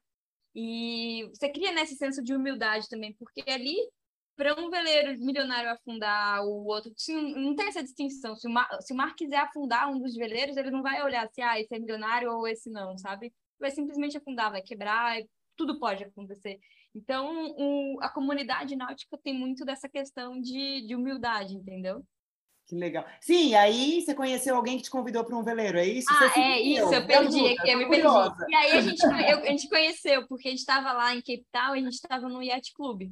E 0.55 1.29
você 1.33 1.49
cria 1.49 1.71
nesse 1.71 1.95
senso 1.95 2.23
de 2.23 2.33
humildade 2.33 2.89
também, 2.89 3.13
porque 3.13 3.43
ali, 3.47 3.75
para 4.35 4.59
um 4.59 4.69
veleiro 4.69 5.15
milionário 5.23 5.69
afundar, 5.69 6.43
o 6.43 6.65
outro, 6.65 6.91
não 7.35 7.55
tem 7.55 7.67
essa 7.67 7.83
distinção. 7.83 8.35
Se 8.35 8.47
o, 8.47 8.51
mar, 8.51 8.67
se 8.81 8.93
o 8.93 8.95
mar 8.95 9.13
quiser 9.15 9.37
afundar 9.37 9.87
um 9.89 9.99
dos 9.99 10.15
veleiros, 10.15 10.57
ele 10.57 10.71
não 10.71 10.81
vai 10.81 11.03
olhar 11.03 11.27
se 11.29 11.41
ah, 11.41 11.59
esse 11.59 11.75
é 11.75 11.79
milionário 11.79 12.31
ou 12.31 12.47
esse 12.47 12.71
não, 12.71 12.97
sabe? 12.97 13.31
Vai 13.59 13.69
simplesmente 13.69 14.17
afundar, 14.17 14.49
vai 14.49 14.61
quebrar, 14.61 15.17
tudo 15.55 15.79
pode 15.79 16.03
acontecer. 16.03 16.59
Então, 16.97 17.53
o, 17.55 17.99
a 18.01 18.09
comunidade 18.09 18.75
náutica 18.75 19.19
tem 19.23 19.33
muito 19.33 19.63
dessa 19.63 19.87
questão 19.87 20.41
de, 20.41 20.81
de 20.87 20.95
humildade, 20.95 21.53
entendeu? 21.53 22.03
Que 22.65 22.75
legal. 22.75 23.05
Sim, 23.21 23.53
aí 23.53 24.01
você 24.01 24.15
conheceu 24.15 24.55
alguém 24.55 24.77
que 24.77 24.83
te 24.83 24.89
convidou 24.89 25.23
para 25.23 25.37
um 25.37 25.43
veleiro, 25.43 25.77
é 25.77 25.85
isso? 25.85 26.09
Ah, 26.11 26.39
é 26.39 26.59
isso, 26.59 26.93
eu 26.93 27.05
perdi 27.05 27.47
aqui, 27.53 27.69
eu 27.69 27.77
me 27.77 27.87
perdi. 27.87 28.07
E 28.49 28.55
aí 28.55 28.71
a 28.71 28.81
gente, 28.81 29.03
eu, 29.03 29.39
a 29.39 29.45
gente 29.45 29.69
conheceu, 29.69 30.27
porque 30.27 30.47
a 30.47 30.51
gente 30.51 30.59
estava 30.59 30.91
lá 30.91 31.13
em 31.13 31.21
Cape 31.21 31.45
Town 31.51 31.75
e 31.75 31.79
a 31.79 31.83
gente 31.83 31.93
estava 31.93 32.27
no 32.27 32.41
Yacht 32.41 32.73
Club. 32.73 33.03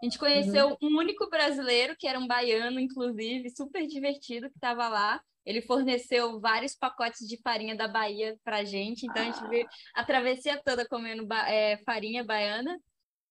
A 0.00 0.04
gente 0.04 0.18
conheceu 0.18 0.68
uhum. 0.68 0.76
um 0.82 0.98
único 0.98 1.28
brasileiro, 1.28 1.94
que 1.96 2.08
era 2.08 2.18
um 2.18 2.26
baiano, 2.26 2.80
inclusive, 2.80 3.50
super 3.50 3.86
divertido, 3.86 4.48
que 4.48 4.56
estava 4.56 4.88
lá. 4.88 5.20
Ele 5.44 5.62
forneceu 5.62 6.40
vários 6.40 6.74
pacotes 6.74 7.28
de 7.28 7.40
farinha 7.40 7.76
da 7.76 7.86
Bahia 7.86 8.36
para 8.42 8.64
gente, 8.64 9.06
então 9.06 9.22
ah. 9.22 9.28
a 9.28 9.30
gente 9.30 9.48
veio 9.48 9.68
a 9.94 10.04
travessia 10.04 10.60
toda 10.64 10.88
comendo 10.88 11.32
é, 11.32 11.76
farinha 11.84 12.24
baiana. 12.24 12.76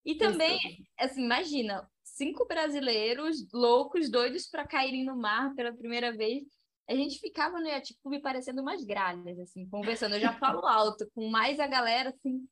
E 0.06 0.14
também, 0.14 0.58
assim, 0.96 1.24
imagina, 1.24 1.84
cinco 2.04 2.46
brasileiros 2.46 3.44
loucos, 3.52 4.08
doidos 4.08 4.46
para 4.46 4.64
caírem 4.64 5.04
no 5.04 5.16
mar 5.16 5.52
pela 5.56 5.74
primeira 5.74 6.16
vez. 6.16 6.44
A 6.88 6.94
gente 6.94 7.18
ficava 7.18 7.58
no 7.58 7.66
Yacht 7.66 7.96
Club 8.00 8.22
parecendo 8.22 8.62
umas 8.62 8.84
gralhas, 8.84 9.36
assim, 9.40 9.68
conversando. 9.68 10.14
Eu 10.14 10.20
já 10.20 10.32
falo 10.38 10.64
alto, 10.64 11.10
com 11.12 11.28
mais 11.28 11.58
a 11.58 11.66
galera, 11.66 12.10
assim, 12.10 12.46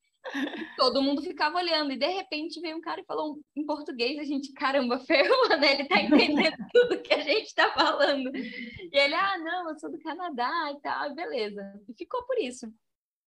todo 0.75 1.01
mundo 1.01 1.21
ficava 1.21 1.57
olhando. 1.57 1.93
E 1.93 1.97
de 1.97 2.07
repente 2.07 2.59
veio 2.59 2.75
um 2.75 2.81
cara 2.81 2.99
e 2.99 3.05
falou 3.05 3.39
em 3.55 3.65
português. 3.65 4.19
A 4.19 4.25
gente, 4.25 4.51
caramba, 4.51 4.99
ferrou, 5.07 5.47
né? 5.57 5.75
Ele 5.75 5.85
tá 5.85 6.01
entendendo 6.01 6.57
tudo 6.73 7.01
que 7.01 7.13
a 7.13 7.21
gente 7.21 7.55
tá 7.55 7.71
falando. 7.71 8.35
E 8.35 8.89
ele, 8.91 9.15
ah, 9.15 9.37
não, 9.37 9.69
eu 9.69 9.79
sou 9.79 9.89
do 9.89 9.99
Canadá 9.99 10.73
e 10.75 10.81
tal, 10.81 11.15
beleza. 11.15 11.61
E 11.87 11.93
ficou 11.93 12.21
por 12.25 12.37
isso. 12.37 12.67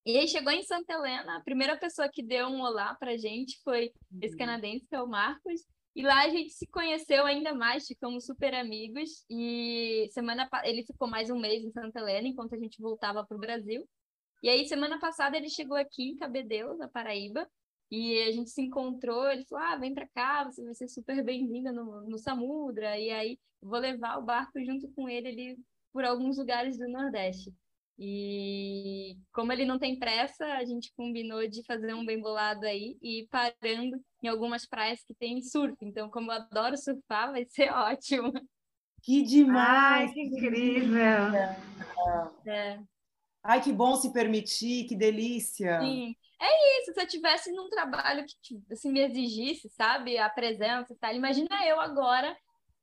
E 0.08 0.16
aí 0.16 0.26
chegou 0.26 0.50
em 0.50 0.62
Santa 0.62 0.94
Helena, 0.94 1.36
a 1.36 1.40
primeira 1.42 1.76
pessoa 1.76 2.08
que 2.08 2.22
deu 2.22 2.46
um 2.46 2.62
olá 2.62 2.94
pra 2.94 3.18
gente 3.18 3.60
foi 3.62 3.92
uhum. 4.10 4.20
esse 4.22 4.34
canadense, 4.38 4.86
que 4.88 4.96
é 4.96 5.02
o 5.02 5.06
Marcos. 5.06 5.60
E 5.94 6.02
lá 6.02 6.24
a 6.24 6.30
gente 6.30 6.50
se 6.54 6.66
conheceu 6.66 7.26
ainda 7.26 7.52
mais, 7.52 7.86
ficamos 7.86 8.24
super 8.24 8.54
amigos. 8.54 9.22
E 9.28 10.08
semana 10.12 10.48
ele 10.64 10.82
ficou 10.86 11.06
mais 11.06 11.28
um 11.28 11.38
mês 11.38 11.62
em 11.62 11.70
Santa 11.72 12.00
Helena, 12.00 12.26
enquanto 12.26 12.54
a 12.54 12.58
gente 12.58 12.80
voltava 12.80 13.22
para 13.22 13.36
o 13.36 13.40
Brasil. 13.40 13.86
E 14.42 14.48
aí, 14.48 14.66
semana 14.66 14.98
passada, 14.98 15.36
ele 15.36 15.50
chegou 15.50 15.76
aqui 15.76 16.08
em 16.08 16.16
Cabedelo, 16.16 16.78
na 16.78 16.88
Paraíba, 16.88 17.46
e 17.90 18.18
a 18.22 18.32
gente 18.32 18.48
se 18.48 18.62
encontrou. 18.62 19.30
Ele 19.30 19.44
falou: 19.44 19.62
Ah, 19.62 19.76
vem 19.76 19.92
para 19.92 20.08
cá, 20.08 20.44
você 20.44 20.64
vai 20.64 20.74
ser 20.74 20.88
super 20.88 21.22
bem-vinda 21.22 21.70
no, 21.70 22.08
no 22.08 22.16
Samudra. 22.16 22.98
E 22.98 23.10
aí, 23.10 23.38
vou 23.60 23.78
levar 23.78 24.16
o 24.16 24.24
barco 24.24 24.58
junto 24.64 24.88
com 24.92 25.06
ele 25.06 25.28
ali 25.28 25.58
por 25.92 26.02
alguns 26.02 26.38
lugares 26.38 26.78
do 26.78 26.88
Nordeste. 26.88 27.52
E 27.98 29.16
como 29.32 29.52
ele 29.52 29.64
não 29.64 29.78
tem 29.78 29.98
pressa, 29.98 30.44
a 30.44 30.64
gente 30.64 30.92
combinou 30.96 31.48
de 31.48 31.64
fazer 31.64 31.94
um 31.94 32.06
bem 32.06 32.20
bolado 32.20 32.64
aí 32.64 32.96
e 33.02 33.22
ir 33.22 33.28
parando 33.28 34.00
em 34.22 34.28
algumas 34.28 34.64
praias 34.64 35.02
que 35.02 35.14
tem 35.14 35.42
surf. 35.42 35.76
Então, 35.82 36.08
como 36.08 36.30
eu 36.30 36.36
adoro 36.36 36.76
surfar, 36.76 37.32
vai 37.32 37.44
ser 37.46 37.70
ótimo. 37.74 38.32
Que 39.02 39.22
demais! 39.22 40.10
Ai, 40.10 40.14
que 40.14 40.22
incrível! 40.22 41.34
É. 42.46 42.80
Ai, 43.42 43.62
que 43.62 43.72
bom 43.72 43.96
se 43.96 44.12
permitir, 44.12 44.86
que 44.86 44.94
delícia! 44.94 45.80
Sim. 45.80 46.14
É 46.40 46.80
isso, 46.80 46.92
se 46.94 47.00
eu 47.00 47.06
tivesse 47.06 47.50
num 47.50 47.68
trabalho 47.68 48.24
que 48.42 48.62
assim, 48.70 48.92
me 48.92 49.00
exigisse, 49.00 49.68
sabe, 49.70 50.18
a 50.18 50.30
presença 50.30 50.92
e 50.92 50.96
tal. 50.96 51.12
Imagina 51.12 51.66
eu 51.66 51.80
agora 51.80 52.36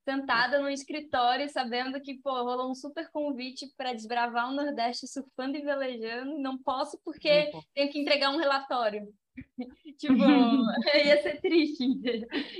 sentada 0.05 0.59
no 0.59 0.69
escritório, 0.69 1.49
sabendo 1.49 1.99
que, 1.99 2.13
pô, 2.21 2.31
rolou 2.31 2.71
um 2.71 2.75
super 2.75 3.09
convite 3.11 3.67
para 3.75 3.91
desbravar 3.91 4.49
o 4.49 4.53
Nordeste 4.53 5.07
surfando 5.07 5.57
e 5.57 5.61
velejando. 5.61 6.37
Não 6.37 6.57
posso 6.57 6.97
porque 7.03 7.51
tenho 7.73 7.91
que 7.91 7.99
entregar 7.99 8.29
um 8.29 8.37
relatório. 8.37 9.11
tipo, 9.97 10.13
ia 10.95 11.21
ser 11.21 11.41
triste, 11.41 11.83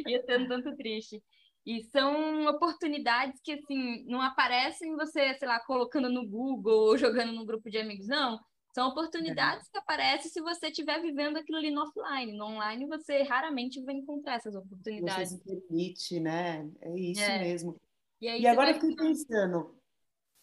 ia 0.08 0.22
ser 0.24 0.42
um 0.42 0.48
tanto 0.48 0.76
triste. 0.76 1.24
E 1.66 1.84
são 1.86 2.46
oportunidades 2.48 3.40
que, 3.42 3.54
assim, 3.54 4.04
não 4.06 4.22
aparecem 4.22 4.96
você, 4.96 5.34
sei 5.34 5.48
lá, 5.48 5.60
colocando 5.60 6.10
no 6.10 6.28
Google 6.28 6.90
ou 6.90 6.98
jogando 6.98 7.32
no 7.32 7.46
grupo 7.46 7.70
de 7.70 7.78
amigos, 7.78 8.08
não. 8.08 8.40
São 8.76 8.90
oportunidades 8.90 9.70
que 9.70 9.78
aparecem 9.78 10.30
se 10.30 10.42
você 10.42 10.68
estiver 10.68 11.02
vivendo 11.02 11.38
aquilo 11.38 11.58
ali 11.58 11.72
no 11.72 11.82
offline. 11.82 12.38
No 12.38 12.48
online, 12.48 12.86
você 12.86 13.24
raramente 13.24 13.82
vai 13.82 13.96
encontrar 13.96 14.36
essas 14.36 14.54
oportunidades. 14.54 15.30
Você 15.30 15.38
se 15.38 15.44
permite, 15.46 16.20
né? 16.20 16.70
É 16.82 16.94
isso 17.00 17.22
é. 17.22 17.40
mesmo. 17.40 17.80
E, 18.20 18.26
e 18.42 18.46
agora 18.46 18.72
eu 18.72 18.74
fiquei 18.74 18.94
pensando, 18.94 19.80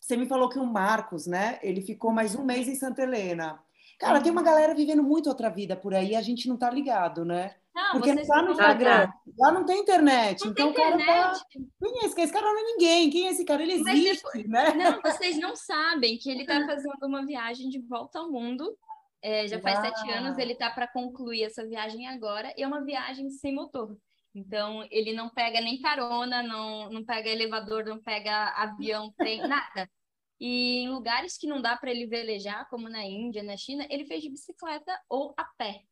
você 0.00 0.16
me 0.16 0.24
falou 0.24 0.48
que 0.48 0.58
o 0.58 0.64
Marcos, 0.64 1.26
né? 1.26 1.60
Ele 1.62 1.82
ficou 1.82 2.10
mais 2.10 2.34
um 2.34 2.42
mês 2.42 2.66
em 2.68 2.74
Santa 2.74 3.02
Helena. 3.02 3.62
Cara, 3.98 4.22
tem 4.22 4.32
uma 4.32 4.42
galera 4.42 4.74
vivendo 4.74 5.02
muito 5.02 5.28
outra 5.28 5.50
vida 5.50 5.76
por 5.76 5.92
aí, 5.92 6.16
a 6.16 6.22
gente 6.22 6.48
não 6.48 6.56
tá 6.56 6.70
ligado, 6.70 7.26
né? 7.26 7.54
Não, 7.74 7.92
Porque 7.92 8.14
não 8.14 8.26
tá 8.26 8.42
no 8.42 8.50
Instagram, 8.52 9.12
lá 9.38 9.52
não 9.52 9.64
tem 9.64 9.80
internet. 9.80 10.44
Não 10.44 10.52
então 10.52 10.72
tem 10.72 10.84
internet. 10.84 11.02
o 11.02 11.06
cara 11.06 11.32
tá. 11.32 11.46
Quem 11.50 12.02
é 12.02 12.04
esse 12.04 12.14
cara? 12.14 12.24
Esse 12.24 12.32
cara 12.32 12.46
não 12.46 12.60
é 12.60 12.62
ninguém. 12.64 13.10
Quem 13.10 13.26
é 13.26 13.30
esse 13.30 13.44
cara? 13.44 13.62
Ele 13.62 13.72
existe, 13.72 14.22
depois... 14.24 14.48
né? 14.48 14.74
Não, 14.74 15.00
vocês 15.00 15.38
não 15.38 15.56
sabem 15.56 16.18
que 16.18 16.30
ele 16.30 16.44
tá 16.44 16.54
fazendo 16.66 17.06
uma 17.06 17.24
viagem 17.24 17.70
de 17.70 17.80
volta 17.80 18.18
ao 18.18 18.30
mundo. 18.30 18.76
É, 19.22 19.46
já 19.46 19.60
faz 19.60 19.78
Uau. 19.78 19.84
sete 19.86 20.10
anos, 20.10 20.36
ele 20.36 20.54
tá 20.54 20.68
para 20.68 20.88
concluir 20.88 21.44
essa 21.44 21.64
viagem 21.64 22.08
agora, 22.08 22.52
e 22.56 22.62
é 22.62 22.66
uma 22.66 22.84
viagem 22.84 23.30
sem 23.30 23.54
motor. 23.54 23.96
Então, 24.34 24.86
ele 24.90 25.12
não 25.12 25.30
pega 25.30 25.60
nem 25.60 25.80
carona, 25.80 26.42
não, 26.42 26.90
não 26.90 27.04
pega 27.04 27.28
elevador, 27.28 27.84
não 27.84 28.02
pega 28.02 28.48
avião, 28.56 29.12
trem, 29.16 29.46
nada. 29.46 29.88
E 30.40 30.78
em 30.78 30.90
lugares 30.90 31.38
que 31.38 31.46
não 31.46 31.62
dá 31.62 31.76
para 31.76 31.92
ele 31.92 32.06
velejar, 32.06 32.68
como 32.68 32.88
na 32.88 33.04
Índia, 33.04 33.44
na 33.44 33.56
China, 33.56 33.86
ele 33.88 34.04
fez 34.04 34.22
de 34.22 34.30
bicicleta 34.30 34.92
ou 35.08 35.32
a 35.36 35.44
pé. 35.56 35.82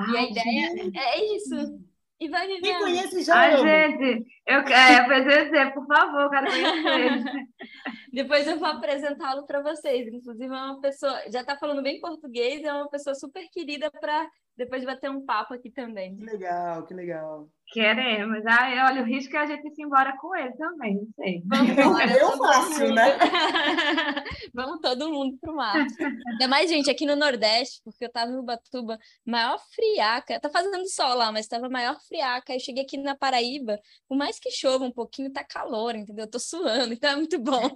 Ah, 0.00 0.12
e 0.12 0.16
a 0.16 0.30
ideia 0.30 0.76
gente. 0.76 0.98
é 0.98 1.36
isso. 1.36 1.80
E 2.20 2.28
vai 2.28 2.46
viver. 2.46 2.60
Quem 2.60 2.78
conhece 2.78 3.22
já. 3.22 3.34
Ah, 3.34 3.56
gente, 3.56 4.26
eu 4.46 4.62
quero 4.62 5.12
é, 5.12 5.44
dizer, 5.44 5.72
por 5.72 5.86
favor, 5.86 6.28
quero 6.28 6.46
conhecer. 6.46 7.24
Depois 8.12 8.46
eu 8.46 8.58
vou 8.58 8.68
apresentá-lo 8.68 9.46
para 9.46 9.62
vocês. 9.62 10.06
Inclusive, 10.06 10.44
é 10.44 10.48
uma 10.48 10.80
pessoa, 10.80 11.18
já 11.30 11.40
está 11.40 11.56
falando 11.56 11.82
bem 11.82 11.98
português, 11.98 12.62
é 12.62 12.72
uma 12.72 12.90
pessoa 12.90 13.14
super 13.14 13.48
querida 13.50 13.90
para 13.90 14.28
depois 14.54 14.84
bater 14.84 15.10
um 15.10 15.24
papo 15.24 15.54
aqui 15.54 15.70
também. 15.70 16.16
Que 16.16 16.24
legal, 16.24 16.84
que 16.84 16.92
legal. 16.92 17.48
Queremos. 17.72 18.44
Ah, 18.46 18.86
olha, 18.88 19.02
o 19.02 19.04
risco 19.04 19.36
é 19.36 19.38
a 19.38 19.46
gente 19.46 19.66
ir 19.66 19.84
embora 19.84 20.16
com 20.16 20.34
ele 20.34 20.52
também, 20.56 20.96
não 20.96 21.06
sei. 21.14 21.42
Vamos 21.46 21.70
embora. 21.78 22.12
Eu 22.18 22.36
fácil, 22.36 22.92
né? 22.92 23.16
Vamos 24.52 24.80
todo 24.80 25.08
mundo 25.10 25.38
pro 25.40 25.54
mar. 25.54 25.86
Ainda 26.32 26.48
mais, 26.48 26.68
gente, 26.68 26.90
aqui 26.90 27.06
no 27.06 27.14
Nordeste, 27.14 27.80
porque 27.84 28.04
eu 28.04 28.10
tava 28.10 28.32
no 28.32 28.40
Ubatuba, 28.40 28.98
maior 29.24 29.60
friaca. 29.72 30.40
Tá 30.40 30.50
fazendo 30.50 30.84
sol 30.88 31.14
lá, 31.14 31.30
mas 31.30 31.46
tava 31.46 31.68
maior 31.68 31.96
friaca. 32.08 32.52
Eu 32.52 32.60
cheguei 32.60 32.82
aqui 32.82 32.98
na 32.98 33.14
Paraíba, 33.14 33.78
por 34.08 34.16
mais 34.16 34.40
que 34.40 34.50
chova 34.50 34.84
um 34.84 34.92
pouquinho, 34.92 35.32
tá 35.32 35.44
calor, 35.44 35.94
entendeu? 35.94 36.24
Eu 36.24 36.30
tô 36.30 36.40
suando, 36.40 36.92
então 36.92 37.10
é 37.10 37.16
muito 37.16 37.38
bom. 37.38 37.70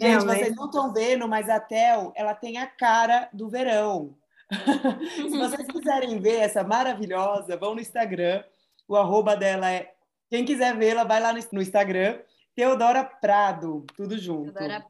Gente, 0.00 0.24
vocês 0.24 0.54
não 0.54 0.66
estão 0.66 0.92
vendo, 0.92 1.28
mas 1.28 1.48
a 1.48 1.58
Tel, 1.58 2.12
ela 2.14 2.34
tem 2.34 2.58
a 2.58 2.66
cara 2.66 3.28
do 3.32 3.48
verão. 3.48 4.16
Se 5.16 5.38
vocês 5.38 5.66
quiserem 5.66 6.20
ver 6.20 6.40
essa 6.40 6.62
maravilhosa, 6.62 7.56
vão 7.56 7.74
no 7.74 7.80
Instagram. 7.80 8.44
O 8.86 8.96
arroba 8.96 9.36
dela 9.36 9.70
é. 9.70 9.92
Quem 10.28 10.44
quiser 10.44 10.76
vê-la, 10.76 11.04
vai 11.04 11.20
lá 11.20 11.32
no 11.52 11.62
Instagram. 11.62 12.20
Teodora 12.54 13.04
Prado, 13.04 13.84
tudo 13.96 14.18
junto. 14.18 14.52
Teodora... 14.52 14.84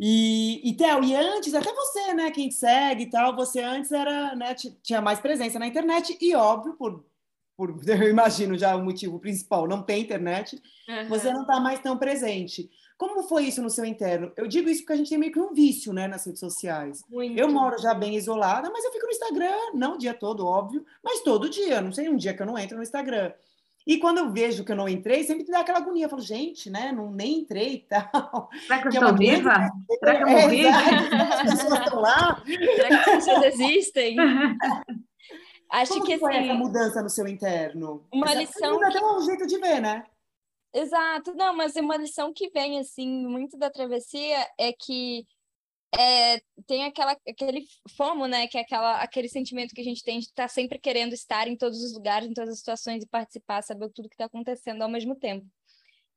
E, 0.00 0.60
e 0.68 0.74
Theo, 0.74 1.02
e 1.02 1.14
antes, 1.14 1.52
até 1.54 1.72
você, 1.72 2.14
né, 2.14 2.30
quem 2.30 2.48
te 2.48 2.54
segue 2.54 3.02
e 3.02 3.10
tal, 3.10 3.34
você 3.34 3.60
antes 3.60 3.90
era, 3.90 4.34
né, 4.36 4.54
tinha 4.54 5.00
mais 5.00 5.18
presença 5.18 5.58
na 5.58 5.66
internet 5.66 6.16
e, 6.20 6.36
óbvio, 6.36 6.74
por, 6.74 7.04
por 7.58 7.74
eu 7.84 8.08
imagino 8.08 8.56
já 8.56 8.76
o 8.76 8.84
motivo 8.84 9.18
principal, 9.18 9.66
não 9.66 9.82
tem 9.82 10.00
internet, 10.00 10.62
uhum. 10.88 11.08
você 11.08 11.32
não 11.32 11.42
está 11.42 11.58
mais 11.58 11.80
tão 11.80 11.98
presente. 11.98 12.70
Como 12.96 13.22
foi 13.24 13.44
isso 13.44 13.60
no 13.60 13.70
seu 13.70 13.84
interno? 13.84 14.32
Eu 14.36 14.46
digo 14.46 14.68
isso 14.68 14.80
porque 14.80 14.92
a 14.92 14.96
gente 14.96 15.08
tem 15.08 15.18
meio 15.18 15.32
que 15.32 15.38
um 15.38 15.52
vício, 15.52 15.92
né, 15.92 16.08
nas 16.08 16.24
redes 16.24 16.40
sociais. 16.40 17.02
Muito. 17.08 17.38
Eu 17.38 17.48
moro 17.48 17.78
já 17.78 17.94
bem 17.94 18.16
isolada, 18.16 18.70
mas 18.70 18.84
eu 18.84 18.92
fico 18.92 19.06
no 19.06 19.12
Instagram, 19.12 19.56
não 19.74 19.94
o 19.94 19.98
dia 19.98 20.14
todo, 20.14 20.46
óbvio, 20.46 20.84
mas 21.02 21.22
todo 21.22 21.50
dia. 21.50 21.80
Não 21.80 21.92
sei 21.92 22.08
um 22.08 22.16
dia 22.16 22.34
que 22.34 22.42
eu 22.42 22.46
não 22.46 22.58
entro 22.58 22.76
no 22.76 22.82
Instagram. 22.82 23.32
E 23.86 23.98
quando 23.98 24.18
eu 24.18 24.32
vejo 24.32 24.64
que 24.64 24.72
eu 24.72 24.76
não 24.76 24.88
entrei, 24.88 25.22
sempre 25.22 25.44
me 25.44 25.50
dá 25.50 25.60
aquela 25.60 25.78
agonia. 25.78 26.06
Eu 26.06 26.10
falo, 26.10 26.20
gente, 26.20 26.68
né? 26.68 26.92
Não, 26.92 27.10
nem 27.10 27.38
entrei 27.38 27.74
e 27.74 27.78
tal. 27.88 28.50
Será 28.66 28.80
que 28.80 28.88
eu 28.88 28.92
estou 28.92 29.08
é 29.08 29.12
viva? 29.14 29.70
Será 29.98 30.16
que 30.16 30.22
eu 30.22 30.28
é, 30.28 30.42
morri? 30.42 30.66
As 30.66 31.42
pessoas 31.42 31.78
estão 31.78 32.00
lá. 32.00 32.42
Será 32.44 32.88
que 32.88 32.94
as 32.94 33.24
pessoas 33.24 33.44
existem? 33.44 34.16
Acho 35.70 35.92
Como 35.94 36.06
que 36.06 36.18
foi 36.18 36.36
assim, 36.36 36.44
essa 36.46 36.54
mudança 36.54 37.02
no 37.02 37.10
seu 37.10 37.28
interno? 37.28 38.06
Uma 38.12 38.26
essa, 38.30 38.40
lição. 38.40 38.78
Que... 38.78 38.84
Até 38.84 39.04
um 39.04 39.20
jeito 39.22 39.46
de 39.46 39.58
ver, 39.58 39.80
né? 39.80 40.06
Exato, 40.72 41.34
não, 41.34 41.54
mas 41.54 41.76
uma 41.76 41.96
lição 41.96 42.32
que 42.32 42.50
vem, 42.50 42.78
assim, 42.78 43.26
muito 43.26 43.56
da 43.56 43.70
travessia 43.70 44.46
é 44.58 44.72
que 44.72 45.26
é, 45.98 46.40
tem 46.66 46.84
aquela, 46.84 47.16
aquele 47.26 47.64
fomo, 47.96 48.26
né, 48.26 48.46
que 48.46 48.58
é 48.58 48.60
aquela, 48.60 49.00
aquele 49.02 49.28
sentimento 49.28 49.74
que 49.74 49.80
a 49.80 49.84
gente 49.84 50.04
tem 50.04 50.18
de 50.18 50.26
estar 50.26 50.44
tá 50.44 50.48
sempre 50.48 50.78
querendo 50.78 51.14
estar 51.14 51.48
em 51.48 51.56
todos 51.56 51.82
os 51.82 51.94
lugares, 51.94 52.28
em 52.28 52.34
todas 52.34 52.50
as 52.50 52.58
situações 52.58 53.02
e 53.02 53.08
participar, 53.08 53.62
saber 53.62 53.90
tudo 53.90 54.08
que 54.08 54.14
está 54.14 54.26
acontecendo 54.26 54.82
ao 54.82 54.90
mesmo 54.90 55.14
tempo. 55.14 55.46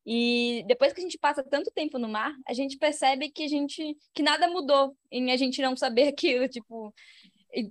E 0.04 0.64
depois 0.66 0.92
que 0.92 1.00
a 1.00 1.02
gente 1.02 1.18
passa 1.18 1.44
tanto 1.44 1.70
tempo 1.70 1.98
no 1.98 2.08
mar, 2.08 2.34
a 2.46 2.52
gente 2.52 2.76
percebe 2.76 3.30
que 3.30 3.44
a 3.44 3.48
gente 3.48 3.96
que 4.12 4.22
nada 4.22 4.48
mudou 4.48 4.96
em 5.10 5.30
a 5.30 5.36
gente 5.36 5.62
não 5.62 5.76
saber 5.76 6.08
aquilo, 6.12 6.48
tipo, 6.48 6.92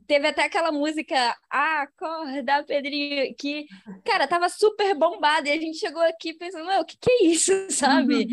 Teve 0.06 0.28
até 0.28 0.44
aquela 0.44 0.72
música 0.72 1.36
Acorda, 1.50 2.64
Pedrinho, 2.64 3.34
que, 3.36 3.66
cara, 4.06 4.28
tava 4.28 4.48
super 4.48 4.94
bombada. 4.96 5.50
E 5.50 5.52
a 5.52 5.60
gente 5.60 5.80
chegou 5.80 6.04
aqui 6.04 6.34
pensando, 6.34 6.70
o 6.70 6.86
que, 6.86 6.98
que 6.98 7.12
é 7.12 7.26
isso, 7.26 7.52
sabe? 7.72 8.28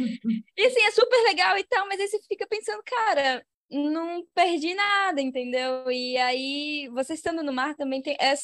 e 0.56 0.66
assim, 0.66 0.80
é 0.82 0.90
super 0.90 1.22
legal 1.24 1.56
e 1.56 1.64
tal, 1.64 1.86
mas 1.88 1.98
aí 2.00 2.08
você 2.08 2.20
fica 2.28 2.46
pensando, 2.46 2.82
cara, 2.84 3.42
não 3.70 4.26
perdi 4.34 4.74
nada, 4.74 5.22
entendeu? 5.22 5.90
E 5.90 6.18
aí, 6.18 6.88
você 6.92 7.14
estando 7.14 7.42
no 7.42 7.52
mar 7.52 7.74
também 7.74 8.02
tem. 8.02 8.14
É, 8.20 8.34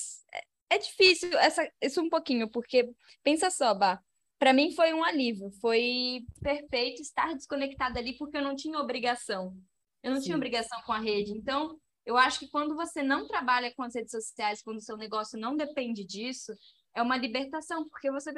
é 0.71 0.79
difícil 0.79 1.37
essa, 1.39 1.71
isso 1.83 2.01
um 2.01 2.09
pouquinho, 2.09 2.49
porque 2.49 2.91
pensa 3.23 3.51
só, 3.51 3.75
Bah. 3.75 4.01
Para 4.39 4.53
mim 4.53 4.73
foi 4.73 4.93
um 4.93 5.05
alívio, 5.05 5.51
foi 5.61 6.25
perfeito 6.43 7.01
estar 7.01 7.35
desconectada 7.35 7.99
ali, 7.99 8.17
porque 8.17 8.37
eu 8.37 8.43
não 8.43 8.57
tinha 8.57 8.79
obrigação. 8.79 9.57
Eu 10.03 10.11
não 10.11 10.19
Sim. 10.19 10.25
tinha 10.25 10.37
obrigação 10.37 10.83
com 10.83 10.93
a 10.93 10.99
rede. 10.99 11.33
Então, 11.33 11.79
eu 12.07 12.17
acho 12.17 12.39
que 12.39 12.49
quando 12.49 12.75
você 12.75 13.03
não 13.03 13.27
trabalha 13.27 13.73
com 13.75 13.83
as 13.83 13.95
redes 13.95 14.11
sociais, 14.11 14.63
quando 14.63 14.79
o 14.79 14.83
seu 14.83 14.97
negócio 14.97 15.39
não 15.39 15.57
depende 15.57 16.05
disso, 16.05 16.53
é 16.95 17.03
uma 17.03 17.17
libertação, 17.17 17.89
porque 17.89 18.11
você 18.11 18.33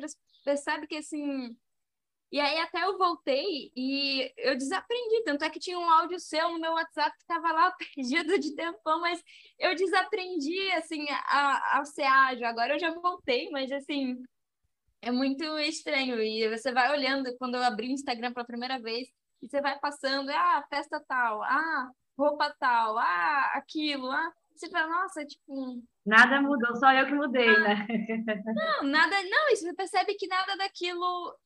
percebe 0.44 0.86
que 0.86 0.96
assim. 0.96 1.56
E 2.32 2.40
aí 2.40 2.58
até 2.58 2.82
eu 2.82 2.98
voltei 2.98 3.70
e 3.76 4.32
eu 4.36 4.56
desaprendi, 4.56 5.22
tanto 5.24 5.44
é 5.44 5.50
que 5.50 5.60
tinha 5.60 5.78
um 5.78 5.88
áudio 5.88 6.18
seu 6.18 6.50
no 6.50 6.58
meu 6.58 6.72
WhatsApp 6.72 7.16
que 7.16 7.22
estava 7.22 7.52
lá 7.52 7.72
perdido 7.94 8.38
de 8.38 8.54
tempão, 8.54 9.00
mas 9.00 9.22
eu 9.58 9.74
desaprendi 9.76 10.72
assim 10.72 11.06
a, 11.10 11.84
ser 11.84 12.02
ágil. 12.02 12.46
Agora 12.46 12.74
eu 12.74 12.80
já 12.80 12.92
voltei, 12.94 13.48
mas 13.50 13.70
assim 13.70 14.16
é 15.02 15.10
muito 15.12 15.44
estranho. 15.58 16.20
E 16.20 16.48
você 16.48 16.72
vai 16.72 16.90
olhando, 16.90 17.36
quando 17.38 17.56
eu 17.56 17.62
abri 17.62 17.88
o 17.88 17.92
Instagram 17.92 18.32
pela 18.32 18.46
primeira 18.46 18.80
vez, 18.80 19.08
e 19.42 19.48
você 19.48 19.60
vai 19.60 19.78
passando, 19.78 20.30
ah, 20.30 20.66
festa 20.68 21.00
tal, 21.06 21.42
ah, 21.44 21.90
roupa 22.16 22.54
tal, 22.58 22.98
ah, 22.98 23.52
aquilo, 23.54 24.10
ah. 24.10 24.32
Você 24.54 24.70
fala, 24.70 24.88
nossa, 24.88 25.24
tipo. 25.24 25.82
Nada 26.04 26.40
mudou, 26.40 26.74
só 26.76 26.90
eu 26.92 27.06
que 27.06 27.14
mudei, 27.14 27.48
ah, 27.48 27.60
né? 27.60 27.86
Não, 28.54 28.88
nada. 28.88 29.22
Não, 29.24 29.50
você 29.50 29.74
percebe 29.74 30.14
que 30.14 30.26
nada 30.26 30.56
daquilo 30.56 31.36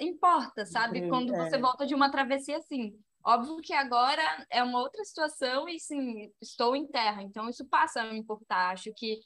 importa, 0.00 0.66
sabe? 0.66 1.08
Quando 1.08 1.32
é. 1.32 1.38
você 1.38 1.58
volta 1.58 1.86
de 1.86 1.94
uma 1.94 2.10
travessia 2.10 2.58
assim. 2.58 2.98
Óbvio 3.26 3.56
que 3.62 3.72
agora 3.72 4.22
é 4.50 4.62
uma 4.62 4.80
outra 4.80 5.02
situação 5.04 5.66
e 5.66 5.80
sim, 5.80 6.30
estou 6.42 6.76
em 6.76 6.86
terra, 6.86 7.22
então 7.22 7.48
isso 7.48 7.64
passa 7.66 8.02
a 8.02 8.12
me 8.12 8.18
importar. 8.18 8.72
Acho 8.72 8.92
que 8.94 9.18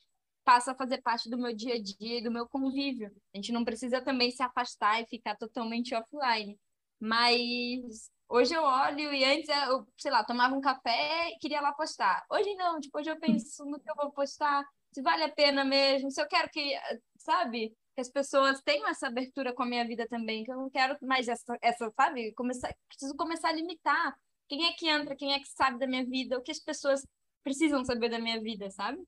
passa 0.45 0.71
a 0.71 0.75
fazer 0.77 1.03
parte 1.03 1.29
do 1.29 1.37
meu 1.37 1.55
dia 1.55 1.75
a 1.75 1.83
dia 1.83 2.19
e 2.19 2.23
do 2.23 2.31
meu 2.31 2.49
convívio. 2.49 3.11
A 3.35 3.39
gente 3.39 3.51
não 3.51 3.65
precisa 3.65 4.01
também 4.01 4.31
se 4.31 4.43
afastar 4.43 5.01
e 5.01 5.07
ficar 5.07 5.37
totalmente 5.37 5.95
offline. 5.95 6.57
Mas 7.01 8.11
Hoje 8.31 8.55
eu 8.55 8.63
olho 8.63 9.13
e 9.15 9.25
antes 9.25 9.49
eu, 9.49 9.87
sei 9.97 10.11
lá, 10.11 10.23
tomava 10.23 10.55
um 10.55 10.61
café 10.61 11.31
e 11.31 11.39
queria 11.39 11.63
lá 11.63 11.73
postar. 11.73 12.27
Hoje 12.31 12.55
não, 12.57 12.79
tipo, 12.79 12.99
hoje 12.99 13.11
eu 13.11 13.19
penso 13.19 13.65
no 13.65 13.81
que 13.81 13.91
eu 13.91 13.95
vou 13.97 14.13
postar, 14.13 14.65
se 14.93 15.01
vale 15.01 15.25
a 15.25 15.33
pena 15.33 15.65
mesmo, 15.65 16.11
se 16.11 16.21
eu 16.21 16.29
quero 16.29 16.51
que, 16.51 16.75
sabe, 17.17 17.75
que 17.95 18.01
as 18.03 18.11
pessoas 18.11 18.61
tenham 18.63 18.87
essa 18.87 19.07
abertura 19.07 19.55
com 19.55 19.63
a 19.63 19.67
minha 19.67 19.87
vida 19.87 20.07
também, 20.09 20.45
que 20.45 20.53
eu 20.53 20.57
não 20.57 20.69
quero 20.69 20.97
mais 21.01 21.27
essa, 21.27 21.57
essa 21.63 21.91
sabe, 21.97 22.35
começar, 22.35 22.71
preciso 22.87 23.17
começar 23.17 23.49
a 23.49 23.53
limitar 23.53 24.15
quem 24.47 24.67
é 24.67 24.73
que 24.73 24.89
entra, 24.89 25.17
quem 25.17 25.33
é 25.33 25.39
que 25.39 25.49
sabe 25.49 25.79
da 25.79 25.87
minha 25.87 26.05
vida, 26.05 26.39
o 26.39 26.43
que 26.43 26.53
as 26.53 26.61
pessoas 26.61 27.07
precisam 27.43 27.83
saber 27.83 28.11
da 28.11 28.19
minha 28.19 28.41
vida, 28.43 28.71
sabe? 28.71 29.03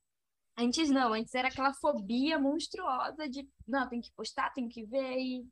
Antes 0.57 0.91
não, 0.91 1.13
antes 1.13 1.35
era 1.35 1.49
aquela 1.49 1.75
fobia 1.75 2.39
monstruosa 2.39 3.29
de, 3.29 3.47
não, 3.67 3.87
tem 3.89 4.01
que 4.01 4.13
postar, 4.13 4.51
tem 4.53 4.67
que 4.67 4.85
ver 4.85 5.19
e 5.19 5.47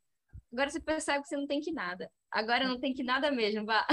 Agora 0.53 0.71
você 0.71 0.81
percebe 0.81 1.23
que 1.23 1.29
você 1.29 1.37
não 1.37 1.47
tem 1.47 1.61
que 1.61 1.73
nada. 1.73 2.11
Agora 2.31 2.67
não 2.67 2.79
tem 2.81 2.95
que 2.95 3.03
nada 3.03 3.31
mesmo, 3.31 3.67
vá. 3.67 3.87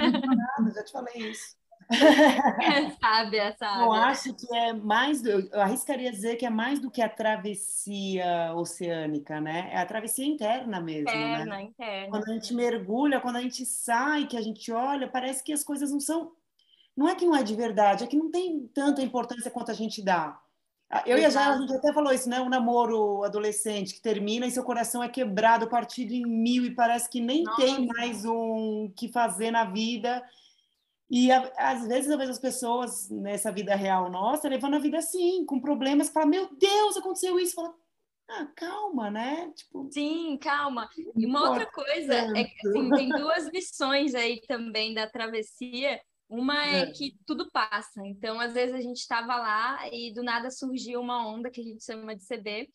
Não 0.00 0.36
nada, 0.36 0.74
já 0.74 0.84
te 0.84 0.92
falei 0.92 1.30
isso. 1.30 1.56
sabe, 3.00 3.38
sabe. 3.56 3.82
Eu 3.82 3.92
acho 3.92 4.34
que 4.34 4.54
é 4.54 4.72
mais, 4.74 5.24
eu 5.24 5.48
arriscaria 5.54 6.10
dizer 6.10 6.36
que 6.36 6.44
é 6.44 6.50
mais 6.50 6.78
do 6.78 6.90
que 6.90 7.00
a 7.00 7.08
travessia 7.08 8.52
oceânica, 8.54 9.40
né? 9.40 9.70
É 9.72 9.78
a 9.78 9.86
travessia 9.86 10.26
interna 10.26 10.80
mesmo, 10.80 11.08
interna, 11.08 11.44
né? 11.44 11.62
Interna. 11.62 12.10
Quando 12.10 12.28
a 12.28 12.34
gente 12.34 12.54
mergulha, 12.54 13.20
quando 13.20 13.36
a 13.36 13.40
gente 13.40 13.64
sai, 13.64 14.26
que 14.26 14.36
a 14.36 14.42
gente 14.42 14.70
olha, 14.70 15.08
parece 15.08 15.42
que 15.42 15.52
as 15.52 15.64
coisas 15.64 15.90
não 15.90 16.00
são. 16.00 16.32
Não 16.94 17.08
é 17.08 17.14
que 17.14 17.24
não 17.24 17.34
é 17.34 17.42
de 17.42 17.54
verdade, 17.54 18.04
é 18.04 18.06
que 18.06 18.16
não 18.16 18.30
tem 18.30 18.66
tanta 18.68 19.00
importância 19.00 19.50
quanto 19.50 19.70
a 19.70 19.74
gente 19.74 20.02
dá. 20.02 20.38
Ah, 20.90 21.02
eu 21.04 21.18
e 21.18 21.24
a 21.24 21.28
Jaira, 21.28 21.54
a 21.54 21.58
gente 21.58 21.74
até 21.74 21.92
falou 21.92 22.12
isso, 22.12 22.30
né? 22.30 22.40
Um 22.40 22.48
namoro 22.48 23.22
adolescente 23.22 23.94
que 23.94 24.00
termina 24.00 24.46
e 24.46 24.50
seu 24.50 24.64
coração 24.64 25.02
é 25.02 25.08
quebrado, 25.08 25.68
partido 25.68 26.12
em 26.12 26.24
mil 26.24 26.64
e 26.64 26.74
parece 26.74 27.10
que 27.10 27.20
nem 27.20 27.42
Nossa. 27.42 27.60
tem 27.60 27.86
mais 27.86 28.24
um 28.24 28.90
que 28.96 29.08
fazer 29.08 29.50
na 29.50 29.64
vida. 29.64 30.24
E 31.10 31.30
às 31.30 31.86
vezes, 31.86 32.10
às 32.10 32.16
vezes 32.16 32.30
as 32.30 32.38
pessoas 32.38 33.08
nessa 33.10 33.50
vida 33.50 33.74
real 33.74 34.10
nossa 34.10 34.48
levando 34.48 34.76
a 34.76 34.78
vida 34.78 34.98
assim, 34.98 35.44
com 35.44 35.60
problemas, 35.60 36.08
falam, 36.08 36.28
meu 36.28 36.48
Deus, 36.56 36.96
aconteceu 36.96 37.38
isso. 37.38 37.54
Fala, 37.54 37.74
ah, 38.30 38.46
calma, 38.56 39.10
né? 39.10 39.50
Tipo, 39.54 39.88
Sim, 39.90 40.38
calma. 40.38 40.88
E 41.16 41.26
uma 41.26 41.50
outra 41.50 41.66
coisa 41.66 42.14
é 42.14 42.44
que 42.44 42.66
assim, 42.66 42.90
tem 42.90 43.08
duas 43.08 43.46
lições 43.48 44.14
aí 44.14 44.40
também 44.46 44.94
da 44.94 45.06
travessia 45.06 46.00
uma 46.28 46.66
é, 46.66 46.80
é, 46.80 46.92
que 46.92 47.16
tudo 47.26 47.50
passa. 47.50 48.06
Então, 48.06 48.38
às 48.38 48.52
vezes 48.52 48.74
a 48.74 48.80
gente 48.80 48.98
estava 48.98 49.36
lá 49.36 49.88
e 49.92 50.12
do 50.12 50.22
nada 50.22 50.50
surgiu 50.50 51.00
uma 51.00 51.26
onda 51.26 51.50
que 51.50 51.60
a 51.60 51.64
gente 51.64 51.82
chama 51.82 52.14
de 52.14 52.26
CB. 52.26 52.68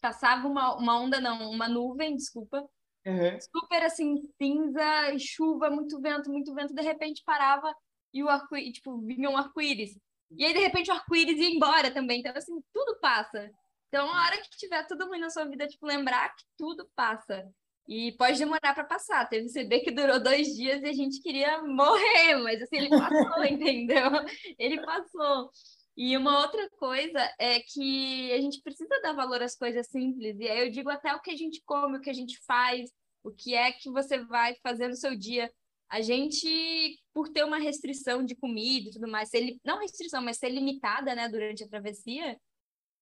Passava 0.00 0.46
uma, 0.48 0.76
uma 0.76 1.00
onda, 1.00 1.20
não, 1.20 1.50
uma 1.50 1.68
nuvem, 1.68 2.16
desculpa. 2.16 2.68
Uhum. 3.06 3.40
Super 3.40 3.84
assim, 3.84 4.16
cinza, 4.40 5.18
chuva, 5.18 5.70
muito 5.70 6.00
vento, 6.00 6.30
muito 6.30 6.52
vento. 6.52 6.74
De 6.74 6.82
repente 6.82 7.22
parava 7.24 7.72
e 8.12 8.22
o 8.22 8.28
arco 8.28 8.56
tipo, 8.72 8.98
vinha 8.98 9.30
um 9.30 9.36
arco-íris. 9.36 9.96
E 10.36 10.44
aí, 10.44 10.52
de 10.52 10.58
repente, 10.58 10.90
o 10.90 10.94
arco-íris 10.94 11.38
ia 11.38 11.54
embora 11.54 11.90
também. 11.90 12.20
Então, 12.20 12.32
assim, 12.34 12.60
tudo 12.72 12.98
passa. 12.98 13.50
Então, 13.88 14.10
a 14.10 14.24
hora 14.24 14.38
que 14.38 14.50
tiver 14.56 14.84
tudo 14.86 15.06
ruim 15.06 15.20
na 15.20 15.30
sua 15.30 15.44
vida, 15.44 15.68
tipo, 15.68 15.86
lembrar 15.86 16.34
que 16.34 16.44
tudo 16.58 16.88
passa. 16.96 17.48
E 17.88 18.12
pode 18.12 18.38
demorar 18.38 18.74
para 18.74 18.84
passar. 18.84 19.28
Teve 19.28 19.48
CD 19.48 19.80
que 19.80 19.90
durou 19.90 20.20
dois 20.20 20.48
dias 20.48 20.82
e 20.82 20.86
a 20.86 20.92
gente 20.92 21.20
queria 21.22 21.62
morrer, 21.62 22.36
mas 22.42 22.60
assim, 22.62 22.76
ele 22.76 22.88
passou, 22.88 23.44
entendeu? 23.46 24.10
Ele 24.58 24.84
passou. 24.84 25.50
E 25.96 26.16
uma 26.16 26.40
outra 26.40 26.68
coisa 26.78 27.18
é 27.38 27.60
que 27.60 28.30
a 28.32 28.40
gente 28.40 28.60
precisa 28.60 29.00
dar 29.02 29.14
valor 29.14 29.42
às 29.42 29.56
coisas 29.56 29.86
simples. 29.88 30.38
E 30.38 30.48
aí 30.48 30.66
eu 30.66 30.70
digo 30.70 30.90
até 30.90 31.14
o 31.14 31.20
que 31.22 31.30
a 31.30 31.36
gente 31.36 31.62
come, 31.64 31.96
o 31.96 32.00
que 32.00 32.10
a 32.10 32.14
gente 32.14 32.38
faz, 32.46 32.90
o 33.22 33.32
que 33.32 33.54
é 33.54 33.72
que 33.72 33.90
você 33.90 34.22
vai 34.24 34.54
fazer 34.62 34.88
no 34.88 34.96
seu 34.96 35.16
dia. 35.16 35.50
A 35.88 36.02
gente, 36.02 36.98
por 37.14 37.28
ter 37.28 37.44
uma 37.44 37.58
restrição 37.58 38.24
de 38.24 38.34
comida 38.34 38.88
e 38.88 38.92
tudo 38.92 39.08
mais, 39.08 39.30
ser, 39.30 39.56
não 39.64 39.78
restrição, 39.78 40.20
mas 40.20 40.36
ser 40.36 40.50
limitada, 40.50 41.14
né, 41.14 41.28
durante 41.28 41.64
a 41.64 41.68
travessia, 41.68 42.36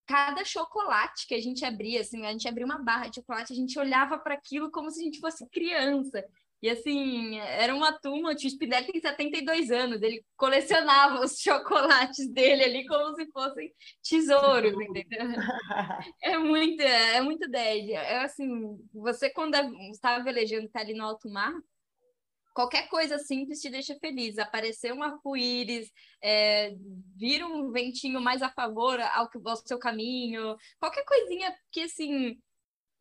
cada 0.05 0.43
chocolate 0.43 1.27
que 1.27 1.35
a 1.35 1.41
gente 1.41 1.65
abria, 1.65 2.01
assim, 2.01 2.25
a 2.25 2.31
gente 2.31 2.47
abria 2.47 2.65
uma 2.65 2.83
barra 2.83 3.07
de 3.07 3.15
chocolate, 3.15 3.53
a 3.53 3.55
gente 3.55 3.77
olhava 3.79 4.17
para 4.17 4.35
aquilo 4.35 4.71
como 4.71 4.89
se 4.89 5.01
a 5.01 5.03
gente 5.03 5.19
fosse 5.19 5.47
criança. 5.49 6.23
E 6.61 6.69
assim, 6.69 7.37
era 7.39 7.75
uma 7.75 7.91
turma, 7.93 8.31
o 8.31 8.35
tio 8.35 8.49
Spinelli 8.49 8.91
tem 8.91 8.99
72 8.99 9.69
anos, 9.69 10.01
ele 10.01 10.25
colecionava 10.35 11.23
os 11.23 11.37
chocolates 11.39 12.27
dele 12.31 12.63
ali 12.63 12.87
como 12.87 13.13
se 13.15 13.29
fossem 13.31 13.71
tesouros, 14.01 14.73
entendeu? 14.73 15.19
É 16.23 16.37
muito, 16.37 16.81
é 16.81 17.21
muito 17.21 17.47
10. 17.49 17.89
É 17.89 18.17
assim, 18.19 18.79
você 18.93 19.29
quando 19.29 19.55
está 19.91 20.17
velejando, 20.19 20.65
está 20.65 20.79
ali 20.79 20.93
no 20.93 21.05
alto 21.05 21.29
mar, 21.29 21.53
qualquer 22.55 22.87
coisa 22.87 23.19
simples 23.19 23.59
te 23.59 23.69
deixa 23.69 23.95
feliz. 23.99 24.39
Aparecer 24.39 24.93
um 24.93 25.03
arco-íris, 25.03 25.91
é, 26.23 26.73
vir 27.15 27.43
um 27.43 27.69
ventinho 27.69 28.21
mais 28.21 28.41
a 28.41 28.49
favor 28.49 28.99
ao, 28.99 29.29
ao 29.45 29.55
seu 29.57 29.77
caminho, 29.77 30.55
qualquer 30.79 31.03
coisinha 31.03 31.53
que, 31.69 31.81
assim, 31.81 32.39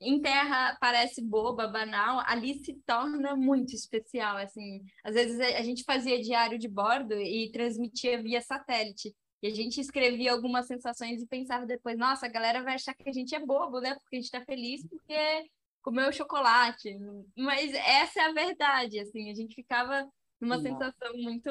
em 0.01 0.21
terra 0.21 0.77
parece 0.81 1.23
boba, 1.23 1.69
banal, 1.69 2.21
ali 2.27 2.63
se 2.65 2.75
torna 2.85 3.37
muito 3.37 3.75
especial, 3.75 4.37
assim. 4.37 4.83
Às 5.05 5.15
vezes 5.15 5.41
a 5.41 5.63
gente 5.63 5.85
fazia 5.85 6.21
diário 6.21 6.59
de 6.59 6.69
bordo 6.69 7.15
e 7.15 7.51
transmitia 7.53 8.21
via 8.21 8.43
satélite. 8.43 9.15
E 9.41 9.47
a 9.47 9.51
gente 9.51 9.81
escrevia 9.81 10.33
algumas 10.33 10.67
sensações 10.67 11.23
e 11.23 11.27
pensava 11.27 11.65
depois, 11.65 11.97
nossa, 11.97 12.27
a 12.27 12.31
galera 12.31 12.63
vai 12.63 12.75
achar 12.75 12.95
que 12.95 13.09
a 13.09 13.13
gente 13.13 13.35
é 13.35 13.39
bobo, 13.39 13.79
né? 13.79 13.95
Porque 13.95 14.17
a 14.17 14.19
gente 14.19 14.25
está 14.25 14.41
feliz 14.45 14.85
porque 14.89 15.49
comeu 15.85 16.11
chocolate. 16.11 16.99
Mas 17.37 17.73
essa 17.75 18.23
é 18.23 18.25
a 18.25 18.33
verdade, 18.33 18.99
assim, 18.99 19.31
a 19.31 19.35
gente 19.35 19.55
ficava 19.55 20.09
numa 20.41 20.59
sensação 20.59 21.13
muito, 21.15 21.51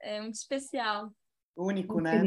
é, 0.00 0.20
muito 0.20 0.34
especial. 0.34 1.10
Único, 1.56 2.00
né? 2.00 2.22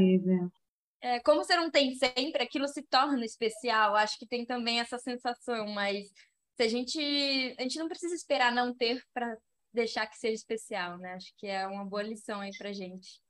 É, 0.99 1.19
como 1.21 1.43
você 1.43 1.55
não 1.55 1.71
tem 1.71 1.95
sempre, 1.95 2.43
aquilo 2.43 2.67
se 2.67 2.81
torna 2.83 3.23
especial. 3.23 3.95
Acho 3.95 4.17
que 4.19 4.27
tem 4.27 4.45
também 4.45 4.79
essa 4.79 4.97
sensação, 4.97 5.67
mas 5.69 6.11
se 6.57 6.63
a 6.63 6.67
gente 6.67 7.55
a 7.57 7.61
gente 7.61 7.79
não 7.79 7.87
precisa 7.87 8.13
esperar 8.13 8.51
não 8.51 8.75
ter 8.75 9.01
para 9.13 9.37
deixar 9.73 10.05
que 10.07 10.17
seja 10.17 10.33
especial, 10.33 10.97
né? 10.97 11.13
Acho 11.13 11.33
que 11.37 11.47
é 11.47 11.65
uma 11.65 11.85
boa 11.85 12.03
lição 12.03 12.41
aí 12.41 12.51
para 12.57 12.73
gente. 12.73 13.21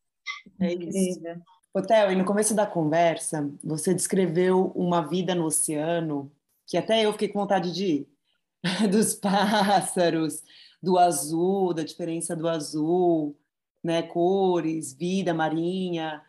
É 0.59 0.73
isso. 0.73 1.19
Otel, 1.73 2.11
e 2.11 2.15
no 2.15 2.25
começo 2.25 2.53
da 2.53 2.65
conversa, 2.65 3.49
você 3.63 3.93
descreveu 3.93 4.71
uma 4.75 5.07
vida 5.07 5.33
no 5.33 5.45
oceano 5.45 6.29
que 6.67 6.77
até 6.77 7.05
eu 7.05 7.11
fiquei 7.13 7.27
com 7.27 7.39
vontade 7.39 7.73
de 7.73 7.85
ir. 7.85 8.07
Dos 8.91 9.15
pássaros, 9.15 10.43
do 10.81 10.97
azul, 10.97 11.73
da 11.73 11.83
diferença 11.83 12.35
do 12.35 12.47
azul, 12.47 13.37
né? 13.83 14.03
Cores, 14.03 14.93
vida 14.93 15.33
marinha 15.33 16.21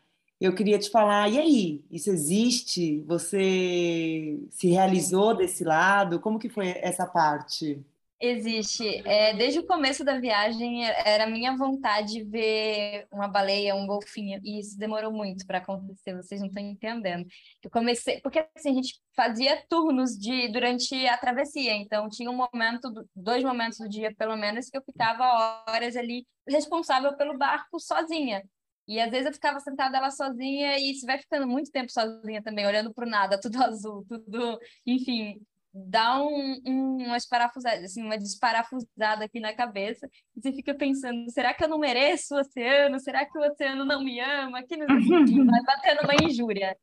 eu 0.43 0.53
queria 0.53 0.77
te 0.77 0.91
falar, 0.91 1.29
e 1.29 1.39
aí? 1.39 1.85
Isso 1.89 2.11
existe? 2.11 3.01
Você 3.07 4.41
se 4.51 4.71
realizou 4.71 5.37
desse 5.37 5.63
lado? 5.63 6.19
Como 6.19 6.37
que 6.37 6.49
foi 6.49 6.71
essa 6.81 7.07
parte? 7.07 7.81
Existe. 8.25 9.03
É, 9.05 9.35
desde 9.35 9.59
o 9.59 9.67
começo 9.67 10.05
da 10.05 10.17
viagem, 10.21 10.85
era 10.85 11.27
minha 11.27 11.57
vontade 11.57 12.23
ver 12.23 13.05
uma 13.11 13.27
baleia, 13.27 13.75
um 13.75 13.85
golfinho, 13.85 14.41
e 14.45 14.61
isso 14.61 14.79
demorou 14.79 15.11
muito 15.11 15.45
para 15.45 15.59
acontecer, 15.59 16.15
vocês 16.15 16.41
não 16.41 16.47
estão 16.47 16.63
entendendo. 16.63 17.27
Eu 17.61 17.69
comecei, 17.69 18.21
porque 18.21 18.47
assim, 18.55 18.71
a 18.71 18.75
gente 18.75 19.01
fazia 19.17 19.61
turnos 19.69 20.17
de 20.17 20.47
durante 20.53 20.95
a 21.09 21.19
travessia, 21.19 21.75
então 21.75 22.09
tinha 22.09 22.31
um 22.31 22.37
momento, 22.37 22.93
dois 23.17 23.43
momentos 23.43 23.79
do 23.79 23.89
dia, 23.89 24.15
pelo 24.15 24.37
menos, 24.37 24.71
que 24.71 24.79
eu 24.79 24.83
ficava 24.85 25.65
horas 25.69 25.97
ali 25.97 26.25
responsável 26.49 27.17
pelo 27.17 27.37
barco 27.37 27.81
sozinha. 27.81 28.45
E 28.87 29.01
às 29.01 29.11
vezes 29.11 29.27
eu 29.27 29.33
ficava 29.33 29.59
sentada 29.59 29.99
lá 30.01 30.11
sozinha 30.13 30.79
e 30.79 30.95
você 30.95 31.07
vai 31.07 31.19
ficando 31.19 31.49
muito 31.49 31.73
tempo 31.73 31.91
sozinha 31.91 32.41
também, 32.41 32.67
olhando 32.67 32.95
para 32.95 33.07
o 33.07 33.11
nada, 33.11 33.41
tudo 33.41 33.57
azul, 33.65 34.05
tudo, 34.09 34.61
enfim, 34.87 35.41
dá 35.73 36.23
um, 36.23 36.61
um, 36.67 37.07
uma 37.07 37.17
esparafusada, 37.17 37.85
assim, 37.85 38.03
uma 38.03 38.19
desparafusada 38.19 39.25
aqui 39.25 39.41
na 39.41 39.55
cabeça, 39.55 40.09
e 40.37 40.41
você 40.41 40.53
fica 40.53 40.75
pensando, 40.75 41.31
será 41.31 41.55
que 41.55 41.65
eu 41.65 41.69
não 41.69 41.79
mereço 41.79 42.35
o 42.35 42.41
oceano? 42.41 43.01
Será 43.01 43.25
que 43.25 43.39
o 43.39 43.43
oceano 43.43 43.85
não 43.85 44.05
me 44.05 44.21
ama? 44.21 44.63
Que 44.63 44.77
vai 44.77 45.63
batendo 45.63 46.03
uma 46.03 46.29
injúria. 46.29 46.77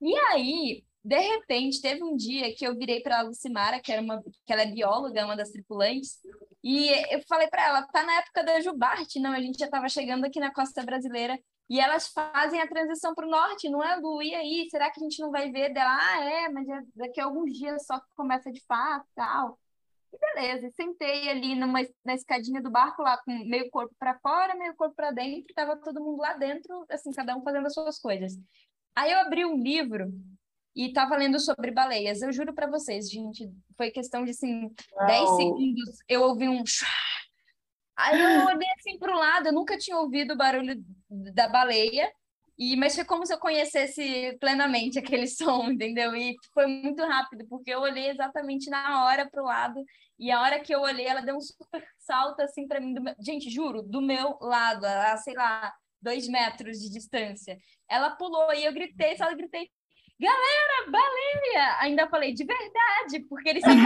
E 0.00 0.14
aí, 0.32 0.84
de 1.04 1.18
repente, 1.18 1.80
teve 1.80 2.02
um 2.02 2.16
dia 2.16 2.54
que 2.54 2.66
eu 2.66 2.76
virei 2.76 3.00
para 3.00 3.20
a 3.20 3.22
Lucimara, 3.22 3.80
que, 3.80 3.92
era 3.92 4.02
uma, 4.02 4.22
que 4.22 4.52
ela 4.52 4.62
é 4.62 4.66
bióloga, 4.66 5.24
uma 5.24 5.36
das 5.36 5.50
tripulantes, 5.50 6.18
e 6.62 6.88
eu 7.14 7.22
falei 7.28 7.48
para 7.48 7.66
ela, 7.66 7.82
tá 7.82 8.02
na 8.02 8.18
época 8.18 8.42
da 8.44 8.60
Jubarte, 8.60 9.18
não, 9.18 9.32
a 9.32 9.40
gente 9.40 9.58
já 9.58 9.66
estava 9.66 9.88
chegando 9.88 10.24
aqui 10.26 10.38
na 10.38 10.52
costa 10.52 10.82
brasileira, 10.84 11.38
e 11.70 11.78
elas 11.78 12.08
fazem 12.08 12.60
a 12.60 12.66
transição 12.66 13.14
para 13.14 13.24
o 13.24 13.30
norte, 13.30 13.70
não 13.70 13.80
é, 13.80 13.94
Lu? 13.94 14.20
E 14.20 14.34
aí, 14.34 14.68
será 14.68 14.90
que 14.90 14.98
a 14.98 15.02
gente 15.04 15.20
não 15.20 15.30
vai 15.30 15.52
ver 15.52 15.72
dela? 15.72 15.96
Ah, 16.00 16.24
é, 16.24 16.48
mas 16.48 16.68
é 16.68 16.80
daqui 16.96 17.20
a 17.20 17.24
alguns 17.24 17.52
dias 17.52 17.86
só 17.86 18.00
que 18.00 18.12
começa 18.16 18.50
de 18.50 18.60
fato, 18.66 19.06
tal. 19.14 19.56
E 20.12 20.18
beleza, 20.18 20.68
sentei 20.74 21.30
ali 21.30 21.54
numa, 21.54 21.78
na 22.04 22.14
escadinha 22.14 22.60
do 22.60 22.72
barco 22.72 23.02
lá, 23.02 23.16
com 23.18 23.32
meio 23.48 23.70
corpo 23.70 23.94
para 24.00 24.18
fora, 24.18 24.56
meio 24.56 24.74
corpo 24.74 24.96
para 24.96 25.12
dentro, 25.12 25.54
tava 25.54 25.76
todo 25.76 26.02
mundo 26.02 26.20
lá 26.20 26.32
dentro, 26.32 26.84
assim, 26.90 27.12
cada 27.12 27.36
um 27.36 27.42
fazendo 27.44 27.66
as 27.66 27.72
suas 27.72 28.00
coisas. 28.00 28.36
Aí 28.96 29.12
eu 29.12 29.20
abri 29.20 29.44
um 29.44 29.56
livro 29.56 30.12
e 30.74 30.88
estava 30.88 31.16
lendo 31.16 31.38
sobre 31.38 31.70
baleias. 31.70 32.20
Eu 32.20 32.32
juro 32.32 32.52
para 32.52 32.68
vocês, 32.68 33.08
gente, 33.08 33.48
foi 33.76 33.92
questão 33.92 34.24
de 34.24 34.32
assim, 34.32 34.74
Uau. 34.92 35.06
10 35.06 35.30
segundos, 35.36 35.98
eu 36.08 36.22
ouvi 36.22 36.48
um 36.48 36.64
Aí 38.00 38.20
eu 38.20 38.46
olhei 38.46 38.68
assim 38.78 38.98
para 38.98 39.14
o 39.14 39.18
lado, 39.18 39.48
eu 39.48 39.52
nunca 39.52 39.76
tinha 39.76 39.98
ouvido 39.98 40.34
o 40.34 40.36
barulho 40.36 40.74
da 41.08 41.48
baleia, 41.48 42.10
e 42.58 42.76
mas 42.76 42.94
foi 42.94 43.04
como 43.04 43.26
se 43.26 43.32
eu 43.32 43.38
conhecesse 43.38 44.36
plenamente 44.40 44.98
aquele 44.98 45.26
som, 45.28 45.70
entendeu? 45.70 46.14
E 46.14 46.34
foi 46.52 46.66
muito 46.66 47.02
rápido, 47.04 47.46
porque 47.48 47.70
eu 47.70 47.80
olhei 47.80 48.10
exatamente 48.10 48.68
na 48.70 49.04
hora 49.04 49.28
para 49.28 49.42
o 49.42 49.46
lado, 49.46 49.82
e 50.18 50.30
a 50.30 50.40
hora 50.42 50.60
que 50.60 50.74
eu 50.74 50.80
olhei, 50.80 51.06
ela 51.06 51.22
deu 51.22 51.36
um 51.36 51.40
super 51.40 51.82
salto 51.98 52.40
assim 52.40 52.66
para 52.68 52.80
mim. 52.80 52.94
Meu... 53.00 53.14
Gente, 53.18 53.48
juro, 53.50 53.82
do 53.82 54.02
meu 54.02 54.36
lado, 54.40 54.84
a, 54.84 55.16
sei 55.16 55.34
lá, 55.34 55.72
dois 56.00 56.28
metros 56.28 56.78
de 56.78 56.90
distância. 56.90 57.58
Ela 57.88 58.10
pulou 58.16 58.52
e 58.52 58.64
eu 58.64 58.72
gritei, 58.72 59.16
só 59.16 59.34
gritei, 59.34 59.70
galera, 60.20 60.90
baleia! 60.90 61.76
Ainda 61.80 62.08
falei, 62.08 62.34
de 62.34 62.44
verdade, 62.44 63.20
porque 63.28 63.48
eles 63.48 63.62
sempre 63.64 63.84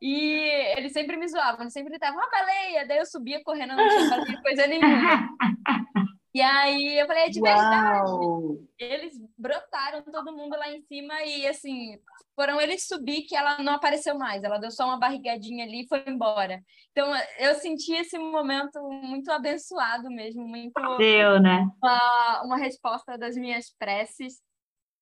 E 0.00 0.48
eles 0.76 0.92
sempre 0.92 1.16
me 1.16 1.26
zoavam, 1.28 1.62
eles 1.62 1.72
sempre 1.72 1.90
gritavam, 1.90 2.20
uma 2.20 2.30
baleia! 2.30 2.86
Daí 2.86 2.98
eu 2.98 3.06
subia 3.06 3.42
correndo, 3.42 3.74
não 3.74 3.88
tinha 3.88 4.08
fazer 4.08 4.42
coisa 4.42 4.66
nenhuma. 4.66 5.28
E 6.38 6.40
aí 6.40 7.00
eu 7.00 7.06
falei, 7.08 7.24
é 7.24 7.30
de 7.30 7.40
Uau. 7.40 7.52
verdade. 7.52 8.68
Eles 8.78 9.12
brotaram 9.36 10.04
todo 10.04 10.36
mundo 10.36 10.56
lá 10.56 10.70
em 10.70 10.80
cima 10.82 11.20
e 11.24 11.48
assim, 11.48 11.98
foram 12.36 12.60
eles 12.60 12.86
subir 12.86 13.22
que 13.22 13.34
ela 13.34 13.58
não 13.60 13.72
apareceu 13.72 14.16
mais. 14.16 14.44
Ela 14.44 14.58
deu 14.58 14.70
só 14.70 14.84
uma 14.84 15.00
barrigadinha 15.00 15.64
ali 15.64 15.82
e 15.82 15.88
foi 15.88 16.04
embora. 16.06 16.62
Então 16.92 17.12
eu 17.40 17.56
senti 17.56 17.92
esse 17.92 18.16
momento 18.16 18.80
muito 18.80 19.32
abençoado 19.32 20.08
mesmo, 20.10 20.46
muito 20.46 20.80
Deu, 20.96 21.40
né? 21.40 21.68
Uma, 21.82 22.42
uma 22.44 22.56
resposta 22.56 23.18
das 23.18 23.34
minhas 23.34 23.74
preces. 23.76 24.34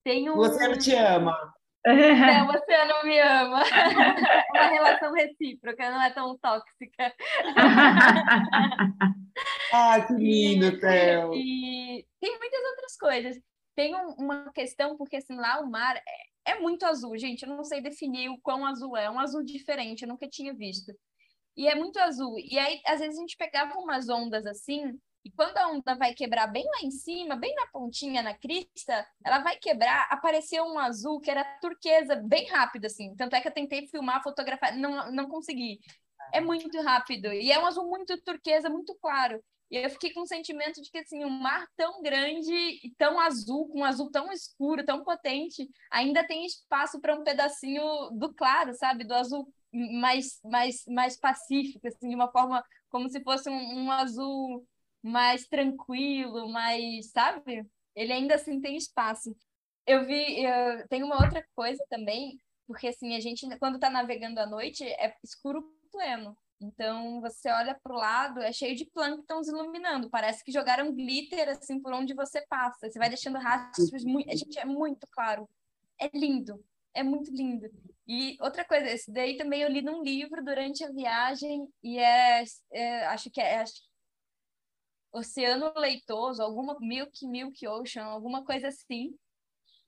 Tenho 0.02 0.36
Você 0.36 0.66
não 0.66 0.78
te 0.78 0.94
ama. 0.94 1.36
Não, 1.84 2.46
você 2.46 2.84
não 2.86 3.04
me 3.04 3.20
ama. 3.20 3.62
Uma 4.54 4.66
relação 4.68 5.12
recíproca, 5.12 5.90
não 5.90 6.00
é 6.00 6.10
tão 6.10 6.38
tóxica. 6.38 7.12
Ah, 9.72 10.04
que 10.06 10.14
lindo, 10.14 10.78
Theo. 10.78 11.34
E, 11.34 12.00
e, 12.00 12.06
tem 12.20 12.38
muitas 12.38 12.64
outras 12.70 12.96
coisas. 12.96 13.36
Tem 13.74 13.94
um, 13.94 14.10
uma 14.18 14.52
questão, 14.52 14.96
porque 14.96 15.16
assim, 15.16 15.36
lá 15.36 15.60
o 15.60 15.70
mar 15.70 15.96
é, 15.96 16.52
é, 16.52 16.60
muito 16.60 16.84
azul, 16.86 17.16
gente. 17.18 17.42
Eu 17.42 17.48
não 17.48 17.64
sei 17.64 17.80
definir 17.80 18.30
o 18.30 18.40
quão 18.40 18.64
azul 18.64 18.96
é. 18.96 19.04
É 19.04 19.10
um 19.10 19.18
azul 19.18 19.42
diferente, 19.44 20.02
eu 20.02 20.08
nunca 20.08 20.28
tinha 20.28 20.54
visto. 20.54 20.92
E 21.56 21.68
é 21.68 21.74
muito 21.74 21.98
azul. 21.98 22.38
E 22.38 22.58
aí, 22.58 22.80
às 22.86 23.00
vezes, 23.00 23.18
a 23.18 23.20
gente 23.20 23.36
pegava 23.36 23.78
umas 23.78 24.08
ondas 24.08 24.46
assim, 24.46 24.98
e 25.26 25.30
quando 25.32 25.58
a 25.58 25.66
onda 25.66 25.96
vai 25.96 26.14
quebrar 26.14 26.46
bem 26.46 26.64
lá 26.64 26.82
em 26.84 26.90
cima, 26.92 27.34
bem 27.34 27.52
na 27.56 27.66
pontinha, 27.66 28.22
na 28.22 28.32
crista, 28.32 29.04
ela 29.24 29.40
vai 29.40 29.56
quebrar, 29.56 30.06
apareceu 30.08 30.62
um 30.64 30.78
azul 30.78 31.20
que 31.20 31.28
era 31.28 31.42
turquesa, 31.60 32.14
bem 32.14 32.46
rápido, 32.46 32.84
assim. 32.84 33.12
Tanto 33.16 33.34
é 33.34 33.40
que 33.40 33.48
eu 33.48 33.52
tentei 33.52 33.88
filmar, 33.88 34.22
fotografar, 34.22 34.76
não, 34.76 35.10
não 35.10 35.26
consegui. 35.28 35.80
É 36.32 36.40
muito 36.40 36.80
rápido. 36.82 37.32
E 37.32 37.50
é 37.50 37.58
um 37.58 37.66
azul 37.66 37.88
muito 37.88 38.20
turquesa, 38.22 38.68
muito 38.68 38.94
claro. 38.96 39.42
E 39.70 39.76
eu 39.76 39.90
fiquei 39.90 40.12
com 40.12 40.20
o 40.20 40.26
sentimento 40.26 40.80
de 40.80 40.90
que, 40.90 40.98
assim, 40.98 41.24
um 41.24 41.30
mar 41.30 41.66
tão 41.76 42.00
grande 42.00 42.52
e 42.52 42.94
tão 42.96 43.18
azul, 43.18 43.68
com 43.68 43.80
um 43.80 43.84
azul 43.84 44.10
tão 44.10 44.30
escuro, 44.32 44.84
tão 44.84 45.02
potente, 45.02 45.68
ainda 45.90 46.24
tem 46.24 46.46
espaço 46.46 47.00
para 47.00 47.16
um 47.16 47.24
pedacinho 47.24 47.82
do 48.12 48.32
claro, 48.32 48.72
sabe? 48.74 49.04
Do 49.04 49.14
azul 49.14 49.52
mais, 49.72 50.40
mais, 50.44 50.84
mais 50.86 51.18
pacífico, 51.18 51.86
assim, 51.86 52.08
de 52.08 52.14
uma 52.14 52.30
forma 52.30 52.64
como 52.88 53.08
se 53.08 53.20
fosse 53.22 53.50
um, 53.50 53.84
um 53.84 53.90
azul 53.90 54.64
mais 55.02 55.46
tranquilo, 55.48 56.48
mais, 56.48 57.10
sabe? 57.10 57.66
Ele 57.94 58.12
ainda 58.12 58.36
assim 58.36 58.60
tem 58.60 58.76
espaço. 58.76 59.36
Eu 59.86 60.04
vi, 60.06 60.44
eu, 60.44 60.86
tem 60.88 61.02
uma 61.02 61.22
outra 61.22 61.44
coisa 61.54 61.82
também, 61.88 62.38
porque 62.66 62.88
assim, 62.88 63.14
a 63.16 63.20
gente, 63.20 63.46
quando 63.58 63.76
está 63.76 63.90
navegando 63.90 64.40
à 64.40 64.46
noite, 64.46 64.84
é 64.84 65.14
escuro 65.24 65.64
pleno. 65.96 66.36
Então, 66.60 67.20
você 67.20 67.50
olha 67.50 67.78
para 67.82 67.92
o 67.92 67.96
lado, 67.96 68.40
é 68.40 68.52
cheio 68.52 68.76
de 68.76 68.86
plânctons 68.86 69.48
iluminando. 69.48 70.10
Parece 70.10 70.44
que 70.44 70.52
jogaram 70.52 70.94
glitter 70.94 71.48
assim 71.48 71.80
por 71.80 71.92
onde 71.92 72.14
você 72.14 72.40
passa. 72.46 72.88
Você 72.88 72.98
vai 72.98 73.08
deixando 73.08 73.38
rastros 73.38 74.04
muito. 74.04 74.30
Gente, 74.36 74.58
é 74.58 74.64
muito 74.64 75.06
claro. 75.10 75.48
É 75.98 76.10
lindo. 76.14 76.62
é 76.94 77.02
muito 77.02 77.30
lindo. 77.30 77.68
E 78.06 78.36
outra 78.40 78.64
coisa, 78.64 78.88
esse 78.88 79.10
daí 79.10 79.36
também 79.36 79.62
eu 79.62 79.68
li 79.68 79.82
num 79.82 80.02
livro 80.02 80.42
durante 80.44 80.84
a 80.84 80.92
viagem 80.92 81.68
e 81.82 81.98
é, 81.98 82.44
é 82.72 83.06
acho 83.06 83.30
que 83.30 83.40
é, 83.40 83.58
acho, 83.58 83.74
Oceano 85.12 85.72
Leitoso, 85.76 86.42
alguma 86.42 86.76
Milk 86.80 87.26
Milk 87.26 87.66
Ocean, 87.66 88.04
alguma 88.04 88.44
coisa 88.44 88.68
assim. 88.68 89.14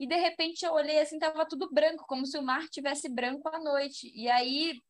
E 0.01 0.07
de 0.07 0.17
repente 0.17 0.65
eu 0.65 0.73
olhei 0.73 1.01
assim, 1.01 1.19
tava 1.19 1.47
tudo 1.47 1.73
branco, 1.73 2.05
como 2.07 2.27
se 2.27 2.39
o 2.39 2.43
mar 2.43 2.69
tivesse 2.69 3.09
branco 3.09 3.49
à 3.49 3.59
noite. 3.59 4.11
E 4.15 4.29
aí, 4.29 4.81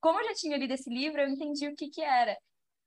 como 0.00 0.20
eu 0.20 0.28
já 0.28 0.34
tinha 0.34 0.56
lido 0.56 0.72
esse 0.72 0.90
livro, 0.90 1.20
eu 1.20 1.28
entendi 1.28 1.68
o 1.68 1.74
que 1.74 1.88
que 1.88 2.02
era. 2.02 2.36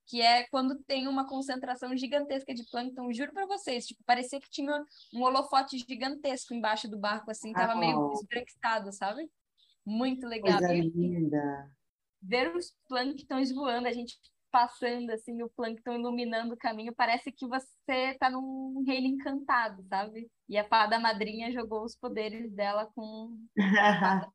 Que 0.08 0.22
é 0.22 0.48
quando 0.50 0.82
tem 0.84 1.08
uma 1.08 1.28
concentração 1.28 1.96
gigantesca 1.96 2.54
de 2.54 2.64
plâncton, 2.70 3.14
juro 3.14 3.32
para 3.32 3.46
vocês, 3.46 3.86
tipo, 3.86 4.04
parecia 4.06 4.40
que 4.40 4.50
tinha 4.50 4.84
um 5.14 5.22
holofote 5.22 5.78
gigantesco 5.78 6.54
embaixo 6.54 6.90
do 6.90 7.00
barco, 7.00 7.32
assim, 7.32 7.54
tava 7.54 7.76
oh. 7.76 7.80
meio 7.80 8.12
esbranquiçado, 8.14 8.92
sabe? 8.92 9.30
Muito 9.86 10.28
legal. 10.28 10.58
Coisa 10.58 10.74
linda. 10.74 11.72
Ver 12.22 12.56
os 12.56 12.74
plânctons 12.88 13.52
voando, 13.52 13.88
a 13.88 13.94
gente 13.94 14.16
passando 14.52 15.10
assim, 15.12 15.42
o 15.42 15.50
plâncton 15.50 15.94
iluminando 15.94 16.54
o 16.54 16.58
caminho, 16.58 16.94
parece 16.94 17.32
que 17.32 17.48
você 17.48 18.16
tá 18.20 18.30
num 18.30 18.84
reino 18.86 19.08
encantado, 19.08 19.82
sabe? 19.88 20.30
E 20.48 20.58
a 20.58 20.68
fada 20.68 21.00
madrinha 21.00 21.52
jogou 21.52 21.84
os 21.84 21.96
poderes 21.96 22.52
dela 22.52 22.92
com, 22.94 23.40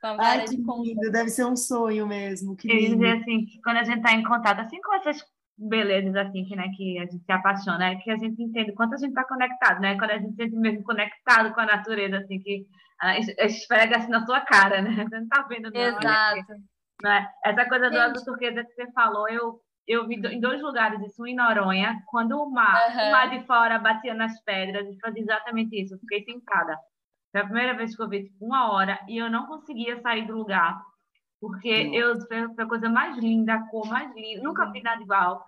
com 0.00 0.06
a 0.08 0.16
Ai, 0.18 0.44
que 0.44 0.56
de 0.56 0.62
lindo, 0.62 1.12
deve 1.12 1.28
ser 1.28 1.44
um 1.44 1.56
sonho 1.56 2.06
mesmo. 2.06 2.56
Que 2.56 2.68
lindo. 2.68 2.96
dizer 2.96 3.18
assim, 3.18 3.44
que 3.44 3.60
quando 3.62 3.76
a 3.76 3.84
gente 3.84 4.02
tá 4.02 4.12
em 4.12 4.22
contato, 4.22 4.60
assim 4.60 4.80
com 4.80 4.94
essas 4.94 5.22
belezas 5.56 6.16
assim 6.16 6.44
que, 6.44 6.56
né, 6.56 6.70
que 6.74 6.98
a 6.98 7.02
gente 7.02 7.22
se 7.22 7.32
apaixona, 7.32 7.90
é 7.90 7.96
que 7.96 8.10
a 8.10 8.16
gente 8.16 8.42
entende 8.42 8.72
quanto 8.72 8.94
a 8.94 8.96
gente 8.96 9.10
está 9.10 9.24
conectado, 9.24 9.80
né? 9.80 9.98
Quando 9.98 10.12
a 10.12 10.18
gente 10.18 10.30
se 10.30 10.36
sente 10.36 10.56
mesmo 10.56 10.82
conectado 10.82 11.52
com 11.52 11.60
a 11.60 11.66
natureza, 11.66 12.18
assim, 12.18 12.40
que 12.40 12.66
ah, 13.00 13.18
esfrega 13.18 13.98
assim 13.98 14.08
na 14.08 14.24
sua 14.24 14.40
cara, 14.40 14.80
né? 14.80 14.90
Você 15.08 15.20
não 15.20 15.28
tá 15.28 15.42
vendo 15.42 15.70
não. 15.70 15.80
Exato. 15.80 16.54
Né? 17.02 17.28
Essa 17.44 17.66
coisa 17.66 17.90
do 17.90 17.98
azul 17.98 18.24
turquesa 18.24 18.62
que 18.62 18.72
você 18.74 18.92
falou, 18.92 19.26
eu, 19.28 19.58
eu 19.86 20.06
vi 20.06 20.16
em 20.16 20.40
dois 20.40 20.60
lugares 20.60 21.00
isso, 21.00 21.26
em 21.26 21.34
Noronha, 21.34 22.02
quando 22.06 22.32
o 22.32 22.50
mar, 22.50 22.90
uhum. 22.90 23.08
o 23.08 23.10
mar 23.10 23.30
de 23.30 23.46
fora 23.46 23.78
batia 23.78 24.12
nas 24.12 24.38
pedras, 24.42 24.86
e 24.86 24.98
fazia 25.00 25.22
exatamente 25.22 25.82
isso, 25.82 25.94
eu 25.94 25.98
fiquei 26.00 26.22
sentada. 26.24 26.78
Foi 27.30 27.40
a 27.40 27.44
primeira 27.44 27.76
vez 27.76 27.96
que 27.96 28.02
eu 28.02 28.08
vi, 28.08 28.24
tipo, 28.24 28.44
uma 28.44 28.72
hora, 28.72 28.98
e 29.08 29.18
eu 29.18 29.30
não 29.30 29.46
conseguia 29.46 30.00
sair 30.00 30.26
do 30.26 30.36
lugar, 30.36 30.80
porque 31.40 31.90
eu 31.94 32.20
foi 32.26 32.64
a 32.64 32.66
coisa 32.66 32.88
mais 32.88 33.16
linda, 33.16 33.54
a 33.54 33.66
cor 33.68 33.86
mais 33.88 34.14
linda, 34.14 34.42
nunca 34.42 34.70
vi 34.70 34.82
nada 34.82 35.02
igual. 35.02 35.44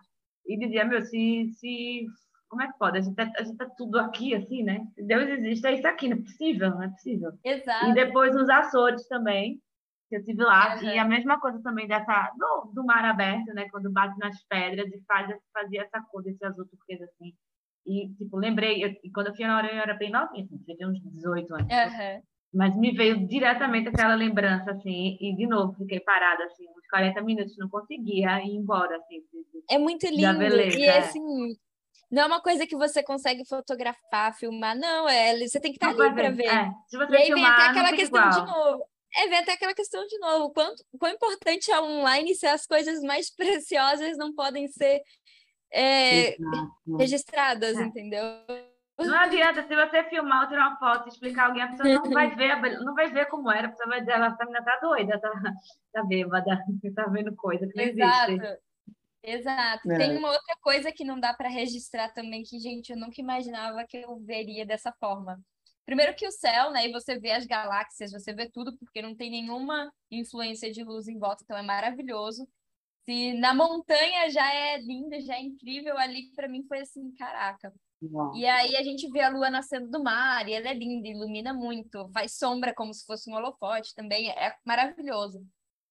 E 0.46 0.58
dizia, 0.58 0.84
meu, 0.84 1.02
se, 1.02 1.50
se 1.54 2.06
como 2.48 2.62
é 2.62 2.66
que 2.66 2.78
pode? 2.78 2.98
A 2.98 3.00
gente, 3.00 3.16
tá, 3.16 3.30
a 3.38 3.42
gente 3.42 3.56
tá 3.56 3.66
tudo 3.76 3.98
aqui, 3.98 4.34
assim, 4.34 4.62
né? 4.62 4.86
Deus 4.96 5.28
existe, 5.28 5.66
é 5.66 5.74
isso 5.74 5.86
aqui, 5.86 6.08
não 6.08 6.18
é 6.18 6.20
possível, 6.20 6.70
não 6.70 6.82
é 6.82 6.88
possível. 6.88 7.32
Exato. 7.42 7.86
E 7.86 7.94
depois 7.94 8.34
nos 8.34 8.48
Açores 8.48 9.08
também, 9.08 9.58
que 10.08 10.16
eu 10.16 10.20
estive 10.20 10.42
lá, 10.42 10.76
uhum. 10.76 10.82
e 10.82 10.98
a 10.98 11.04
mesma 11.06 11.40
coisa 11.40 11.62
também 11.62 11.88
dessa, 11.88 12.30
do, 12.36 12.72
do 12.74 12.84
mar 12.84 13.04
aberto, 13.06 13.54
né? 13.54 13.68
Quando 13.70 13.90
bate 13.90 14.18
nas 14.18 14.42
pedras 14.44 14.86
e 14.92 15.00
faz, 15.06 15.34
fazia 15.52 15.82
essa 15.82 16.02
cor 16.10 16.22
desse 16.22 16.44
azul 16.44 16.66
turquesa, 16.66 17.04
assim. 17.04 17.32
E, 17.86 18.08
tipo, 18.14 18.36
lembrei, 18.36 18.84
eu, 18.84 18.94
quando 19.12 19.28
eu 19.28 19.34
fui 19.34 19.44
na 19.44 19.56
hora, 19.56 19.72
eu 19.72 19.80
era 19.80 19.94
bem 19.94 20.10
novinha, 20.10 20.44
assim, 20.44 20.58
tinha 20.58 20.88
uns 20.88 21.00
18 21.02 21.54
anos. 21.54 21.66
Uhum. 21.66 22.22
Mas 22.54 22.76
me 22.76 22.92
veio 22.92 23.26
diretamente 23.26 23.88
aquela 23.88 24.14
lembrança, 24.14 24.70
assim, 24.72 25.16
e 25.20 25.34
de 25.34 25.46
novo 25.46 25.74
fiquei 25.74 26.00
parada, 26.00 26.44
assim, 26.44 26.64
uns 26.64 26.86
40 26.88 27.22
minutos, 27.22 27.56
não 27.56 27.68
conseguia 27.68 28.42
ir 28.44 28.54
embora, 28.54 28.96
assim. 28.96 29.20
De, 29.20 29.74
é 29.74 29.78
muito 29.78 30.06
lindo. 30.06 30.38
Beleza, 30.38 30.78
e, 30.78 30.84
é. 30.84 30.98
assim, 30.98 31.20
não 32.10 32.22
é 32.22 32.26
uma 32.26 32.42
coisa 32.42 32.66
que 32.66 32.76
você 32.76 33.02
consegue 33.02 33.44
fotografar, 33.46 34.34
filmar, 34.36 34.76
não, 34.76 35.08
é, 35.08 35.36
você 35.38 35.58
tem 35.58 35.72
que 35.72 35.78
estar 35.78 35.88
ali 35.88 36.14
para 36.14 36.30
ver. 36.30 36.46
É, 36.46 36.70
se 36.86 36.96
você 36.96 37.12
e 37.12 37.16
aí 37.16 37.26
filmar, 37.26 37.56
vem 37.56 37.64
até 37.64 37.70
aquela 37.70 37.96
questão 37.96 38.20
igual. 38.20 38.44
de 38.44 38.52
novo 38.52 38.92
é 39.14 39.28
ver 39.28 39.36
até 39.36 39.52
aquela 39.52 39.74
questão 39.74 40.06
de 40.06 40.18
novo, 40.18 40.50
quanto, 40.52 40.82
quão 40.98 41.12
importante 41.12 41.70
é 41.70 41.80
online 41.80 42.34
se 42.34 42.46
as 42.46 42.66
coisas 42.66 43.00
mais 43.02 43.30
preciosas 43.36 44.16
não 44.16 44.34
podem 44.34 44.68
ser 44.68 45.02
é, 45.72 46.36
registradas, 46.98 47.76
é. 47.76 47.82
entendeu? 47.82 48.22
Não 48.98 49.18
adianta, 49.18 49.66
se 49.66 49.74
você 49.74 50.04
filmar 50.04 50.42
ou 50.42 50.48
tirar 50.48 50.68
uma 50.68 50.78
foto 50.78 51.06
e 51.06 51.08
explicar 51.08 51.46
alguém, 51.46 51.62
a 51.62 51.68
pessoa 51.68 51.88
não 51.88 52.10
vai 52.10 52.30
ver, 52.36 52.80
não 52.80 52.94
vai 52.94 53.10
ver 53.10 53.26
como 53.26 53.50
era, 53.50 53.66
a 53.66 53.70
pessoa 53.70 53.88
vai 53.88 54.00
dizer, 54.00 54.12
ela 54.12 54.36
menina 54.38 54.64
tá 54.64 54.78
doida, 54.80 55.20
tá, 55.20 55.30
tá 55.92 56.04
bêbada, 56.04 56.64
tá 56.94 57.06
vendo 57.06 57.34
coisa 57.34 57.66
que 57.66 57.76
não 57.76 57.84
Exato. 57.84 58.32
existe. 58.32 58.58
Exato. 59.24 59.90
É. 59.92 59.98
Tem 59.98 60.16
uma 60.16 60.30
outra 60.30 60.56
coisa 60.60 60.92
que 60.92 61.04
não 61.04 61.18
dá 61.18 61.32
para 61.32 61.48
registrar 61.48 62.10
também, 62.12 62.42
que, 62.42 62.58
gente, 62.58 62.90
eu 62.90 62.98
nunca 62.98 63.20
imaginava 63.20 63.84
que 63.86 63.98
eu 63.98 64.18
veria 64.18 64.66
dessa 64.66 64.92
forma. 64.92 65.40
Primeiro 65.86 66.14
que 66.14 66.26
o 66.26 66.32
céu, 66.32 66.70
né? 66.70 66.86
E 66.86 66.92
você 66.92 67.18
vê 67.18 67.32
as 67.32 67.46
galáxias, 67.46 68.12
você 68.12 68.32
vê 68.32 68.48
tudo, 68.48 68.76
porque 68.78 69.02
não 69.02 69.16
tem 69.16 69.30
nenhuma 69.30 69.92
influência 70.10 70.70
de 70.72 70.82
luz 70.82 71.08
em 71.08 71.18
volta, 71.18 71.42
então 71.44 71.56
é 71.56 71.62
maravilhoso. 71.62 72.46
Se 73.04 73.34
na 73.34 73.52
montanha 73.52 74.30
já 74.30 74.52
é 74.52 74.78
linda, 74.80 75.20
já 75.20 75.34
é 75.34 75.42
incrível, 75.42 75.98
ali 75.98 76.30
para 76.34 76.48
mim 76.48 76.64
foi 76.68 76.80
assim, 76.80 77.12
caraca. 77.12 77.72
E 78.34 78.46
aí 78.46 78.76
a 78.76 78.82
gente 78.82 79.08
vê 79.10 79.20
a 79.20 79.28
lua 79.28 79.50
nascendo 79.50 79.88
do 79.88 80.02
mar, 80.02 80.48
e 80.48 80.52
ela 80.52 80.68
é 80.68 80.74
linda, 80.74 81.08
ilumina 81.08 81.52
muito, 81.52 82.08
faz 82.12 82.36
sombra 82.36 82.74
como 82.74 82.92
se 82.92 83.04
fosse 83.04 83.30
um 83.30 83.34
holofote 83.34 83.94
também, 83.94 84.28
é 84.30 84.54
maravilhoso. 84.64 85.44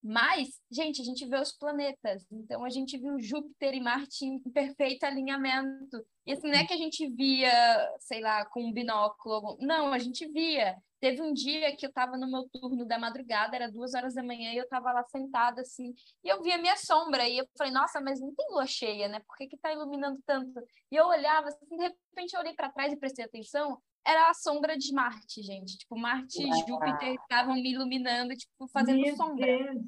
Mas, 0.04 0.60
gente, 0.72 1.00
a 1.00 1.06
gente 1.06 1.28
vê 1.28 1.38
os 1.40 1.52
planetas. 1.52 2.26
Então, 2.32 2.66
a 2.66 2.70
gente 2.70 2.98
viu 2.98 3.20
Júpiter 3.20 3.76
e 3.76 3.80
Marte 3.80 4.26
em 4.26 4.40
perfeito 4.40 5.04
alinhamento. 5.04 6.04
E 6.26 6.34
assim, 6.34 6.50
não 6.50 6.58
é 6.58 6.66
que 6.66 6.74
a 6.74 6.78
gente 6.78 7.08
via, 7.08 7.52
sei 8.00 8.20
lá, 8.20 8.44
com 8.46 8.64
um 8.64 8.74
binóculo. 8.74 9.58
Não, 9.62 9.94
a 9.94 10.00
gente 10.00 10.28
via. 10.28 10.76
Teve 11.02 11.20
um 11.20 11.34
dia 11.34 11.76
que 11.76 11.84
eu 11.84 11.90
estava 11.90 12.16
no 12.16 12.30
meu 12.30 12.48
turno 12.50 12.86
da 12.86 13.00
madrugada, 13.00 13.56
era 13.56 13.72
duas 13.72 13.96
horas 13.96 14.14
da 14.14 14.22
manhã, 14.22 14.54
e 14.54 14.58
eu 14.58 14.66
estava 14.66 14.94
lá 14.94 15.04
sentada, 15.06 15.62
assim, 15.62 15.96
e 16.24 16.30
eu 16.30 16.44
via 16.44 16.60
minha 16.60 16.78
sombra. 16.78 17.28
E 17.28 17.40
eu 17.40 17.48
falei, 17.58 17.74
nossa, 17.74 18.00
mas 18.00 18.22
não 18.22 18.34
tem 18.36 18.46
lua 18.52 18.68
cheia, 18.68 19.08
né? 19.08 19.20
Por 19.22 19.36
que 19.36 19.48
que 19.48 19.58
tá 19.58 19.74
iluminando 19.74 20.22
tanto? 20.28 20.64
E 20.92 20.96
eu 20.96 21.08
olhava, 21.08 21.48
assim, 21.48 21.66
de 21.66 21.76
repente 21.76 22.34
eu 22.36 22.40
olhei 22.40 22.54
para 22.54 22.70
trás 22.70 22.94
e 22.94 22.98
prestei 22.98 23.26
atenção, 23.26 23.82
era 24.06 24.30
a 24.30 24.34
sombra 24.36 24.78
de 24.78 24.94
Marte, 24.94 25.42
gente. 25.42 25.76
Tipo, 25.80 25.98
Marte 25.98 26.40
e 26.40 26.68
Júpiter 26.68 27.16
estavam 27.16 27.56
me 27.56 27.72
iluminando, 27.72 28.36
tipo, 28.36 28.68
fazendo 28.68 29.02
Meu 29.02 29.16
sombra. 29.16 29.46
Deus. 29.46 29.82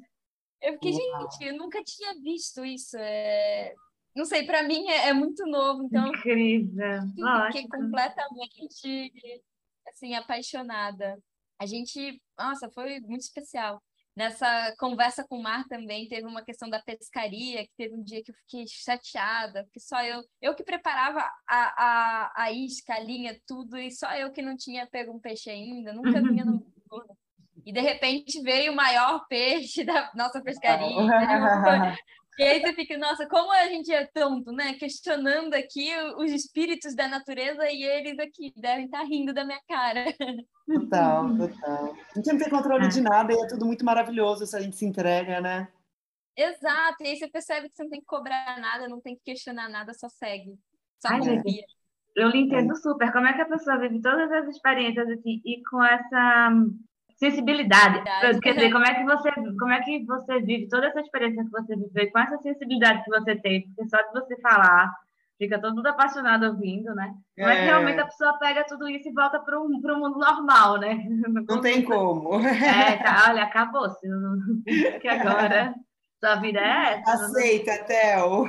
Eu 0.60 0.72
fiquei, 0.74 0.92
Uau. 0.92 1.20
gente, 1.30 1.44
eu 1.44 1.56
nunca 1.56 1.80
tinha 1.84 2.14
visto 2.20 2.64
isso. 2.64 2.96
É... 2.98 3.72
Não 4.16 4.24
sei, 4.24 4.44
para 4.44 4.62
mim 4.62 4.88
é, 4.88 5.08
é, 5.08 5.12
muito 5.12 5.46
novo, 5.46 5.84
então. 5.84 6.08
Incrível. 6.08 7.00
Eu 7.16 7.46
fiquei 7.46 7.68
completamente 7.68 9.12
assim, 9.88 10.14
apaixonada. 10.14 11.18
A 11.58 11.66
gente, 11.66 12.20
nossa, 12.38 12.70
foi 12.70 13.00
muito 13.00 13.22
especial. 13.22 13.80
Nessa 14.16 14.72
conversa 14.78 15.26
com 15.26 15.38
o 15.38 15.42
Mar 15.42 15.64
também 15.66 16.06
teve 16.06 16.24
uma 16.26 16.44
questão 16.44 16.70
da 16.70 16.80
pescaria, 16.80 17.64
que 17.64 17.72
teve 17.76 17.94
um 17.94 18.02
dia 18.02 18.22
que 18.22 18.30
eu 18.30 18.34
fiquei 18.36 18.64
chateada, 18.66 19.64
porque 19.64 19.80
só 19.80 20.00
eu, 20.04 20.22
eu 20.40 20.54
que 20.54 20.62
preparava 20.62 21.18
a, 21.48 21.84
a, 21.84 22.32
a 22.44 22.52
isca, 22.52 22.94
a 22.94 23.00
linha, 23.00 23.36
tudo, 23.44 23.76
e 23.76 23.90
só 23.90 24.14
eu 24.14 24.30
que 24.30 24.40
não 24.40 24.56
tinha 24.56 24.86
pego 24.86 25.12
um 25.12 25.18
peixe 25.18 25.50
ainda, 25.50 25.92
nunca 25.92 26.22
vinha 26.22 26.44
no 26.44 26.64
E 27.66 27.72
de 27.72 27.80
repente 27.80 28.42
veio 28.42 28.72
o 28.72 28.76
maior 28.76 29.26
peixe 29.26 29.84
da 29.84 30.12
nossa 30.14 30.40
pescaria. 30.42 30.86
E 32.38 32.42
aí 32.42 32.60
você 32.60 32.72
fica, 32.72 32.98
nossa, 32.98 33.28
como 33.28 33.52
a 33.52 33.68
gente 33.68 33.92
é 33.92 34.06
tonto, 34.06 34.50
né? 34.50 34.74
Questionando 34.74 35.54
aqui 35.54 35.90
os 36.16 36.30
espíritos 36.32 36.94
da 36.94 37.06
natureza 37.06 37.70
e 37.70 37.84
eles 37.84 38.18
aqui 38.18 38.52
devem 38.56 38.86
estar 38.86 39.02
rindo 39.02 39.32
da 39.32 39.44
minha 39.44 39.60
cara. 39.68 40.04
Total, 40.66 41.36
total. 41.36 41.94
A 41.94 42.18
gente 42.18 42.32
não 42.32 42.38
tem 42.38 42.50
controle 42.50 42.88
de 42.88 43.00
nada 43.00 43.32
e 43.32 43.36
é 43.36 43.46
tudo 43.46 43.66
muito 43.66 43.84
maravilhoso 43.84 44.46
se 44.46 44.56
a 44.56 44.60
gente 44.60 44.76
se 44.76 44.84
entrega, 44.84 45.40
né? 45.40 45.68
Exato, 46.36 47.04
e 47.04 47.06
aí 47.06 47.16
você 47.16 47.28
percebe 47.28 47.68
que 47.68 47.76
você 47.76 47.84
não 47.84 47.90
tem 47.90 48.00
que 48.00 48.06
cobrar 48.06 48.58
nada, 48.58 48.88
não 48.88 49.00
tem 49.00 49.14
que 49.14 49.22
questionar 49.22 49.68
nada, 49.68 49.94
só 49.94 50.08
segue. 50.08 50.58
Só 51.00 51.12
Ai, 51.12 51.20
confia. 51.20 51.64
Eu 52.16 52.28
lhe 52.30 52.38
entendo 52.38 52.74
super. 52.76 53.12
Como 53.12 53.26
é 53.26 53.32
que 53.32 53.42
a 53.42 53.48
pessoa 53.48 53.78
vive 53.78 54.00
todas 54.00 54.30
as 54.32 54.48
experiências 54.48 55.08
assim, 55.08 55.40
e 55.44 55.62
com 55.64 55.84
essa 55.84 56.50
sensibilidade. 57.16 58.02
Quer 58.40 58.54
dizer, 58.54 58.72
como 58.72 58.84
é 58.84 58.94
que 58.94 59.04
você, 59.04 59.32
como 59.32 59.72
é 59.72 59.80
que 59.82 60.04
você 60.04 60.40
vive 60.40 60.68
toda 60.68 60.86
essa 60.86 61.00
experiência 61.00 61.44
que 61.44 61.50
você 61.50 61.76
viveu 61.76 62.10
com 62.10 62.18
essa 62.18 62.38
sensibilidade 62.38 63.04
que 63.04 63.10
você 63.10 63.36
tem? 63.36 63.62
Porque 63.68 63.88
só 63.88 63.98
de 64.02 64.12
você 64.12 64.36
falar, 64.40 64.92
fica 65.38 65.60
todo 65.60 65.74
mundo 65.74 65.86
apaixonado 65.86 66.46
ouvindo, 66.46 66.94
né? 66.94 67.14
Como 67.36 67.48
é, 67.48 67.54
é 67.54 67.56
que 67.60 67.64
realmente 67.64 68.00
a 68.00 68.06
pessoa 68.06 68.38
pega 68.38 68.64
tudo 68.64 68.88
isso 68.88 69.08
e 69.08 69.12
volta 69.12 69.38
para 69.40 69.58
o 69.58 69.68
mundo 69.68 70.18
normal, 70.18 70.78
né? 70.78 71.04
Não 71.48 71.60
tem 71.60 71.82
como. 71.82 72.40
É, 72.46 72.96
tá, 72.96 73.26
olha, 73.28 73.44
acabou-se. 73.44 74.06
Que 75.00 75.08
agora 75.08 75.74
sua 76.24 76.36
vida 76.36 76.58
é 76.58 76.94
essa. 76.94 77.26
Aceita, 77.26 77.84
Théo. 77.84 78.46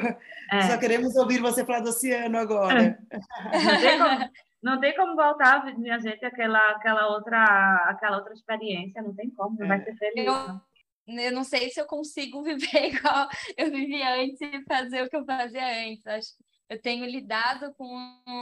É. 0.51 0.61
Só 0.61 0.77
queremos 0.77 1.15
ouvir 1.15 1.41
você 1.41 1.65
falar 1.65 1.81
do 1.81 1.89
oceano 1.89 2.37
agora. 2.37 2.97
Não 3.11 3.79
tem 3.81 3.99
como, 3.99 4.29
não 4.65 4.79
tem 4.79 4.95
como 4.95 5.15
voltar, 5.15 5.63
minha 5.77 5.99
gente, 5.99 6.25
aquela, 6.25 6.71
aquela, 6.71 7.09
outra, 7.09 7.85
aquela 7.87 8.17
outra 8.17 8.33
experiência, 8.33 8.99
não 8.99 9.13
tem 9.13 9.29
como, 9.29 9.59
não 9.59 9.67
vai 9.67 9.83
ser 9.83 9.95
feliz. 9.95 10.25
Eu, 10.25 11.15
eu 11.19 11.31
não 11.31 11.43
sei 11.43 11.69
se 11.69 11.79
eu 11.79 11.85
consigo 11.85 12.41
viver 12.43 12.95
igual 12.95 13.29
eu 13.55 13.69
vivia 13.69 14.15
antes 14.15 14.41
e 14.41 14.63
fazer 14.63 15.03
o 15.03 15.09
que 15.09 15.15
eu 15.15 15.23
fazia 15.23 15.87
antes. 15.87 16.07
Acho 16.07 16.29
eu 16.67 16.81
tenho 16.81 17.05
lidado 17.05 17.75
com 17.75 17.95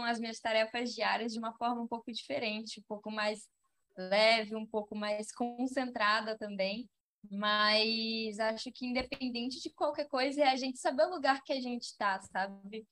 as 0.06 0.18
minhas 0.18 0.40
tarefas 0.40 0.94
diárias 0.94 1.34
de 1.34 1.40
uma 1.40 1.52
forma 1.58 1.82
um 1.82 1.88
pouco 1.88 2.10
diferente, 2.10 2.80
um 2.80 2.84
pouco 2.88 3.12
mais 3.12 3.50
leve, 3.98 4.56
um 4.56 4.66
pouco 4.66 4.96
mais 4.96 5.30
concentrada 5.34 6.38
também. 6.38 6.90
Mas 7.30 8.40
acho 8.40 8.72
que 8.72 8.86
independente 8.86 9.62
de 9.62 9.70
qualquer 9.72 10.08
coisa, 10.08 10.42
é 10.42 10.48
a 10.48 10.56
gente 10.56 10.80
saber 10.80 11.04
o 11.04 11.16
lugar 11.16 11.44
que 11.44 11.52
a 11.52 11.60
gente 11.60 11.84
está, 11.84 12.22
sabe? 12.22 12.88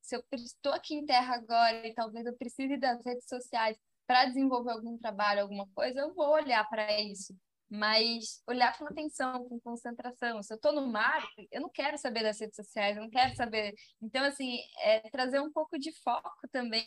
Se 0.00 0.16
eu 0.16 0.24
estou 0.32 0.72
aqui 0.72 0.94
em 0.94 1.04
terra 1.04 1.34
agora 1.34 1.86
e 1.86 1.94
talvez 1.94 2.26
eu 2.26 2.36
precise 2.36 2.76
das 2.76 3.04
redes 3.04 3.26
sociais 3.28 3.76
para 4.06 4.26
desenvolver 4.26 4.72
algum 4.72 4.98
trabalho, 4.98 5.42
alguma 5.42 5.66
coisa, 5.74 6.00
eu 6.00 6.14
vou 6.14 6.30
olhar 6.30 6.68
para 6.68 7.00
isso. 7.00 7.34
Mas 7.70 8.42
olhar 8.46 8.76
com 8.78 8.86
atenção, 8.86 9.48
com 9.48 9.58
concentração. 9.60 10.42
Se 10.42 10.52
eu 10.52 10.56
estou 10.56 10.72
no 10.72 10.86
mar, 10.86 11.26
eu 11.50 11.60
não 11.60 11.70
quero 11.70 11.98
saber 11.98 12.22
das 12.22 12.38
redes 12.38 12.56
sociais, 12.56 12.96
eu 12.96 13.02
não 13.02 13.10
quero 13.10 13.34
saber. 13.34 13.74
Então, 14.00 14.24
assim, 14.24 14.58
é 14.80 15.00
trazer 15.10 15.40
um 15.40 15.50
pouco 15.50 15.78
de 15.78 15.90
foco 16.02 16.48
também, 16.52 16.86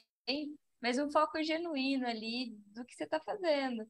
mas 0.81 0.97
um 0.99 1.11
foco 1.11 1.41
genuíno 1.43 2.07
ali 2.07 2.55
do 2.73 2.85
que 2.85 2.95
você 2.95 3.03
está 3.03 3.19
fazendo 3.19 3.87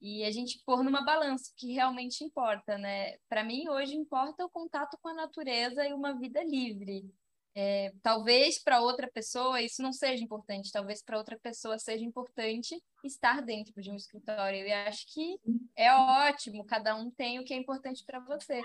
e 0.00 0.24
a 0.24 0.30
gente 0.30 0.62
pôr 0.64 0.82
numa 0.84 1.04
balança 1.04 1.52
que 1.56 1.72
realmente 1.72 2.22
importa, 2.22 2.78
né? 2.78 3.16
Para 3.28 3.42
mim, 3.42 3.68
hoje 3.68 3.94
importa 3.96 4.44
o 4.44 4.50
contato 4.50 4.96
com 5.02 5.08
a 5.08 5.14
natureza 5.14 5.86
e 5.86 5.92
uma 5.92 6.18
vida 6.18 6.42
livre. 6.44 7.04
É, 7.60 7.92
talvez 8.04 8.62
para 8.62 8.80
outra 8.80 9.10
pessoa 9.12 9.60
isso 9.60 9.82
não 9.82 9.92
seja 9.92 10.22
importante, 10.22 10.70
talvez 10.70 11.02
para 11.02 11.18
outra 11.18 11.36
pessoa 11.36 11.76
seja 11.76 12.04
importante 12.04 12.80
estar 13.02 13.42
dentro 13.42 13.82
de 13.82 13.90
um 13.90 13.96
escritório. 13.96 14.64
E 14.64 14.72
acho 14.72 15.12
que 15.12 15.40
é 15.74 15.92
ótimo, 15.92 16.64
cada 16.64 16.94
um 16.94 17.10
tem 17.10 17.40
o 17.40 17.44
que 17.44 17.52
é 17.52 17.56
importante 17.56 18.04
para 18.06 18.20
você. 18.20 18.62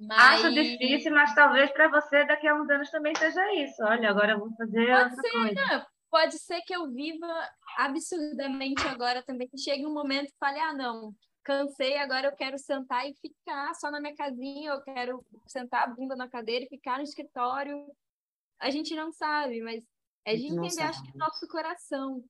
Mas... 0.00 0.42
Acho 0.42 0.54
difícil, 0.54 1.12
mas 1.12 1.34
talvez 1.34 1.70
para 1.70 1.88
você 1.88 2.24
daqui 2.24 2.48
a 2.48 2.54
uns 2.54 2.70
anos 2.70 2.90
também 2.90 3.14
seja 3.14 3.54
isso. 3.56 3.84
Olha, 3.84 4.08
agora 4.08 4.32
eu 4.32 4.38
vou 4.38 4.50
fazer 4.56 4.86
Pode 4.86 5.02
outra 5.02 5.20
ser, 5.20 5.30
coisa. 5.32 5.54
Né? 5.54 5.86
pode 6.10 6.38
ser 6.38 6.62
que 6.62 6.74
eu 6.74 6.90
viva 6.90 7.50
absurdamente 7.76 8.88
agora 8.88 9.22
também, 9.22 9.48
que 9.48 9.58
chegue 9.58 9.84
um 9.84 9.92
momento 9.92 10.30
e 10.30 10.38
fale, 10.40 10.58
ah, 10.58 10.72
não, 10.72 11.14
cansei, 11.44 11.98
agora 11.98 12.28
eu 12.28 12.36
quero 12.36 12.58
sentar 12.58 13.06
e 13.06 13.14
ficar 13.16 13.74
só 13.74 13.90
na 13.90 14.00
minha 14.00 14.16
casinha, 14.16 14.70
eu 14.70 14.80
quero 14.80 15.22
sentar 15.46 15.84
a 15.84 15.88
bunda 15.88 16.16
na 16.16 16.26
cadeira 16.26 16.64
e 16.64 16.68
ficar 16.68 16.96
no 16.96 17.04
escritório. 17.04 17.86
A 18.60 18.70
gente 18.70 18.94
não 18.94 19.10
sabe, 19.10 19.60
mas 19.62 19.82
é 20.24 20.36
de 20.36 20.46
entender, 20.46 20.82
acho 20.82 21.02
que, 21.02 21.16
o 21.16 21.18
nosso 21.18 21.48
coração. 21.48 22.24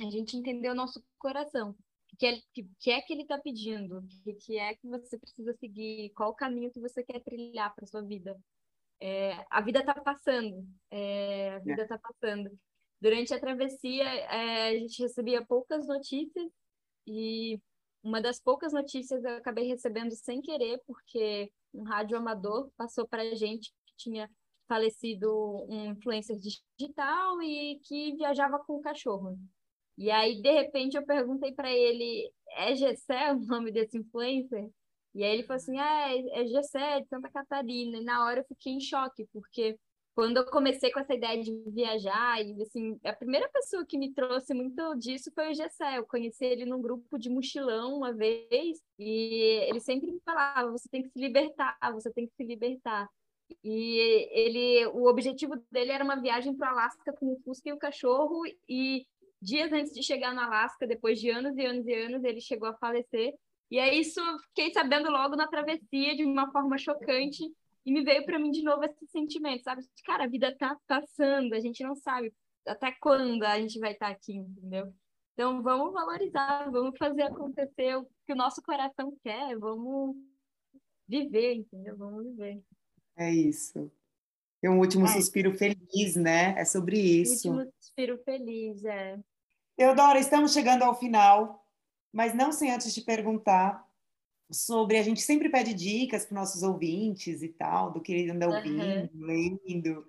A 0.00 0.10
gente 0.10 0.36
entender 0.36 0.70
o 0.70 0.74
nosso 0.74 1.02
coração. 1.18 1.70
O 2.12 2.16
que, 2.16 2.26
é, 2.26 2.40
que, 2.80 2.90
é 2.90 3.00
que 3.02 3.12
ele 3.12 3.22
está 3.22 3.38
pedindo? 3.38 3.98
O 3.98 4.06
que, 4.06 4.32
que 4.34 4.58
é 4.58 4.74
que 4.74 4.86
você 4.88 5.18
precisa 5.18 5.52
seguir? 5.54 6.10
Qual 6.10 6.30
o 6.30 6.34
caminho 6.34 6.70
que 6.70 6.80
você 6.80 7.02
quer 7.02 7.20
trilhar 7.20 7.74
para 7.74 7.86
sua 7.86 8.02
vida? 8.02 8.38
É, 9.00 9.44
a 9.50 9.60
vida 9.60 9.80
está 9.80 9.94
passando. 9.94 10.66
É, 10.90 11.54
a 11.54 11.58
vida 11.58 11.82
está 11.82 11.98
passando. 11.98 12.58
Durante 13.00 13.34
a 13.34 13.40
travessia, 13.40 14.04
é, 14.04 14.68
a 14.68 14.78
gente 14.78 15.02
recebia 15.02 15.44
poucas 15.44 15.86
notícias 15.86 16.50
e 17.06 17.60
uma 18.02 18.20
das 18.20 18.40
poucas 18.40 18.72
notícias 18.72 19.22
eu 19.24 19.36
acabei 19.36 19.66
recebendo 19.66 20.12
sem 20.12 20.40
querer, 20.40 20.80
porque 20.86 21.52
um 21.74 21.82
rádio 21.82 22.16
amador 22.16 22.70
passou 22.76 23.06
para 23.06 23.22
a 23.22 23.34
gente 23.34 23.72
que 23.86 23.94
tinha 23.96 24.30
falecido 24.68 25.66
um 25.68 25.92
influencer 25.92 26.38
digital 26.38 27.42
e 27.42 27.80
que 27.82 28.14
viajava 28.16 28.58
com 28.60 28.76
o 28.76 28.82
cachorro. 28.82 29.38
E 29.96 30.10
aí, 30.10 30.40
de 30.40 30.52
repente, 30.52 30.96
eu 30.96 31.04
perguntei 31.04 31.52
para 31.52 31.72
ele: 31.72 32.30
é 32.56 32.74
Gessé 32.76 33.32
o 33.34 33.40
nome 33.40 33.72
desse 33.72 33.98
influencer? 33.98 34.70
E 35.14 35.24
aí 35.24 35.32
ele 35.34 35.42
falou 35.44 35.56
assim: 35.56 35.78
é, 35.80 36.42
é 36.42 36.46
Gessé 36.46 37.00
de 37.00 37.08
Santa 37.08 37.30
Catarina. 37.30 37.98
E 37.98 38.04
na 38.04 38.24
hora 38.24 38.40
eu 38.40 38.44
fiquei 38.44 38.72
em 38.74 38.80
choque, 38.80 39.26
porque 39.32 39.76
quando 40.14 40.36
eu 40.38 40.46
comecei 40.46 40.90
com 40.90 41.00
essa 41.00 41.14
ideia 41.14 41.42
de 41.42 41.52
viajar, 41.70 42.44
e 42.44 42.60
assim, 42.62 42.98
a 43.04 43.12
primeira 43.12 43.48
pessoa 43.50 43.86
que 43.86 43.98
me 43.98 44.12
trouxe 44.12 44.52
muito 44.54 44.94
disso 44.96 45.30
foi 45.34 45.50
o 45.50 45.54
Gessé. 45.54 45.98
Eu 45.98 46.06
conheci 46.06 46.44
ele 46.44 46.64
num 46.64 46.80
grupo 46.82 47.18
de 47.18 47.30
mochilão 47.30 47.96
uma 47.96 48.12
vez, 48.12 48.80
e 48.98 49.64
ele 49.68 49.80
sempre 49.80 50.10
me 50.12 50.20
falava: 50.24 50.70
você 50.70 50.88
tem 50.88 51.02
que 51.02 51.08
se 51.10 51.18
libertar, 51.18 51.76
você 51.92 52.12
tem 52.12 52.26
que 52.26 52.34
se 52.34 52.44
libertar. 52.44 53.08
E 53.62 54.28
ele, 54.32 54.86
o 54.88 55.06
objetivo 55.06 55.54
dele 55.70 55.92
era 55.92 56.04
uma 56.04 56.20
viagem 56.20 56.54
para 56.56 56.68
o 56.68 56.78
Alasca 56.78 57.12
com 57.12 57.32
o 57.32 57.40
Fusca 57.44 57.68
e 57.68 57.72
o 57.72 57.78
cachorro, 57.78 58.42
e 58.68 59.06
dias 59.40 59.72
antes 59.72 59.92
de 59.92 60.02
chegar 60.02 60.34
no 60.34 60.40
Alasca, 60.40 60.86
depois 60.86 61.20
de 61.20 61.30
anos 61.30 61.56
e 61.56 61.64
anos 61.64 61.86
e 61.86 61.94
anos, 61.94 62.24
ele 62.24 62.40
chegou 62.40 62.68
a 62.68 62.76
falecer. 62.76 63.34
E 63.70 63.78
é 63.78 63.94
isso, 63.94 64.20
fiquei 64.48 64.72
sabendo 64.72 65.10
logo 65.10 65.36
na 65.36 65.46
travessia, 65.46 66.16
de 66.16 66.24
uma 66.24 66.50
forma 66.50 66.78
chocante, 66.78 67.44
e 67.84 67.92
me 67.92 68.02
veio 68.02 68.24
para 68.24 68.38
mim 68.38 68.50
de 68.50 68.62
novo 68.62 68.84
esse 68.84 69.06
sentimento, 69.06 69.62
sabe? 69.62 69.82
Cara, 70.04 70.24
a 70.24 70.28
vida 70.28 70.54
tá 70.56 70.76
passando, 70.86 71.54
a 71.54 71.60
gente 71.60 71.82
não 71.82 71.94
sabe 71.94 72.32
até 72.66 72.92
quando 73.00 73.42
a 73.44 73.58
gente 73.58 73.78
vai 73.78 73.92
estar 73.92 74.06
tá 74.06 74.12
aqui, 74.12 74.34
entendeu? 74.34 74.92
Então 75.32 75.62
vamos 75.62 75.92
valorizar, 75.92 76.70
vamos 76.70 76.96
fazer 76.98 77.22
acontecer 77.22 77.96
o 77.96 78.04
que 78.26 78.32
o 78.32 78.36
nosso 78.36 78.62
coração 78.62 79.16
quer, 79.22 79.56
vamos 79.56 80.16
viver, 81.06 81.54
entendeu? 81.54 81.96
Vamos 81.96 82.24
viver. 82.24 82.62
É 83.18 83.30
isso. 83.30 83.90
Tem 84.60 84.70
um 84.70 84.78
último 84.78 85.04
é. 85.06 85.08
suspiro 85.08 85.52
feliz, 85.52 86.14
né? 86.16 86.54
É 86.56 86.64
sobre 86.64 86.98
isso. 86.98 87.50
Último 87.50 87.72
suspiro 87.80 88.18
feliz, 88.24 88.84
é. 88.84 89.18
Teodora, 89.76 90.18
estamos 90.18 90.52
chegando 90.52 90.84
ao 90.84 90.98
final, 90.98 91.66
mas 92.12 92.34
não 92.34 92.52
sem 92.52 92.70
antes 92.70 92.94
te 92.94 93.00
perguntar 93.00 93.86
sobre 94.50 94.96
a 94.96 95.02
gente 95.02 95.20
sempre 95.20 95.48
pede 95.50 95.74
dicas 95.74 96.24
para 96.24 96.38
nossos 96.38 96.62
ouvintes 96.62 97.42
e 97.42 97.48
tal, 97.48 97.90
do 97.90 98.00
que 98.00 98.12
ele 98.12 98.30
anda 98.30 98.48
ouvindo, 98.48 99.10
uhum. 99.14 99.26
lendo. 99.26 100.06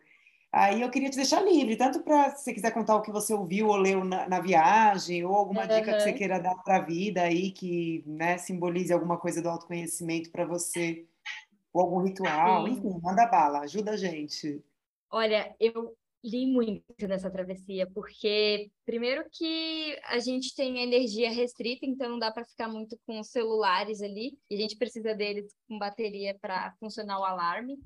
Aí 0.51 0.82
eu 0.82 0.89
queria 0.89 1.10
te 1.10 1.18
deixar 1.18 1.41
livre, 1.41 1.76
tanto 1.76 1.99
para 2.01 2.32
se 2.36 2.43
você 2.43 2.53
quiser 2.53 2.72
contar 2.72 2.95
o 2.95 3.01
que 3.01 3.12
você 3.12 3.34
ouviu 3.34 3.68
ou 3.68 3.76
leu 3.76 4.03
na, 4.03 4.28
na 4.28 4.39
viagem, 4.39 5.24
ou 5.24 5.36
alguma 5.36 5.62
uhum. 5.62 5.68
dica 5.68 5.93
que 5.93 5.99
você 6.01 6.14
queira 6.14 6.39
dar 6.39 6.55
para 6.55 6.78
a 6.78 6.82
vida 6.82 7.22
aí, 7.22 7.51
que 7.51 8.03
né, 8.07 8.38
simbolize 8.38 8.93
alguma 8.93 9.18
coisa 9.18 9.41
do 9.41 9.49
autoconhecimento 9.49 10.32
para 10.32 10.45
você, 10.45 11.05
ou 11.80 11.86
algum 11.86 12.03
ritual, 12.03 12.65
Sim. 12.65 12.73
enfim, 12.73 12.99
manda 13.01 13.25
bala, 13.25 13.61
ajuda 13.61 13.91
a 13.91 13.97
gente. 13.97 14.63
Olha, 15.09 15.55
eu 15.59 15.95
li 16.23 16.45
muito 16.45 17.07
nessa 17.07 17.32
travessia, 17.32 17.89
porque 17.93 18.69
primeiro 18.86 19.25
que 19.32 19.97
a 20.05 20.19
gente 20.19 20.53
tem 20.53 20.80
energia 20.80 21.32
restrita, 21.32 21.86
então 21.86 22.09
não 22.09 22.19
dá 22.19 22.32
para 22.32 22.45
ficar 22.45 22.67
muito 22.67 22.99
com 23.05 23.19
os 23.19 23.30
celulares 23.30 24.01
ali, 24.01 24.38
e 24.49 24.55
a 24.55 24.57
gente 24.59 24.77
precisa 24.77 25.15
deles 25.15 25.55
com 25.67 25.80
bateria 25.80 26.38
para 26.41 26.73
funcionar 26.80 27.19
o 27.19 27.23
alarme. 27.23 27.80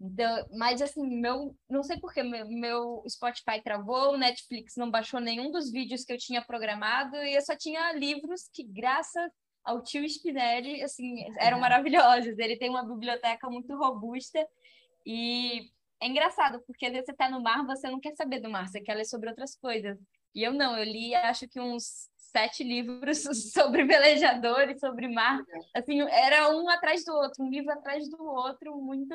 Então, 0.00 0.46
mas 0.52 0.80
assim, 0.80 1.04
meu, 1.20 1.56
não 1.68 1.82
sei 1.82 1.98
porque 1.98 2.22
meu, 2.22 2.46
meu 2.48 3.02
Spotify 3.08 3.60
travou, 3.64 4.12
o 4.12 4.18
Netflix 4.18 4.76
não 4.76 4.90
baixou 4.90 5.18
nenhum 5.18 5.50
dos 5.50 5.72
vídeos 5.72 6.04
que 6.04 6.12
eu 6.12 6.18
tinha 6.18 6.44
programado 6.44 7.16
e 7.16 7.34
eu 7.34 7.42
só 7.42 7.56
tinha 7.56 7.92
livros 7.94 8.48
que 8.52 8.62
graças 8.62 9.32
ao 9.68 9.82
tio 9.82 10.02
Spinelli, 10.04 10.82
assim, 10.82 11.26
eram 11.38 11.60
maravilhosos. 11.60 12.38
Ele 12.38 12.56
tem 12.56 12.70
uma 12.70 12.82
biblioteca 12.82 13.50
muito 13.50 13.76
robusta 13.76 14.48
e 15.04 15.70
é 16.00 16.06
engraçado, 16.06 16.60
porque 16.66 16.86
às 16.86 16.92
vezes 16.92 17.06
você 17.06 17.12
está 17.12 17.28
no 17.28 17.42
mar, 17.42 17.66
você 17.66 17.90
não 17.90 18.00
quer 18.00 18.14
saber 18.16 18.40
do 18.40 18.48
mar, 18.48 18.66
você 18.66 18.80
quer 18.80 18.94
ler 18.94 19.04
sobre 19.04 19.28
outras 19.28 19.54
coisas. 19.54 19.98
E 20.34 20.42
eu 20.42 20.54
não, 20.54 20.76
eu 20.76 20.84
li 20.84 21.14
acho 21.14 21.46
que 21.46 21.60
uns 21.60 22.08
sete 22.16 22.64
livros 22.64 23.18
sobre 23.52 23.84
velejadores, 23.84 24.80
sobre 24.80 25.06
mar. 25.06 25.42
Assim, 25.74 26.00
era 26.00 26.48
um 26.56 26.66
atrás 26.70 27.04
do 27.04 27.12
outro, 27.12 27.44
um 27.44 27.50
livro 27.50 27.70
atrás 27.70 28.08
do 28.08 28.22
outro, 28.22 28.74
muito. 28.80 29.14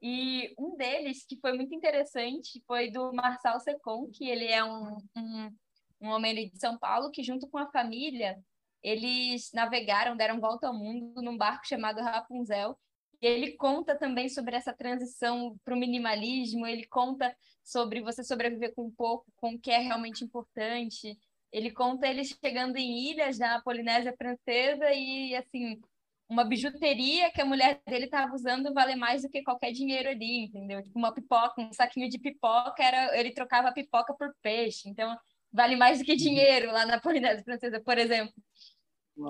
E 0.00 0.54
um 0.56 0.76
deles, 0.76 1.26
que 1.26 1.36
foi 1.36 1.52
muito 1.52 1.74
interessante, 1.74 2.62
foi 2.66 2.90
do 2.90 3.12
Marçal 3.12 3.60
Secon, 3.60 4.08
que 4.10 4.30
ele 4.30 4.46
é 4.46 4.64
um, 4.64 4.96
um, 5.14 5.56
um 6.00 6.08
homem 6.08 6.48
de 6.48 6.58
São 6.58 6.78
Paulo, 6.78 7.10
que 7.10 7.22
junto 7.22 7.48
com 7.48 7.58
a 7.58 7.70
família, 7.70 8.38
eles 8.82 9.50
navegaram, 9.52 10.16
deram 10.16 10.40
volta 10.40 10.68
ao 10.68 10.74
mundo 10.74 11.20
num 11.22 11.36
barco 11.36 11.66
chamado 11.66 12.00
Rapunzel, 12.00 12.76
ele 13.20 13.52
conta 13.56 13.96
também 13.96 14.28
sobre 14.28 14.54
essa 14.54 14.72
transição 14.72 15.58
para 15.64 15.74
o 15.74 15.78
minimalismo, 15.78 16.66
ele 16.66 16.86
conta 16.86 17.34
sobre 17.64 18.00
você 18.00 18.22
sobreviver 18.22 18.74
com 18.74 18.90
pouco, 18.90 19.26
com 19.36 19.54
o 19.54 19.58
que 19.58 19.70
é 19.70 19.78
realmente 19.78 20.24
importante. 20.24 21.18
Ele 21.50 21.70
conta 21.70 22.06
ele 22.06 22.24
chegando 22.24 22.76
em 22.76 23.10
ilhas 23.10 23.38
na 23.38 23.60
Polinésia 23.62 24.14
Francesa 24.16 24.92
e, 24.92 25.34
assim, 25.34 25.80
uma 26.28 26.44
bijuteria 26.44 27.32
que 27.32 27.40
a 27.40 27.44
mulher 27.44 27.80
dele 27.86 28.04
estava 28.04 28.32
usando 28.34 28.72
vale 28.72 28.94
mais 28.94 29.22
do 29.22 29.30
que 29.30 29.42
qualquer 29.42 29.72
dinheiro 29.72 30.10
ali, 30.10 30.44
entendeu? 30.44 30.82
Tipo, 30.82 30.98
uma 30.98 31.12
pipoca, 31.12 31.60
um 31.60 31.72
saquinho 31.72 32.08
de 32.08 32.18
pipoca, 32.18 32.82
era, 32.82 33.18
ele 33.18 33.32
trocava 33.32 33.68
a 33.68 33.72
pipoca 33.72 34.14
por 34.14 34.32
peixe. 34.42 34.88
Então, 34.88 35.16
vale 35.52 35.74
mais 35.74 35.98
do 35.98 36.04
que 36.04 36.12
uhum. 36.12 36.18
dinheiro 36.18 36.70
lá 36.70 36.86
na 36.86 37.00
Polinésia 37.00 37.42
Francesa, 37.42 37.80
por 37.80 37.98
exemplo. 37.98 38.32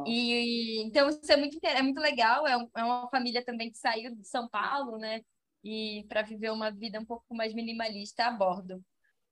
E, 0.06 0.82
então 0.82 1.08
isso 1.08 1.32
é 1.32 1.36
muito, 1.36 1.58
é 1.62 1.82
muito 1.82 2.00
legal, 2.00 2.46
é, 2.46 2.56
um, 2.56 2.68
é 2.76 2.84
uma 2.84 3.08
família 3.08 3.44
também 3.44 3.70
que 3.70 3.78
saiu 3.78 4.14
de 4.14 4.26
São 4.26 4.48
Paulo, 4.48 4.98
né? 4.98 5.22
E 5.64 6.04
para 6.08 6.22
viver 6.22 6.50
uma 6.50 6.70
vida 6.70 7.00
um 7.00 7.04
pouco 7.04 7.34
mais 7.34 7.54
minimalista 7.54 8.26
a 8.26 8.30
bordo. 8.30 8.84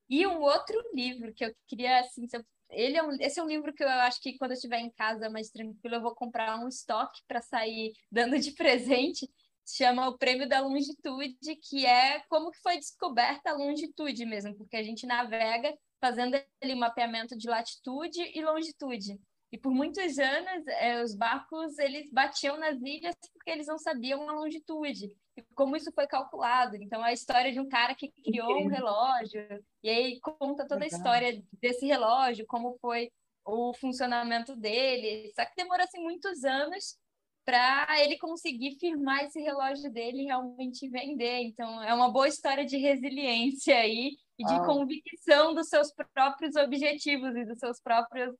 E 0.09 0.25
um 0.25 0.41
outro 0.41 0.77
livro 0.93 1.33
que 1.33 1.45
eu 1.45 1.53
queria, 1.67 1.99
assim, 1.99 2.25
ele 2.69 2.97
é 2.97 3.03
um, 3.03 3.11
esse 3.19 3.39
é 3.39 3.43
um 3.43 3.47
livro 3.47 3.73
que 3.73 3.83
eu 3.83 3.89
acho 3.89 4.21
que 4.21 4.37
quando 4.37 4.51
eu 4.51 4.55
estiver 4.55 4.79
em 4.79 4.91
casa 4.91 5.29
mais 5.29 5.49
tranquilo, 5.49 5.95
eu 5.95 6.01
vou 6.01 6.15
comprar 6.15 6.59
um 6.59 6.67
estoque 6.67 7.21
para 7.27 7.41
sair 7.41 7.93
dando 8.11 8.39
de 8.39 8.51
presente, 8.51 9.29
chama 9.65 10.07
o 10.07 10.17
Prêmio 10.17 10.47
da 10.47 10.61
Longitude, 10.61 11.55
que 11.61 11.85
é 11.85 12.21
como 12.29 12.51
que 12.51 12.59
foi 12.61 12.77
descoberta 12.77 13.51
a 13.51 13.53
longitude 13.53 14.25
mesmo, 14.25 14.55
porque 14.55 14.77
a 14.77 14.83
gente 14.83 15.05
navega 15.05 15.77
fazendo 15.99 16.41
ali 16.61 16.75
mapeamento 16.75 17.37
de 17.37 17.49
latitude 17.49 18.21
e 18.33 18.41
longitude. 18.43 19.19
E 19.51 19.57
por 19.57 19.71
muitos 19.71 20.19
anos, 20.19 20.67
é, 20.67 21.01
os 21.01 21.15
barcos 21.15 21.77
eles 21.79 22.11
batiam 22.11 22.57
nas 22.57 22.81
ilhas 22.81 23.15
porque 23.33 23.49
eles 23.49 23.67
não 23.67 23.77
sabiam 23.77 24.29
a 24.29 24.33
longitude 24.33 25.15
e 25.37 25.43
como 25.55 25.77
isso 25.77 25.91
foi 25.93 26.07
calculado. 26.07 26.75
Então, 26.75 27.03
a 27.03 27.13
história 27.13 27.51
de 27.51 27.59
um 27.59 27.69
cara 27.69 27.95
que 27.95 28.09
criou 28.09 28.59
um 28.59 28.67
relógio 28.67 29.41
e 29.83 29.89
aí 29.89 30.19
conta 30.19 30.67
toda 30.67 30.83
a 30.83 30.87
história 30.87 31.41
desse 31.61 31.85
relógio, 31.85 32.45
como 32.47 32.77
foi 32.81 33.11
o 33.45 33.73
funcionamento 33.73 34.55
dele. 34.55 35.31
Só 35.33 35.45
que 35.45 35.55
demorou 35.55 35.83
assim, 35.83 36.01
muitos 36.01 36.43
anos 36.43 36.97
para 37.45 38.03
ele 38.03 38.17
conseguir 38.17 38.77
firmar 38.77 39.23
esse 39.23 39.39
relógio 39.39 39.89
dele 39.89 40.23
e 40.23 40.25
realmente 40.25 40.89
vender. 40.89 41.43
Então, 41.43 41.81
é 41.81 41.93
uma 41.93 42.11
boa 42.11 42.27
história 42.27 42.65
de 42.65 42.75
resiliência 42.75 43.77
aí 43.77 44.17
e 44.37 44.43
de 44.43 44.65
convicção 44.65 45.53
dos 45.53 45.69
seus 45.69 45.93
próprios 45.93 46.55
objetivos 46.57 47.33
e 47.35 47.45
dos 47.45 47.57
seus 47.57 47.79
próprios 47.79 48.35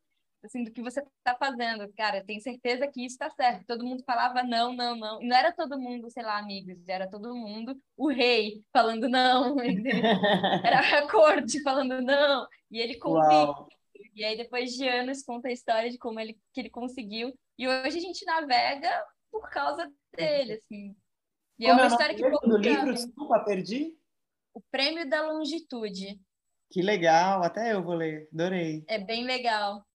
assim, 0.48 0.64
do 0.64 0.72
que 0.72 0.82
você 0.82 1.00
está 1.02 1.36
fazendo. 1.38 1.92
Cara, 1.94 2.24
tenho 2.26 2.42
certeza 2.42 2.88
que 2.88 3.06
isso 3.06 3.14
está 3.14 3.30
certo. 3.30 3.66
Todo 3.66 3.86
mundo 3.86 4.04
falava 4.04 4.44
não, 4.44 4.74
não, 4.74 4.96
não. 4.96 5.22
E 5.22 5.28
não 5.28 5.36
era 5.36 5.52
todo 5.52 5.80
mundo, 5.80 6.10
sei 6.10 6.24
lá, 6.24 6.38
amigos, 6.40 6.88
era 6.88 7.10
todo 7.10 7.36
mundo 7.36 7.80
o 7.96 8.08
rei 8.08 8.64
falando 8.74 9.08
não. 9.08 9.56
era 10.64 11.00
a 11.00 11.10
corte 11.10 11.62
falando 11.62 12.02
não. 12.02 12.48
E 12.72 12.80
ele 12.80 12.98
convicto. 12.98 13.68
E 14.16 14.24
aí, 14.24 14.36
depois 14.36 14.72
de 14.72 14.88
anos, 14.88 15.22
conta 15.22 15.48
a 15.48 15.52
história 15.52 15.92
de 15.92 15.98
como 16.00 16.20
ele, 16.20 16.36
que 16.52 16.60
ele 16.60 16.72
conseguiu. 16.72 17.38
E 17.58 17.68
hoje 17.68 18.00
a 18.00 18.02
gente 18.02 18.26
navega 18.26 18.90
por 19.32 19.48
causa 19.50 19.92
dele, 20.16 20.54
assim. 20.54 20.96
E 21.60 21.66
é 21.66 21.70
como 21.70 21.82
é 21.82 21.84
uma 21.84 21.88
história 21.88 22.16
que 22.16 22.48
do 22.48 22.58
livro, 22.58 22.94
desculpa, 22.94 23.40
perdi? 23.40 23.96
O 24.54 24.62
Prêmio 24.72 25.08
da 25.08 25.32
Longitude. 25.32 26.20
Que 26.70 26.82
legal, 26.82 27.44
até 27.44 27.74
eu 27.74 27.84
vou 27.84 27.94
ler, 27.94 28.28
adorei. 28.34 28.84
É 28.88 29.00
bem 29.00 29.24
legal. 29.24 29.86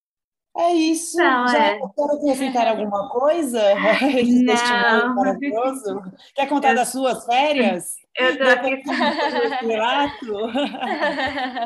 É 0.56 0.72
isso. 0.72 1.16
Não, 1.16 1.48
Já 1.48 1.58
é. 1.58 1.78
quer 1.78 2.04
acrescentar 2.14 2.68
alguma 2.68 3.08
coisa? 3.08 3.60
Esse 4.18 4.42
Não. 4.42 5.14
maravilhoso. 5.14 6.02
Quer 6.34 6.46
contar 6.46 6.74
das 6.74 6.88
suas 6.88 7.24
férias? 7.24 7.96
Eu 8.14 8.36
tô 8.36 8.44
aqui. 8.44 8.82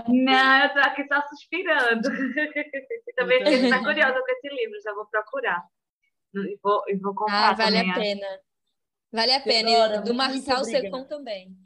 Não, 0.08 0.62
eu 0.62 0.72
tô 0.72 0.78
aqui 0.78 1.04
só 1.08 1.20
suspirando. 1.28 2.08
Também 3.16 3.38
fiquei 3.38 3.62
muito 3.62 3.82
curiosa 3.82 4.20
com 4.20 4.32
esse 4.32 4.48
livro, 4.48 4.80
já 4.84 4.94
vou 4.94 5.06
procurar. 5.06 5.64
E 6.34 6.58
vou, 6.62 6.82
e 6.86 6.94
vou 6.96 7.14
comprar. 7.14 7.50
Ah, 7.50 7.54
vale 7.54 7.78
também. 7.78 7.90
a 7.90 7.94
pena. 7.94 8.26
Vale 9.10 9.32
a 9.32 9.40
pena. 9.40 9.70
E 9.70 10.00
do 10.02 10.14
Marçal 10.14 10.64
Secom 10.64 11.04
também. 11.04 11.56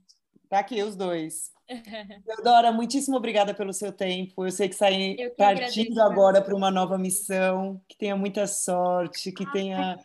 Tá 0.49 0.61
aqui 0.61 0.83
os 0.83 0.97
dois. 0.97 1.51
Teodora, 2.27 2.73
muitíssimo 2.73 3.17
obrigada 3.17 3.55
pelo 3.55 3.73
seu 3.73 3.93
tempo. 3.93 4.45
Eu 4.45 4.51
sei 4.51 4.69
que 4.69 4.75
sai 4.75 5.17
partindo 5.37 6.01
agora 6.01 6.43
para 6.43 6.55
uma 6.55 6.71
nova 6.71 6.99
missão. 6.99 7.81
Que 7.89 7.97
tenha 7.97 8.17
muita 8.17 8.47
sorte, 8.47 9.33
que 9.33 9.51
tenha. 9.53 9.99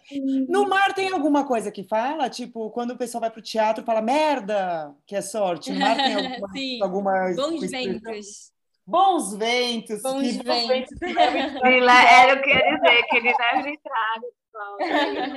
No 0.48 0.68
mar 0.68 0.94
tem 0.94 1.12
alguma 1.12 1.46
coisa 1.46 1.72
que 1.72 1.84
fala? 1.84 2.30
Tipo, 2.30 2.70
quando 2.70 2.92
o 2.92 2.98
pessoal 2.98 3.22
vai 3.22 3.32
para 3.32 3.40
o 3.40 3.44
teatro, 3.44 3.84
fala 3.84 4.02
merda, 4.02 4.94
que 5.06 5.16
é 5.16 5.22
sorte. 5.22 5.72
No 5.72 5.80
mar 5.80 5.96
tem 5.96 6.14
alguma. 6.16 6.50
Sim. 6.54 6.82
alguma 6.82 7.34
Bons 7.36 7.72
ventos. 7.72 8.52
Bons 8.88 9.36
ventos. 9.36 10.02
Bons 10.04 10.22
que 10.22 10.44
ventos. 10.44 10.68
ventos 10.68 11.02
Era 11.02 12.34
o 12.36 12.42
que 12.42 12.50
eu 12.52 12.56
ia 12.56 12.78
dizer, 12.78 13.04
que 13.04 13.18
ele 13.18 13.34
deve 13.34 13.70
entrar. 13.72 14.22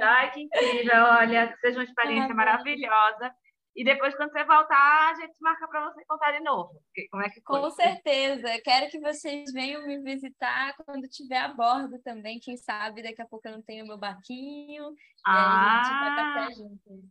Ai, 0.02 0.30
que 0.32 0.42
incrível. 0.42 1.02
Olha, 1.04 1.48
que 1.48 1.58
seja 1.60 1.78
uma 1.78 1.84
experiência 1.84 2.34
maravilhosa. 2.34 3.32
E 3.78 3.84
depois, 3.84 4.12
quando 4.16 4.32
você 4.32 4.44
voltar, 4.44 5.12
a 5.12 5.14
gente 5.14 5.36
marca 5.40 5.68
para 5.68 5.92
você 5.92 6.04
contar 6.04 6.32
de 6.32 6.40
novo. 6.40 6.82
Como 7.12 7.22
é 7.22 7.30
que 7.30 7.40
foi? 7.40 7.60
Com 7.60 7.70
certeza. 7.70 8.60
Quero 8.64 8.90
que 8.90 8.98
vocês 8.98 9.52
venham 9.52 9.86
me 9.86 10.02
visitar 10.02 10.74
quando 10.84 11.04
estiver 11.04 11.38
a 11.38 11.54
bordo 11.54 11.96
também. 12.02 12.40
Quem 12.40 12.56
sabe 12.56 13.04
daqui 13.04 13.22
a 13.22 13.26
pouco 13.26 13.46
eu 13.46 13.52
não 13.52 13.62
tenho 13.62 13.86
meu 13.86 13.96
barquinho. 13.96 14.84
Ah. 15.24 15.30
E 15.32 15.38
aí 15.38 15.78
a 15.78 15.82
gente 15.84 16.00
vai 16.00 16.10
passar 16.16 16.48
ah! 16.48 16.50
juntos. 16.50 17.04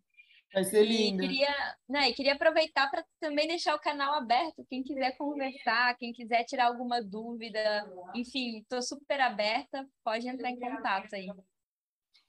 Vai 0.53 0.63
ser 0.65 0.83
lindo. 0.83 1.23
E 1.23 1.27
queria, 1.29 1.75
né, 1.87 2.09
e 2.09 2.13
queria 2.13 2.33
aproveitar 2.33 2.91
para 2.91 3.05
também 3.17 3.47
deixar 3.47 3.73
o 3.73 3.79
canal 3.79 4.15
aberto. 4.15 4.65
Quem 4.69 4.83
quiser 4.83 5.15
conversar, 5.15 5.95
quem 5.95 6.11
quiser 6.11 6.43
tirar 6.43 6.65
alguma 6.65 7.01
dúvida, 7.01 7.89
enfim, 8.13 8.57
estou 8.57 8.81
super 8.81 9.21
aberta. 9.21 9.87
Pode 10.03 10.27
entrar 10.27 10.49
em 10.49 10.59
contato 10.59 11.13
aí. 11.13 11.27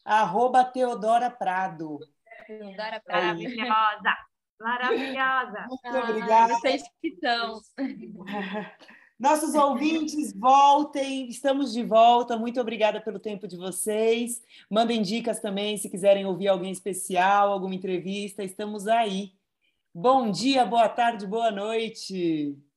Arroba 0.04 0.64
Teodora 0.64 1.28
Prado. 1.28 1.98
Teodora 2.46 3.00
Prado. 3.00 3.40
Maravilhosa. 3.42 4.27
Maravilhosa. 4.60 5.66
Muito 5.68 5.86
ah, 5.86 6.10
obrigada. 6.10 6.54
Vocês 6.54 6.82
que 7.00 7.08
estão. 7.08 7.60
Nossos 9.18 9.54
ouvintes, 9.54 10.32
voltem, 10.32 11.28
estamos 11.28 11.72
de 11.72 11.82
volta. 11.82 12.36
Muito 12.36 12.60
obrigada 12.60 13.00
pelo 13.00 13.18
tempo 13.18 13.48
de 13.48 13.56
vocês. 13.56 14.40
Mandem 14.70 15.02
dicas 15.02 15.40
também, 15.40 15.76
se 15.76 15.90
quiserem 15.90 16.24
ouvir 16.24 16.48
alguém 16.48 16.70
especial, 16.70 17.50
alguma 17.50 17.74
entrevista, 17.74 18.44
estamos 18.44 18.86
aí. 18.86 19.32
Bom 19.92 20.30
dia, 20.30 20.64
boa 20.64 20.88
tarde, 20.88 21.26
boa 21.26 21.50
noite. 21.50 22.56